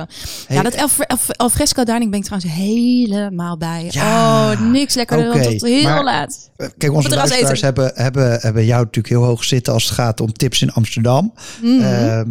Hey, 0.47 0.57
ja, 0.57 0.61
dat 0.61 0.77
al, 0.77 0.87
al, 1.07 1.17
al 1.35 1.49
fresco 1.49 1.83
dining 1.83 2.09
ben 2.09 2.19
ik 2.19 2.25
trouwens 2.25 2.53
helemaal 2.53 3.57
bij. 3.57 3.87
Ja, 3.89 4.51
oh, 4.51 4.61
niks 4.71 4.95
lekkerder 4.95 5.33
dan 5.33 5.41
tot 5.41 5.61
heel 5.61 5.83
maar- 5.83 6.03
laat. 6.03 6.49
Kijk, 6.77 6.93
onze 6.93 7.09
luisteraars 7.15 7.61
hebben, 7.61 7.91
hebben, 7.95 8.39
hebben 8.41 8.65
jou 8.65 8.83
natuurlijk 8.83 9.13
heel 9.13 9.23
hoog 9.23 9.43
zitten 9.43 9.73
als 9.73 9.83
het 9.83 9.93
gaat 9.93 10.21
om 10.21 10.33
tips 10.33 10.61
in 10.61 10.71
Amsterdam. 10.71 11.33
Mhm. 11.61 11.81
Ehm, 11.81 12.29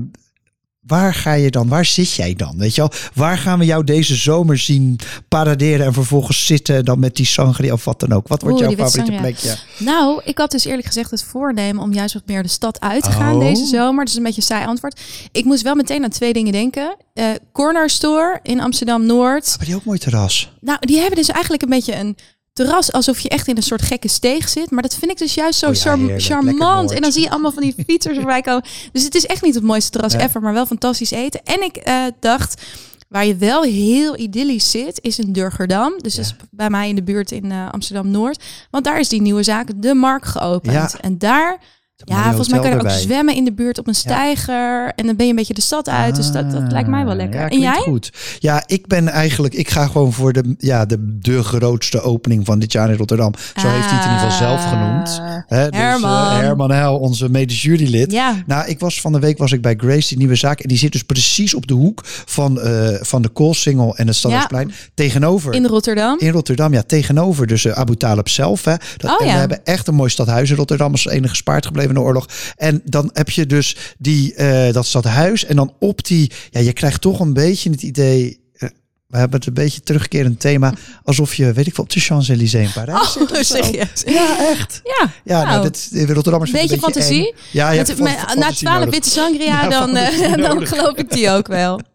waar 0.86 1.14
ga 1.14 1.32
je 1.32 1.50
dan? 1.50 1.68
Waar 1.68 1.84
zit 1.84 2.12
jij 2.12 2.34
dan? 2.34 2.58
Weet 2.58 2.74
je 2.74 2.80
wel? 2.80 2.90
Waar 3.14 3.38
gaan 3.38 3.58
we 3.58 3.64
jou 3.64 3.84
deze 3.84 4.14
zomer 4.14 4.58
zien 4.58 4.98
paraderen 5.28 5.86
en 5.86 5.92
vervolgens 5.92 6.46
zitten 6.46 6.84
dan 6.84 6.98
met 6.98 7.16
die 7.16 7.26
sangria 7.26 7.72
of 7.72 7.84
wat 7.84 8.00
dan 8.00 8.12
ook? 8.12 8.28
Wat 8.28 8.42
wordt 8.42 8.60
Oeh, 8.60 8.66
jouw 8.68 8.76
favoriete 8.86 9.12
sangria. 9.12 9.20
plekje? 9.20 9.56
Nou, 9.84 10.20
ik 10.24 10.38
had 10.38 10.50
dus 10.50 10.64
eerlijk 10.64 10.86
gezegd 10.86 11.10
het 11.10 11.22
voornemen 11.22 11.82
om 11.82 11.92
juist 11.92 12.14
wat 12.14 12.26
meer 12.26 12.42
de 12.42 12.48
stad 12.48 12.80
uit 12.80 13.02
te 13.02 13.10
gaan 13.10 13.34
Oh. 13.34 13.40
deze 13.40 13.66
zomer. 13.66 13.98
Dat 14.04 14.08
is 14.08 14.16
een 14.16 14.22
beetje 14.22 14.40
een 14.40 14.46
saai 14.46 14.66
antwoord. 14.66 15.00
Ik 15.32 15.44
moest 15.44 15.62
wel 15.62 15.74
meteen 15.74 16.04
aan 16.04 16.10
twee 16.10 16.32
dingen 16.32 16.52
denken. 16.52 16.96
Eh, 17.14 17.26
Corner 17.52 17.90
Store 17.90 18.38
in 18.42 18.60
Amsterdam-Noord. 18.60 19.48
Hebben 19.48 19.66
die 19.66 19.76
ook 19.76 19.84
mooi 19.84 19.98
terras? 19.98 20.52
Nou, 20.60 20.78
die 20.80 20.98
hebben 20.98 21.16
dus 21.16 21.28
eigenlijk 21.28 21.62
een 21.62 21.68
beetje 21.68 21.96
een 21.96 22.16
terras 22.54 22.92
alsof 22.92 23.20
je 23.20 23.28
echt 23.28 23.48
in 23.48 23.56
een 23.56 23.62
soort 23.62 23.82
gekke 23.82 24.08
steeg 24.08 24.48
zit. 24.48 24.70
Maar 24.70 24.82
dat 24.82 24.94
vind 24.94 25.10
ik 25.10 25.18
dus 25.18 25.34
juist 25.34 25.58
zo 25.58 25.68
Oh 25.68 25.74
ja, 25.74 25.96
heerlijk. 25.96 26.22
Charmant. 26.22 26.90
En 26.90 27.02
dan 27.02 27.12
zie 27.12 27.22
je 27.22 27.30
allemaal 27.30 27.52
van 27.52 27.62
die 27.62 27.74
fietsers 27.86 28.18
erbij 28.18 28.40
komen. 28.40 28.64
Dus 28.92 29.04
het 29.04 29.14
is 29.14 29.26
echt 29.26 29.42
niet 29.42 29.54
het 29.54 29.64
mooiste 29.64 29.90
terras 29.90 30.12
ever, 30.12 30.40
maar 30.40 30.52
wel 30.52 30.66
fantastisch 30.66 31.10
eten. 31.10 31.40
En 31.44 31.62
ik 31.62 31.76
eh, 31.76 32.04
dacht, 32.20 32.62
waar 33.08 33.26
je 33.26 33.36
wel 33.36 33.62
heel 33.62 34.18
idyllisch 34.18 34.70
zit, 34.70 34.98
is 35.02 35.18
in 35.18 35.32
Durgerdam. 35.32 35.92
Dus 35.98 36.14
dat 36.14 36.24
is 36.24 36.34
bij 36.50 36.70
mij 36.70 36.88
in 36.88 36.94
de 36.94 37.02
buurt 37.02 37.30
in 37.30 37.52
eh, 37.52 37.70
Amsterdam-Noord. 37.70 38.42
Want 38.70 38.84
daar 38.84 39.00
is 39.00 39.08
die 39.08 39.20
nieuwe 39.20 39.42
zaak, 39.42 39.68
De 39.76 39.94
Mark, 39.94 40.24
geopend. 40.24 40.92
Ja. 40.92 41.00
En 41.00 41.18
daar... 41.18 41.58
Ja, 41.96 42.24
volgens 42.26 42.48
mij 42.48 42.58
kan 42.60 42.70
je 42.70 42.76
ook 42.80 42.90
zwemmen 42.90 43.34
in 43.34 43.44
de 43.44 43.52
buurt 43.52 43.78
op 43.78 43.86
een 43.86 43.94
steiger. 43.94 44.92
En 44.96 45.06
dan 45.06 45.16
ben 45.16 45.24
je 45.24 45.30
een 45.30 45.38
beetje 45.38 45.54
de 45.54 45.60
stad 45.60 45.88
uit. 45.88 46.16
dus 46.16 46.30
dat, 46.30 46.50
dat 46.50 46.72
lijkt 46.72 46.88
mij 46.88 47.04
wel 47.04 47.14
lekker. 47.14 47.40
Ah, 47.44 47.50
Ja, 47.50 47.54
en 47.56 47.60
jij? 47.60 47.80
goed. 47.80 48.12
Ja, 48.38 48.62
ik 48.66 48.86
ben 48.86 49.08
eigenlijk, 49.08 49.54
ik 49.54 49.70
ga 49.70 49.86
gewoon 49.86 50.12
voor 50.12 50.32
de, 50.32 50.54
ja, 50.58 50.86
de, 50.86 51.18
de 51.18 51.42
grootste 51.42 52.00
opening 52.00 52.46
van 52.46 52.58
dit 52.58 52.72
jaar 52.72 52.90
in 52.90 52.96
Rotterdam. 52.96 53.32
Zo 53.36 53.68
heeft 53.68 53.90
hij 53.90 53.96
het 53.98 54.04
in 54.06 54.12
ieder 54.12 54.30
geval 54.30 54.46
zelf 54.48 54.68
genoemd. 54.68 55.20
Hè, 55.46 55.70
dus, 55.70 55.80
eh, 55.80 55.86
Herman. 55.86 56.30
Herman 56.36 56.70
Heil, 56.70 56.98
onze 56.98 57.28
medisch 57.28 57.62
jurylid. 57.62 58.12
Ja. 58.12 58.34
Nou, 58.46 58.68
ik 58.68 58.78
was 58.80 59.00
van 59.00 59.12
de 59.12 59.18
week 59.18 59.38
was 59.38 59.52
ik 59.52 59.62
bij 59.62 59.74
Grace, 59.76 60.08
die 60.08 60.18
nieuwe 60.18 60.34
zaak. 60.34 60.60
En 60.60 60.68
die 60.68 60.78
zit 60.78 60.92
dus 60.92 61.02
precies 61.02 61.54
op 61.54 61.66
de 61.66 61.74
hoek 61.74 62.00
van, 62.04 62.60
eh, 62.60 62.88
van 63.00 63.22
de 63.22 63.28
Koolsingel 63.28 63.96
en 63.96 64.06
het 64.06 64.16
Stadhuisplein. 64.16 64.72
Tegenover. 64.94 65.54
In 65.54 65.66
Rotterdam. 65.66 66.18
In 66.18 66.30
Rotterdam, 66.30 66.72
ja, 66.72 66.82
tegenover 66.82 67.46
dus 67.46 67.64
uh, 67.64 67.72
Abu 67.72 67.96
Talib 67.96 68.28
zelf. 68.28 68.64
Hè. 68.64 68.74
Dat, 68.96 69.10
Oh, 69.10 69.26
en 69.26 69.32
we 69.32 69.38
hebben 69.38 69.64
echt 69.64 69.88
een 69.88 69.94
mooi 69.94 70.10
stadhuis 70.10 70.50
in 70.50 70.56
Rotterdam 70.56 70.92
als 70.92 71.06
enige 71.06 71.28
gespaard 71.28 71.66
gebleven 71.66 71.83
de 71.92 72.00
oorlog. 72.00 72.28
En 72.56 72.80
dan 72.84 73.10
heb 73.12 73.30
je 73.30 73.46
dus 73.46 73.76
die, 73.98 74.34
eh, 74.34 74.72
dat 74.72 74.86
stadhuis 74.86 75.44
en 75.44 75.56
dan 75.56 75.74
op 75.78 76.04
die, 76.06 76.30
ja, 76.50 76.60
je 76.60 76.72
krijgt 76.72 77.00
toch 77.00 77.20
een 77.20 77.32
beetje 77.32 77.70
het 77.70 77.82
idee. 77.82 78.40
eh, 78.54 78.68
We 79.06 79.18
hebben 79.18 79.38
het 79.38 79.48
een 79.48 79.54
beetje 79.54 79.80
terugkerend 79.80 80.40
thema. 80.40 80.74
Alsof 81.02 81.34
je, 81.34 81.52
weet 81.52 81.66
ik 81.66 81.76
wel, 81.76 81.84
op 81.84 81.92
de 81.92 82.00
Champs-Élysées 82.00 82.66
in 82.66 82.72
Parijs 82.72 83.12
zit. 83.12 83.30
of 83.30 83.36
zo. 83.36 83.42
serieus? 83.42 84.02
Ja, 84.06 84.48
echt. 84.50 84.80
Ja, 84.84 85.10
Ja, 85.24 85.36
nou, 85.36 85.46
nou, 85.46 85.62
dit, 85.62 85.88
in 85.92 86.06
Rotterdam 86.10 86.42
is 86.42 86.50
het 86.50 86.60
beetje 86.60 86.74
een 86.74 86.80
beetje 86.80 87.00
fantasie. 87.02 87.32
eng. 87.32 87.36
Ja, 87.50 87.70
je 87.70 87.76
hebt 87.76 87.88
Met- 87.88 87.96
fan- 87.96 88.06
met- 88.06 88.16
na 88.16 88.28
fantasie 88.28 88.66
twaalf 88.66 88.90
witte 88.90 89.10
sangria, 89.10 89.62
Ja, 89.62 89.68
dan, 89.68 89.96
eh, 89.96 90.08
fantasie 90.08 90.36
dan 90.46 90.66
geloof 90.66 90.96
ik 90.96 91.10
die 91.10 91.30
ook 91.30 91.46
wel. 91.46 91.80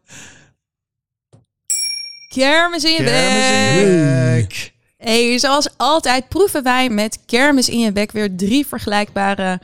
Kermis 2.35 2.83
in 2.83 2.91
je 2.91 3.03
bek. 3.03 4.71
Hey, 5.03 5.37
zoals 5.37 5.69
altijd 5.77 6.27
proeven 6.27 6.63
wij 6.63 6.89
met 6.89 7.19
kermis 7.25 7.69
in 7.69 7.79
je 7.79 7.91
bek 7.91 8.11
weer 8.11 8.35
drie 8.35 8.67
vergelijkbare 8.67 9.59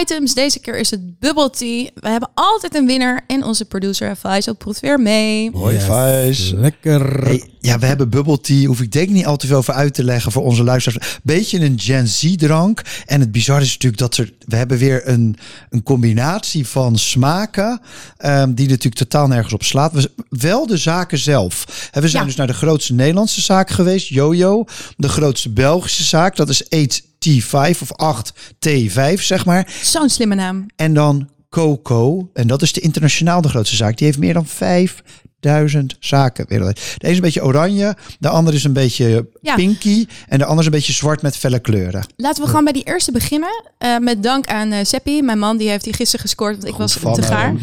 items. 0.00 0.34
Deze 0.34 0.58
keer 0.60 0.78
is 0.78 0.90
het 0.90 1.18
bubble 1.18 1.50
tea. 1.50 1.88
We 1.94 2.08
hebben 2.08 2.30
altijd 2.34 2.74
een 2.74 2.86
winnaar 2.86 3.24
en 3.26 3.44
onze 3.44 3.64
producer 3.64 4.16
Faisal 4.16 4.54
proeft 4.54 4.80
weer 4.80 5.00
mee. 5.00 5.50
Hoi, 5.52 5.74
Yes. 5.74 5.84
Vijs. 5.84 6.52
Lekker. 6.56 7.24
Hey, 7.24 7.50
ja, 7.60 7.78
we 7.78 7.86
hebben 7.86 8.08
bubble 8.10 8.40
tea. 8.40 8.66
Hoef 8.66 8.80
ik 8.80 8.92
denk 8.92 9.08
niet 9.08 9.26
al 9.26 9.36
te 9.36 9.46
veel 9.46 9.56
over 9.56 9.74
uit 9.74 9.94
te 9.94 10.04
leggen 10.04 10.32
voor 10.32 10.42
onze 10.44 10.62
luisteraars. 10.64 11.18
Beetje 11.22 11.60
een 11.60 11.80
Gen 11.80 12.08
Z 12.08 12.34
drank. 12.36 12.82
En 13.06 13.20
het 13.20 13.32
bizarre 13.32 13.64
is 13.64 13.72
natuurlijk 13.72 14.00
dat 14.00 14.16
er, 14.16 14.32
we 14.46 14.56
hebben 14.56 14.78
weer 14.78 15.08
een, 15.08 15.36
een 15.70 15.82
combinatie 15.82 16.66
van 16.66 16.98
smaken. 16.98 17.80
ehm, 18.16 18.54
die 18.54 18.68
natuurlijk 18.68 18.94
totaal 18.96 19.26
nergens 19.26 19.52
op 19.54 19.62
slaat. 19.62 19.92
We, 19.92 20.10
wel 20.28 20.66
de 20.66 20.76
zaken 20.76 21.18
zelf. 21.18 21.64
We 21.92 22.08
zijn 22.08 22.22
Ja. 22.22 22.24
dus 22.28 22.36
naar 22.36 22.46
de 22.46 22.52
grootste 22.52 22.94
Nederlandse 22.94 23.40
zaak 23.40 23.70
geweest. 23.70 24.08
Jojo. 24.08 24.64
De 24.96 25.08
grootste 25.08 25.50
Belgische 25.50 26.04
zaak. 26.04 26.36
Dat 26.36 26.48
is 26.48 26.62
8T5 27.18 27.78
of 27.80 27.90
8T5 27.92 29.14
zeg 29.22 29.44
maar. 29.44 29.72
Zo'n 29.82 30.08
slimme 30.08 30.34
naam. 30.34 30.66
En 30.76 30.94
dan 30.94 31.28
Coco. 31.50 32.30
En 32.34 32.46
dat 32.46 32.62
is 32.62 32.72
de 32.72 32.80
internationaal 32.80 33.40
de 33.40 33.48
grootste 33.48 33.76
zaak. 33.76 33.96
Die 33.96 34.06
heeft 34.06 34.18
meer 34.18 34.34
dan 34.34 34.46
5000 34.46 35.96
zaken 36.00 36.44
wereldwijd. 36.48 36.76
De 36.98 37.02
ene 37.04 37.10
is 37.10 37.16
een 37.16 37.22
beetje 37.24 37.44
oranje. 37.44 37.96
De 38.18 38.28
andere 38.28 38.56
is 38.56 38.64
een 38.64 38.72
beetje 38.72 39.28
Ja. 39.40 39.54
pinky. 39.54 40.06
En 40.28 40.38
de 40.38 40.44
andere 40.44 40.60
is 40.60 40.66
een 40.66 40.72
beetje 40.72 40.92
zwart 40.92 41.22
met 41.22 41.36
felle 41.36 41.58
kleuren. 41.58 42.06
Laten 42.16 42.42
we 42.42 42.48
gewoon 42.48 42.64
bij 42.64 42.72
die 42.72 42.82
eerste 42.84 43.12
beginnen. 43.12 43.64
Eh, 43.78 43.98
met 43.98 44.22
dank 44.22 44.46
aan 44.46 44.72
eh 44.72 44.84
Seppi, 44.84 45.22
mijn 45.22 45.38
man. 45.38 45.56
Die 45.56 45.68
heeft 45.68 45.84
die 45.84 45.92
gisteren 45.94 46.20
gescoord, 46.24 46.56
want 46.56 46.68
ik 46.68 46.74
was 46.74 46.92
van 46.92 47.14
te 47.14 47.22
gaar. 47.22 47.54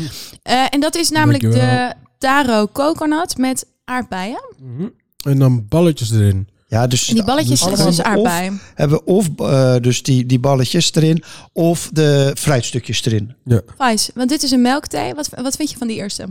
Eh, 0.44 0.66
en 0.70 0.80
dat 0.80 0.96
is 0.96 1.10
namelijk 1.10 1.44
Dankjewel. 1.44 1.70
de 1.88 1.94
Taro 2.18 2.68
Coconut 2.74 3.38
met 3.38 3.66
aardbeien. 3.86 4.42
Mhm. 4.60 4.88
En 5.28 5.40
dan 5.40 5.66
balletjes 5.70 6.12
erin. 6.12 6.48
Ja, 6.68 6.88
dus 6.88 7.08
En 7.10 7.16
die 7.16 7.24
balletjes, 7.24 7.62
is 7.68 7.82
of- 8.00 8.00
aardbei. 8.00 8.52
hebben 8.76 8.98
we 8.98 9.06
of 9.06 9.30
eh, 9.38 9.76
dus 9.82 10.04
die, 10.04 10.26
die 10.26 10.40
balletjes 10.40 10.94
erin. 10.96 11.24
Of 11.54 11.90
de 11.94 12.32
fruitstukjes 12.38 13.06
erin. 13.06 13.36
Vijs, 13.78 14.10
want 14.14 14.30
dit 14.30 14.44
is 14.44 14.52
een 14.52 14.62
melkthee. 14.62 15.14
Wat, 15.14 15.30
wat 15.42 15.56
vind 15.56 15.72
je 15.72 15.78
van 15.78 15.88
die 15.88 15.98
eerste? 15.98 16.28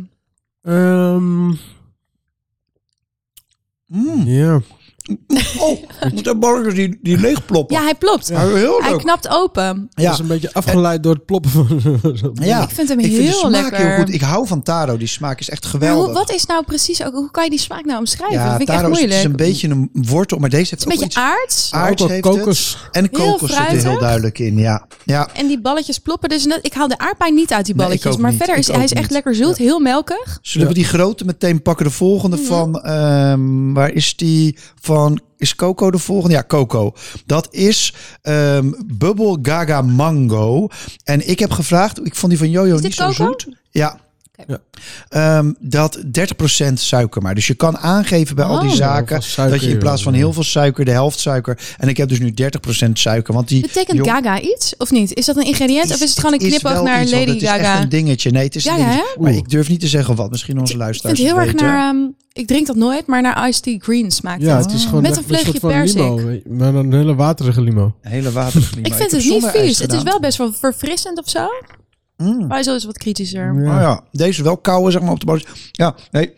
Ehm, 0.63 1.47
Mm. 3.87 4.23
ja. 4.27 4.61
Oh, 5.59 5.79
de 6.23 6.37
burgers 6.39 6.75
die, 6.75 6.99
die 7.03 7.19
leegploppen. 7.21 7.77
Ja, 7.77 7.83
hij 7.83 7.95
plopt. 7.95 8.29
Ja, 8.29 8.47
heel 8.47 8.81
Hij 8.81 8.91
leuk. 8.91 8.99
knapt 9.01 9.29
open. 9.29 9.89
Dat 9.95 10.05
Ja. 10.05 10.13
is 10.13 10.19
een 10.19 10.27
beetje 10.27 10.53
afgeleid 10.53 11.03
door 11.03 11.15
het 11.15 11.25
ploppen 11.25 11.51
van... 11.51 11.67
Ja, 12.35 12.63
Ik 12.63 12.71
vind 12.71 12.89
hem 12.89 12.99
ik 12.99 13.05
vind 13.05 13.19
heel 13.19 13.31
de 13.31 13.37
smaak 13.49 13.63
lekker. 13.71 13.87
heel 13.95 14.05
goed. 14.05 14.15
Ik 14.15 14.21
hou 14.21 14.47
van 14.47 14.63
taro. 14.63 14.97
Die 14.97 15.07
smaak 15.09 15.41
is 15.41 15.51
echt 15.51 15.67
geweldig. 15.67 16.05
hoe, 16.05 16.15
wat 16.15 16.31
is 16.33 16.47
nou 16.47 16.65
precies 16.65 17.03
ook? 17.05 17.13
Hoe 17.13 17.31
kan 17.31 17.45
je 17.45 17.51
die 17.51 17.59
smaak 17.59 17.85
nou 17.85 17.99
omschrijven? 17.99 18.37
ja, 18.39 18.43
dat 18.49 18.57
vind 18.57 18.69
ik 18.69 18.75
echt 18.75 18.79
taro 18.83 18.93
is, 18.93 18.99
het 19.01 19.09
moeilijk. 19.11 19.35
is 19.37 19.41
een 19.41 19.47
beetje 19.47 19.69
een 19.69 19.91
wortel, 20.09 20.39
maar 20.39 20.51
deze 20.51 20.69
heeft 20.69 20.71
Het 20.71 20.81
is 20.81 20.87
een 20.87 20.93
ook 20.93 20.99
beetje 21.09 21.21
iets 21.21 21.31
aards. 21.31 21.73
aards 21.73 22.03
Ook 22.03 22.09
het. 22.09 22.21
kokos. 22.21 22.79
En 22.93 23.11
kokos 23.11 23.51
zit 23.51 23.59
er 23.59 23.67
heel 23.91 23.99
duidelijk 23.99 24.39
in, 24.39 24.57
ja. 24.59 24.87
Ja, 25.05 25.29
En 25.35 25.47
die 25.47 25.61
balletjes 25.61 25.99
ploppen. 25.99 26.29
Dus 26.29 26.45
net, 26.45 26.59
ik 26.63 26.73
haal 26.75 26.89
de 26.89 26.99
aardbei 26.99 27.33
niet 27.33 27.53
uit 27.53 27.65
die 27.65 27.75
ik 27.75 27.81
balletjes. 27.81 28.13
ook 28.13 28.19
maar 28.19 28.31
niet. 28.31 28.39
verder 28.39 28.57
is 28.59 28.67
Ik 28.69 28.75
hij 28.75 28.83
ook 28.83 28.89
is 28.89 28.93
echt 28.93 29.03
niet. 29.03 29.13
lekker 29.13 29.35
zoet. 29.35 29.57
Heel 29.57 29.79
melkig. 29.81 30.39
zullen 30.43 30.69
we 30.69 30.75
die 30.75 30.85
grote 30.85 31.25
meteen 31.25 31.63
pakken? 31.63 31.87
De 31.87 31.93
volgende 31.93 32.37
Mhm. 32.37 32.45
van, 32.47 32.81
ehm, 32.83 33.73
waar 33.73 33.93
is 33.93 34.17
die 34.17 34.59
van? 34.81 34.93
Is 35.37 35.55
Coco 35.55 35.91
de 35.91 35.99
volgende? 35.99 36.35
Ja, 36.35 36.45
Coco. 36.47 36.93
Dat 37.27 37.49
is 37.51 37.95
ehm 38.23 38.73
Bubble 38.87 39.39
Gaga 39.43 39.83
Mango. 39.83 40.69
En 41.05 41.29
ik 41.29 41.39
heb 41.39 41.51
gevraagd, 41.51 42.07
ik 42.07 42.15
vond 42.15 42.33
die 42.33 42.41
van 42.41 42.51
Jojo 42.51 42.79
niet 42.79 42.95
zo 42.95 43.11
zoet. 43.11 43.49
Ja. 43.71 44.01
Ja. 44.47 44.59
Ehm, 45.09 45.53
dat 45.59 46.03
30% 46.13 46.73
suiker 46.81 47.23
maar. 47.23 47.35
Dus 47.35 47.47
je 47.47 47.55
kan 47.55 47.79
aangeven 47.79 48.37
bij 48.37 48.45
al 48.45 48.61
die 48.61 48.69
Oh. 48.71 48.75
zaken 48.77 49.23
suiker, 49.23 49.57
dat 49.59 49.67
je 49.67 49.73
in 49.73 49.79
plaats 49.79 50.03
van 50.03 50.13
heel 50.15 50.33
veel 50.33 50.43
suiker 50.43 50.85
de 50.85 50.91
helft 50.91 51.19
suiker. 51.19 51.59
En 51.79 51.89
ik 51.89 51.97
heb 51.97 52.09
dus 52.09 52.19
nu 52.19 52.31
30% 52.35 52.99
suiker. 52.99 53.35
Want 53.35 53.49
die 53.49 53.61
Betekent 53.61 53.97
jong- 53.97 54.11
Gaga 54.11 54.41
iets? 54.41 54.75
Of 54.79 54.91
niet? 54.91 55.15
Is 55.15 55.27
dat 55.27 55.37
een 55.37 55.45
ingrediënt? 55.45 55.91
of 55.91 56.01
is 56.01 56.11
het 56.11 56.19
gewoon 56.19 56.33
een 56.33 56.39
knipoog 56.49 56.83
naar 56.83 57.03
iets, 57.03 57.11
Lady 57.13 57.25
Het 57.27 57.37
is 57.43 57.49
echt 57.49 57.67
Gaga? 57.67 57.83
een 57.83 57.89
dingetje. 57.89 58.31
Nee, 58.31 58.45
het 58.45 58.55
is 58.57 58.65
Ja, 58.65 58.77
ja, 58.77 58.85
hè? 58.85 59.03
Maar 59.19 59.33
ik 59.33 59.49
durf 59.49 59.69
niet 59.69 59.81
te 59.81 59.89
zeggen 59.89 60.15
wat. 60.15 60.31
Misschien 60.31 60.59
onze 60.59 60.73
Ik 60.73 60.79
luisteraars 60.79 61.19
vind 61.19 61.31
het 61.31 61.39
heel 61.39 61.47
erg 61.47 61.61
naar... 61.61 61.89
ehm, 61.95 62.03
ik 62.33 62.47
drink 62.47 62.67
dat 62.67 62.77
nooit, 62.77 63.07
maar 63.07 63.23
naar 63.23 63.49
iced 63.49 63.63
tea 63.63 63.77
green 63.79 64.11
smaakt 64.11 64.43
Ja, 64.43 64.57
het. 64.57 64.65
het 64.65 64.75
is 64.75 64.85
gewoon 64.85 65.03
Met 65.03 65.17
een 65.17 65.25
vleugje 65.25 65.59
Maar 66.49 66.73
dan 66.73 66.77
een 66.77 66.93
hele 66.93 67.15
waterige 67.15 67.61
limo. 67.61 67.95
Een 68.03 68.11
hele 68.11 68.33
waterige 68.33 68.75
limo. 68.75 68.87
Ik 68.89 68.95
vind 68.95 69.11
het 69.11 69.25
niet 69.25 69.47
vies. 69.47 69.79
Het 69.79 69.93
is 69.93 70.03
wel 70.03 70.21
best 70.21 70.39
wel 70.39 70.53
verfrissend 70.53 71.19
of 71.19 71.29
zo. 71.31 71.47
Mm. 72.17 72.47
Maar 72.47 72.63
zo 72.63 72.75
is 72.75 72.85
wat 72.85 72.99
kritischer. 72.99 73.51
Oh 73.53 73.65
ja, 73.65 74.03
deze 74.13 74.43
wel 74.43 74.57
koude 74.57 74.91
zeg 74.91 75.03
maar 75.03 75.11
op 75.13 75.21
de 75.21 75.27
bodem. 75.27 75.47
Ja, 75.73 75.95
nee. 76.11 76.33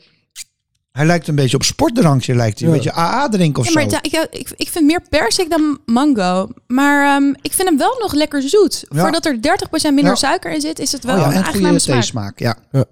Hij 0.93 1.07
lijkt 1.07 1.29
een 1.29 1.35
beetje 1.35 1.57
op 1.57 1.62
sportdrankje. 1.62 2.35
Lijkt 2.35 2.59
hij. 2.59 2.69
Een 2.69 2.75
Ja. 2.75 2.81
beetje 2.83 2.99
AA 2.99 3.29
drinken 3.29 3.61
of 3.62 3.69
Ja, 3.69 3.73
maar 3.75 3.91
zo. 3.91 3.97
ik, 4.03 4.29
ik, 4.31 4.51
ik 4.57 4.69
vind 4.69 4.85
meer 4.87 5.01
persik 5.11 5.51
dan 5.51 5.79
mango. 5.87 6.49
Maar 6.67 7.17
ehm, 7.17 7.35
ik 7.43 7.53
vind 7.53 7.69
hem 7.69 7.79
wel 7.79 7.97
nog 8.01 8.12
lekker 8.12 8.43
zoet. 8.43 8.85
Ja. 8.89 9.01
Voordat 9.01 9.27
er 9.27 9.35
30% 9.37 9.41
minder 9.95 10.05
Ja. 10.05 10.15
suiker 10.15 10.53
in 10.53 10.61
zit, 10.61 10.79
is 10.79 10.93
het 10.93 11.05
wel 11.05 11.15
Oh 11.15 11.21
ja, 11.33 11.37
een 11.39 11.45
goede 11.45 11.79
smaak. 11.79 11.97
theesmaak. 11.97 12.39
Ja. 12.39 12.57
Ja. 12.73 12.85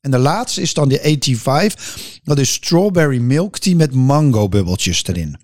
En 0.00 0.10
de 0.10 0.18
laatste 0.18 0.60
is 0.60 0.74
dan 0.74 0.88
de 0.88 0.98
85. 1.02 2.20
Dat 2.24 2.38
is 2.38 2.52
strawberry 2.52 3.18
milk 3.18 3.58
tea 3.58 3.74
met 3.76 3.94
mango 3.94 4.48
bubbeltjes 4.48 5.04
erin. 5.06 5.36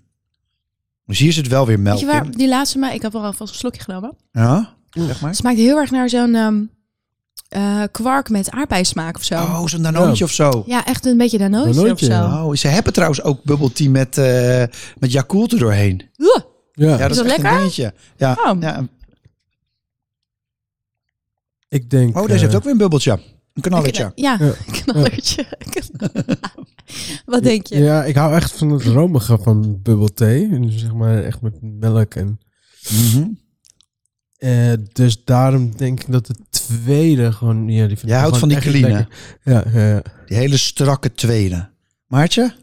Dus 1.05 1.19
hier 1.19 1.33
zit 1.33 1.47
wel 1.47 1.65
weer 1.65 1.79
melk 1.79 1.99
Weet 1.99 2.07
je 2.09 2.11
waar 2.13 2.25
in. 2.25 2.31
die 2.31 2.47
laatste 2.47 2.77
mij... 2.77 2.95
Ik 2.95 3.01
heb 3.01 3.15
al 3.15 3.23
alvast 3.23 3.51
een 3.53 3.57
slokje 3.59 3.81
genomen. 3.81 4.15
Ja, 4.31 4.73
zeg 4.89 5.21
maar. 5.21 5.29
Het 5.29 5.39
smaakt 5.39 5.57
heel 5.57 5.77
erg 5.77 5.91
naar 5.91 6.09
zo'n 6.09 6.35
ehm, 6.35 6.61
eh, 7.49 7.83
kwark 7.91 8.29
met 8.29 8.51
aardbeismaak 8.51 9.15
of 9.15 9.23
zo. 9.23 9.35
Oh, 9.35 9.65
zo'n 9.67 9.81
danoontje 9.81 10.17
Ja. 10.17 10.25
of 10.25 10.31
zo. 10.31 10.63
Ja, 10.67 10.85
echt 10.85 11.05
een 11.05 11.17
beetje 11.17 11.37
danootje 11.37 11.69
of 11.69 11.75
Danootje, 11.75 12.05
zo. 12.05 12.11
ja. 12.11 12.45
Oh, 12.45 12.55
ze 12.55 12.67
hebben 12.67 12.93
trouwens 12.93 13.21
ook 13.23 13.43
bubble 13.43 13.71
tea 13.71 13.89
met, 13.89 14.17
eh 14.17 14.63
met 14.99 15.11
Yakult 15.11 15.51
er 15.51 15.59
doorheen. 15.59 16.09
Oeh, 16.17 16.35
Ja, 16.71 16.87
Ja, 16.89 16.97
dat 16.97 17.09
Is 17.11 17.17
is, 17.17 17.23
dat 17.23 17.25
een 17.25 17.41
lekker? 17.41 17.57
dingetje. 17.59 17.93
Ja. 18.17 18.37
Oh. 18.45 18.61
ja. 18.61 18.87
ik 21.69 21.89
denk... 21.89 22.17
Oh, 22.17 22.21
deze 22.21 22.33
eh, 22.33 22.41
heeft 22.41 22.55
ook 22.55 22.63
weer 22.63 22.71
een 22.71 22.77
bubbeltje. 22.77 23.19
Een 23.53 23.61
knalletje. 23.61 24.11
Ja, 24.15 24.37
Ja. 24.39 24.51
knallertje. 24.71 25.45
Wat 27.25 27.43
denk 27.43 27.67
je? 27.67 27.77
Ja, 27.77 28.03
ik 28.03 28.15
hou 28.15 28.33
echt 28.35 28.51
van 28.51 28.69
het 28.69 28.83
romige 28.83 29.37
van 29.41 29.79
bubble 29.81 30.13
tea. 30.13 30.49
En 30.51 30.79
zeg 30.79 30.93
maar 30.93 31.23
echt 31.23 31.41
met 31.41 31.53
melk 31.61 32.13
en... 32.15 32.39
Mhm. 32.89 33.27
eh, 34.37 34.73
dus 34.93 35.23
daarom 35.23 35.75
denk 35.77 35.99
ik 36.01 36.11
dat 36.11 36.25
de 36.27 36.35
tweede 36.83 37.31
gewoon... 37.31 37.67
Ja, 37.67 37.87
die 37.87 37.97
vind 37.97 38.11
Jij 38.11 38.15
ik 38.15 38.23
houdt 38.23 38.37
van 38.37 38.49
gewoon 38.49 38.63
die 38.63 38.71
echt 38.71 38.79
clean, 38.79 38.97
lekker. 38.97 39.15
Ja, 39.43 39.79
ja, 39.81 39.89
ja. 39.93 40.01
Die 40.25 40.37
hele 40.37 40.57
strakke 40.57 41.11
tweede. 41.11 41.69
Maartje? 42.07 42.53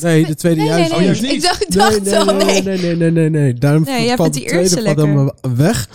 Nee, 0.00 0.26
de 0.26 0.34
tweede 0.34 0.60
Nee, 0.60 0.68
nee, 0.70 0.78
juist 0.78 0.90
nee. 0.90 1.00
Oh, 1.00 1.04
juist 1.04 1.22
niet. 1.22 1.32
Ik 1.32 1.42
dacht, 1.42 1.62
ik 1.62 1.72
dacht 1.72 2.02
nee, 2.02 2.16
al, 2.18 2.24
nee, 2.24 2.44
nee. 2.44 2.62
nee, 2.62 2.78
nee, 2.78 2.96
nee, 2.96 3.10
nee, 3.10 3.30
nee. 3.30 3.54
Daarom 3.54 3.82
Nee, 3.82 4.04
jij 4.04 4.16
valt 4.16 4.34
vindt 4.34 4.34
die 4.34 4.42
de 4.42 4.48
tweede 4.48 4.62
eerste 4.62 4.82
valt 4.82 4.86
lekker. 4.86 5.06
helemaal 5.06 5.56
weg. 5.56 5.88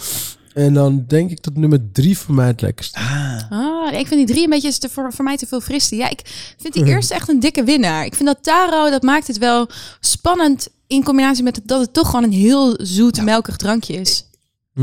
En 0.54 0.74
dan 0.74 1.04
denk 1.08 1.32
ik 1.32 1.44
dat 1.44 1.56
nummer 1.58 1.80
drie 1.92 2.18
voor 2.18 2.36
mij 2.36 2.48
het 2.48 2.62
lekkerst. 2.62 2.96
Ah. 2.96 3.42
Ah, 3.50 4.00
ik 4.00 4.08
vind 4.08 4.28
die 4.28 4.36
drie 4.36 4.44
een 4.44 4.50
beetje 4.50 4.78
te, 4.78 4.90
voor, 4.90 5.14
voor 5.14 5.26
mij 5.26 5.38
te 5.38 5.48
veel 5.48 5.62
fristie. 5.62 5.98
Ja, 5.98 6.10
ik 6.10 6.22
vind 6.58 6.74
die 6.74 6.86
eerste 6.86 7.14
echt 7.14 7.30
een 7.30 7.40
dikke 7.40 7.64
winnaar. 7.64 8.06
Ik 8.06 8.16
vind 8.16 8.28
dat 8.28 8.44
taro, 8.44 8.90
dat 8.90 9.02
maakt 9.02 9.28
het 9.28 9.38
wel 9.38 9.70
spannend 10.00 10.68
in 10.88 11.04
combinatie 11.04 11.44
met 11.44 11.56
het, 11.56 11.68
dat 11.68 11.80
het 11.80 11.94
toch 11.94 12.06
gewoon 12.10 12.24
een 12.24 12.32
heel 12.32 12.74
zoet, 12.82 13.24
melkig 13.24 13.56
drankje 13.56 13.94
is. 13.94 14.26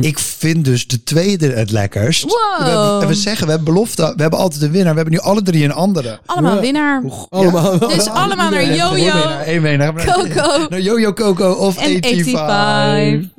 Ik 0.01 0.19
vind 0.19 0.65
dus 0.65 0.87
de 0.87 1.03
tweede 1.03 1.47
het 1.53 1.71
lekkerst. 1.71 2.23
Wow. 2.23 2.33
We, 2.59 2.65
hebben- 2.65 3.01
en 3.03 3.09
we 3.09 3.15
zeggen, 3.15 3.45
we 3.47 3.53
hebben 3.53 3.75
belofte, 3.75 4.13
we 4.17 4.23
hebben 4.23 4.39
altijd 4.39 4.63
een 4.63 4.71
winnaar. 4.71 4.95
We 4.95 5.01
hebben 5.01 5.15
nu 5.15 5.21
alle 5.21 5.43
drie 5.43 5.65
een 5.65 5.73
andere. 5.73 6.19
Allemaal 6.27 6.55
Ja. 6.55 6.61
winnaar. 6.61 7.03
Allemaal. 7.29 7.79
Dus 7.79 8.07
allemaal 8.23 8.51
naar 8.51 8.63
Eén 8.63 8.75
Jojo, 8.75 8.95
winnaar, 8.95 9.41
één 9.41 9.63
winnaar. 9.63 10.05
Coco 10.05 10.67
Naar 10.69 10.81
Jojo 10.81 11.13
Coco 11.13 11.53
of 11.53 11.77
en 11.77 11.83
85. 11.83 12.33
85. 12.33 13.31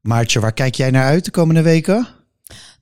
Maartje, 0.00 0.40
waar 0.40 0.52
kijk 0.52 0.74
jij 0.74 0.90
naar 0.90 1.04
uit 1.04 1.24
de 1.24 1.30
komende 1.30 1.62
weken? 1.62 2.06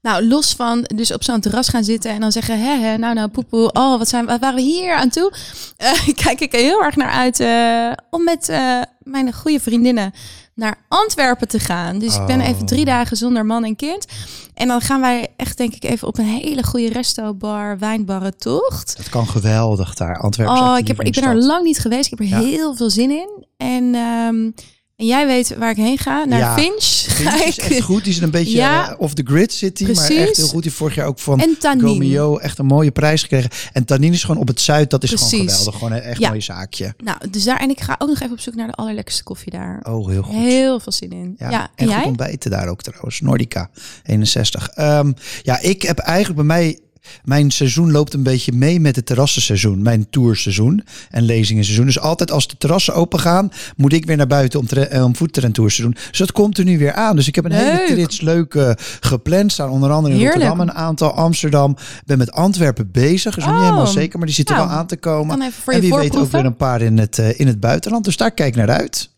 Nou, 0.03 0.25
los 0.27 0.53
van 0.55 0.83
dus 0.94 1.12
op 1.12 1.25
zo'n 1.25 1.40
terras 1.40 1.68
gaan 1.68 1.85
zitten 1.85 2.11
en 2.11 2.21
dan 2.21 2.33
zeggen, 2.33 2.61
hè, 2.61 2.77
hè, 2.87 2.97
nou, 2.99 3.14
nou, 3.14 3.29
poepoe, 3.29 3.73
oh, 3.73 3.99
wat, 3.99 4.09
zijn, 4.09 4.27
wat 4.27 4.40
waren 4.40 4.57
we 4.57 4.62
hier 4.62 4.94
aan 4.94 5.09
toe? 5.09 5.33
Eh, 5.77 5.92
kijk 6.14 6.40
ik 6.40 6.53
er 6.55 6.61
heel 6.61 6.83
erg 6.83 6.97
naar 6.97 7.11
uit 7.11 7.40
eh, 7.40 7.92
om 8.11 8.25
met 8.25 8.49
eh, 8.49 8.81
mijn 9.03 9.33
goede 9.33 9.61
vriendinnen 9.61 10.12
naar 10.59 10.85
Antwerpen 10.88 11.49
te 11.49 11.59
gaan. 11.59 11.99
Dus 11.99 12.16
ik 12.16 12.27
ben 12.27 12.40
even 12.40 12.66
drie 12.66 12.85
dagen 12.85 13.16
zonder 13.16 13.47
man 13.47 13.64
en 13.64 13.77
kind. 13.77 14.07
En 14.55 14.68
dan 14.68 14.81
gaan 14.81 15.01
wij 15.01 15.29
echt, 15.37 15.57
denk 15.57 15.75
ik, 15.75 15.85
even 15.85 16.09
op 16.09 16.18
een 16.18 16.25
hele 16.25 16.62
goede 16.62 16.88
resto, 16.92 17.35
bar, 17.35 17.79
wijnbarren 17.79 18.38
tocht. 18.38 18.94
Het 18.99 19.09
kan 19.09 19.27
geweldig 19.29 19.94
daar. 19.94 20.18
Antwerpen 20.18 20.57
Oh, 20.57 20.79
ik, 20.79 20.87
heb, 20.88 20.99
er- 20.99 21.07
ik 21.07 21.14
ben 21.14 21.25
er 21.25 21.37
lang 21.37 21.64
niet 21.64 21.79
geweest. 21.79 22.12
Ik 22.12 22.18
heb 22.18 22.29
er 22.29 22.35
Ja. 22.38 22.38
heel 22.49 22.75
veel 22.77 22.90
zin 22.90 23.11
in. 23.11 23.44
En, 23.57 23.94
ehm, 23.94 24.51
en 24.99 25.07
jij 25.07 25.27
weet 25.27 25.57
waar 25.57 25.71
ik 25.71 25.77
heen 25.77 25.99
ga. 25.99 26.25
Naar 26.25 26.39
Ja. 26.39 26.55
Finch. 26.57 27.05
Ga 27.09 27.31
Finch 27.31 27.45
is 27.45 27.59
echt 27.69 27.81
goed. 27.81 28.05
Die 28.05 28.13
is 28.13 28.21
een 28.21 28.31
beetje 28.31 28.57
Ja. 28.57 28.91
eh, 28.93 29.01
off 29.01 29.15
the 29.15 29.23
grid 29.27 29.53
city. 29.53 29.85
Maar 29.85 29.93
Precies. 29.93 30.17
echt 30.17 30.37
heel 30.37 30.47
goed. 30.49 30.63
Die 30.63 30.73
vorig 30.73 30.95
jaar 30.95 31.07
ook 31.07 31.19
van. 31.19 31.57
Gomio 31.81 32.37
echt 32.39 32.59
een 32.59 32.67
mooie 32.67 32.91
prijs 32.91 33.23
gekregen. 33.23 33.51
En 33.73 33.85
Tanin 33.85 34.13
is 34.13 34.25
gewoon 34.25 34.41
op 34.41 34.49
het 34.49 34.61
zuid. 34.61 34.91
Dat 34.91 35.03
is 35.03 35.11
gewoon 35.13 35.29
geweldig. 35.49 35.75
Gewoon 35.75 35.93
een 35.93 36.01
echt 36.01 36.19
Ja. 36.21 36.29
mooi 36.29 36.41
zaakje. 36.41 36.95
Nou, 37.05 37.19
dus 37.31 37.45
daar. 37.45 37.59
En 37.61 37.71
ik 37.71 37.81
ga 37.81 37.95
ook 37.99 38.09
nog 38.09 38.21
even 38.21 38.33
op 38.33 38.41
zoek 38.41 38.55
naar 38.55 38.67
de 38.67 38.73
allerlekkerste 38.75 39.23
koffie 39.23 39.53
daar. 39.53 39.81
Oh, 39.89 40.09
heel 40.09 40.23
goed. 40.23 40.35
Heel 40.35 40.81
veel 40.81 40.93
zin 40.93 41.11
in. 41.13 41.35
Ja, 41.39 41.69
en 41.75 41.89
en 41.89 41.95
goed 41.97 42.05
ontbijten 42.07 42.51
daar 42.51 42.69
ook 42.69 42.83
trouwens. 42.83 43.21
Nordica 43.21 43.71
61. 44.05 44.68
Ehm, 44.68 45.12
ja, 45.43 45.61
ik 45.61 45.83
heb 45.83 45.99
eigenlijk 45.99 46.37
bij 46.37 46.47
mij... 46.57 46.79
Mijn 47.25 47.51
seizoen 47.51 47.91
loopt 47.91 48.15
een 48.15 48.23
beetje 48.23 48.53
mee 48.53 48.81
met 48.81 48.97
het 48.97 49.07
terrassenseizoen. 49.07 49.83
Mijn 49.83 50.07
tourseizoen 50.11 50.85
en 51.11 51.23
lezingenseizoen. 51.23 51.87
Dus 51.87 51.99
altijd 52.01 52.31
als 52.31 52.49
de 52.49 52.57
terrassen 52.59 52.95
open 52.95 53.21
gaan, 53.21 53.51
moet 53.77 53.93
ik 53.93 54.07
weer 54.07 54.17
naar 54.17 54.27
buiten 54.27 54.61
om, 54.61 54.67
tre- 54.67 55.03
om 55.05 55.13
tours 55.53 55.77
te 55.77 55.83
doen. 55.83 55.97
Dus 56.11 56.19
dat 56.19 56.33
komt 56.33 56.59
er 56.59 56.65
nu 56.65 56.79
weer 56.79 56.93
aan. 56.93 57.17
Dus 57.17 57.29
ik 57.29 57.35
heb 57.35 57.45
een 57.45 57.53
hele 57.53 57.85
trits 57.87 58.21
leuke 58.21 58.77
gepland 59.01 59.53
staan. 59.53 59.71
Onder 59.71 59.91
andere 59.91 60.15
in 60.15 60.21
Heerlijk. 60.21 60.43
Rotterdam 60.45 60.69
een 60.69 60.83
aantal, 60.83 61.13
Amsterdam. 61.13 61.77
Ben 62.07 62.19
met 62.19 62.33
Antwerpen 62.33 62.91
bezig. 62.93 63.37
Is 63.37 63.45
nog 63.45 63.53
niet 63.53 63.63
Oh. 63.63 63.69
helemaal 63.69 63.87
zeker, 63.87 64.19
maar 64.19 64.27
die 64.27 64.37
zitten 64.37 64.57
Nou, 64.57 64.69
wel 64.69 64.77
aan 64.79 64.87
te 64.87 64.97
komen. 64.97 65.41
en 65.41 65.81
wie 65.81 65.95
weet 65.95 66.17
ook 66.17 66.31
weer 66.31 66.45
een 66.45 66.57
paar 66.57 66.81
in 66.83 66.99
het, 66.99 67.19
eh, 67.19 67.41
in 67.41 67.47
het 67.47 67.61
buitenland. 67.61 68.05
Dus 68.05 68.17
daar 68.17 68.31
kijk 68.31 68.57
naar 68.57 68.71
uit. 68.71 69.11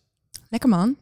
Lekker 0.49 0.69
man. 0.69 0.97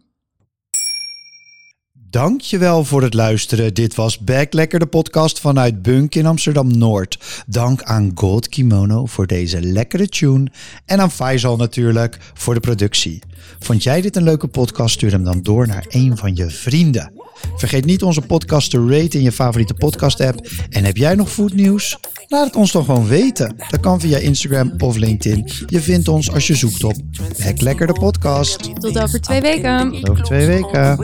Dankjewel 2.10 2.84
voor 2.84 3.02
het 3.02 3.14
luisteren. 3.14 3.74
Dit 3.74 3.94
was 3.94 4.18
Back 4.18 4.52
Lekker, 4.52 4.78
de 4.78 4.86
podcast 4.86 5.40
vanuit 5.40 5.82
Bunk 5.82 6.14
in 6.14 6.26
Amsterdam-Noord. 6.26 7.44
Dank 7.46 7.82
aan 7.82 8.10
Gold 8.14 8.48
Kimono 8.48 9.06
voor 9.06 9.26
deze 9.26 9.62
lekkere 9.62 10.08
tune. 10.08 10.50
En 10.84 11.00
aan 11.00 11.10
Faisal 11.10 11.56
natuurlijk 11.56 12.18
voor 12.34 12.54
de 12.54 12.60
productie. 12.60 13.22
Vond 13.58 13.82
jij 13.82 14.00
dit 14.00 14.16
een 14.16 14.22
leuke 14.22 14.46
podcast? 14.46 14.94
Stuur 14.94 15.10
hem 15.10 15.24
dan 15.24 15.42
door 15.42 15.66
naar 15.66 15.86
een 15.88 16.16
van 16.16 16.36
je 16.36 16.50
vrienden. 16.50 17.12
Vergeet 17.56 17.84
niet 17.84 18.02
onze 18.02 18.20
podcast 18.20 18.70
te 18.70 18.86
raten 18.88 19.18
in 19.18 19.22
je 19.22 19.32
favoriete 19.32 19.74
podcast 19.74 20.20
app. 20.20 20.48
En 20.68 20.84
heb 20.84 20.96
jij 20.96 21.14
nog 21.14 21.30
foodnieuws? 21.30 21.98
Laat 22.26 22.46
het 22.46 22.56
ons 22.56 22.72
dan 22.72 22.84
gewoon 22.84 23.06
weten. 23.06 23.56
Dat 23.70 23.80
kan 23.80 24.00
via 24.00 24.18
Instagram 24.18 24.74
of 24.78 24.96
LinkedIn. 24.96 25.50
Je 25.66 25.80
vindt 25.80 26.08
ons 26.08 26.32
als 26.32 26.46
je 26.46 26.54
zoekt 26.54 26.84
op 26.84 26.96
Back 27.44 27.60
Lekker, 27.60 27.86
de 27.86 27.92
podcast. 27.92 28.80
Tot 28.80 28.98
over 28.98 29.20
twee 29.20 29.40
weken. 29.40 29.92
Tot 29.92 30.10
over 30.10 30.24
twee 30.24 30.46
weken. 30.46 30.98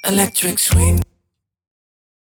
Electric 0.00 0.58
swing. 0.58 1.11